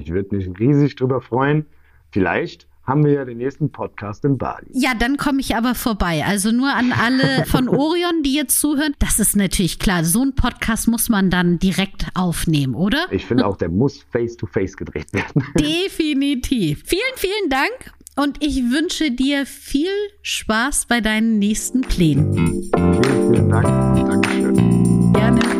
Ich 0.00 0.10
würde 0.10 0.34
mich 0.34 0.48
riesig 0.58 0.96
drüber 0.96 1.20
freuen. 1.20 1.66
Vielleicht 2.10 2.66
haben 2.90 3.04
wir 3.04 3.12
ja 3.12 3.24
den 3.24 3.38
nächsten 3.38 3.70
Podcast 3.70 4.24
in 4.24 4.36
Bali. 4.36 4.66
Ja, 4.72 4.94
dann 4.98 5.16
komme 5.16 5.40
ich 5.40 5.54
aber 5.54 5.74
vorbei. 5.74 6.24
Also 6.26 6.50
nur 6.50 6.74
an 6.74 6.92
alle 6.92 7.46
von 7.46 7.68
Orion, 7.68 8.22
die 8.24 8.34
jetzt 8.34 8.58
zuhören. 8.58 8.94
Das 8.98 9.20
ist 9.20 9.36
natürlich 9.36 9.78
klar. 9.78 10.04
So 10.04 10.22
ein 10.22 10.34
Podcast 10.34 10.88
muss 10.88 11.08
man 11.08 11.30
dann 11.30 11.58
direkt 11.58 12.08
aufnehmen, 12.14 12.74
oder? 12.74 13.06
Ich 13.10 13.26
finde 13.26 13.46
auch, 13.46 13.56
der 13.56 13.68
muss 13.68 14.02
face-to-face 14.10 14.72
-face 14.72 14.76
gedreht 14.76 15.12
werden. 15.12 15.44
Definitiv. 15.58 16.82
Vielen, 16.84 17.16
vielen 17.16 17.50
Dank. 17.50 17.94
Und 18.16 18.44
ich 18.44 18.56
wünsche 18.70 19.12
dir 19.12 19.46
viel 19.46 19.88
Spaß 20.22 20.86
bei 20.86 21.00
deinen 21.00 21.38
nächsten 21.38 21.82
Plänen. 21.82 22.34
Vielen, 22.34 23.32
vielen 23.32 23.48
Dank. 23.48 23.66
Dankeschön. 24.10 25.12
Gerne. 25.12 25.59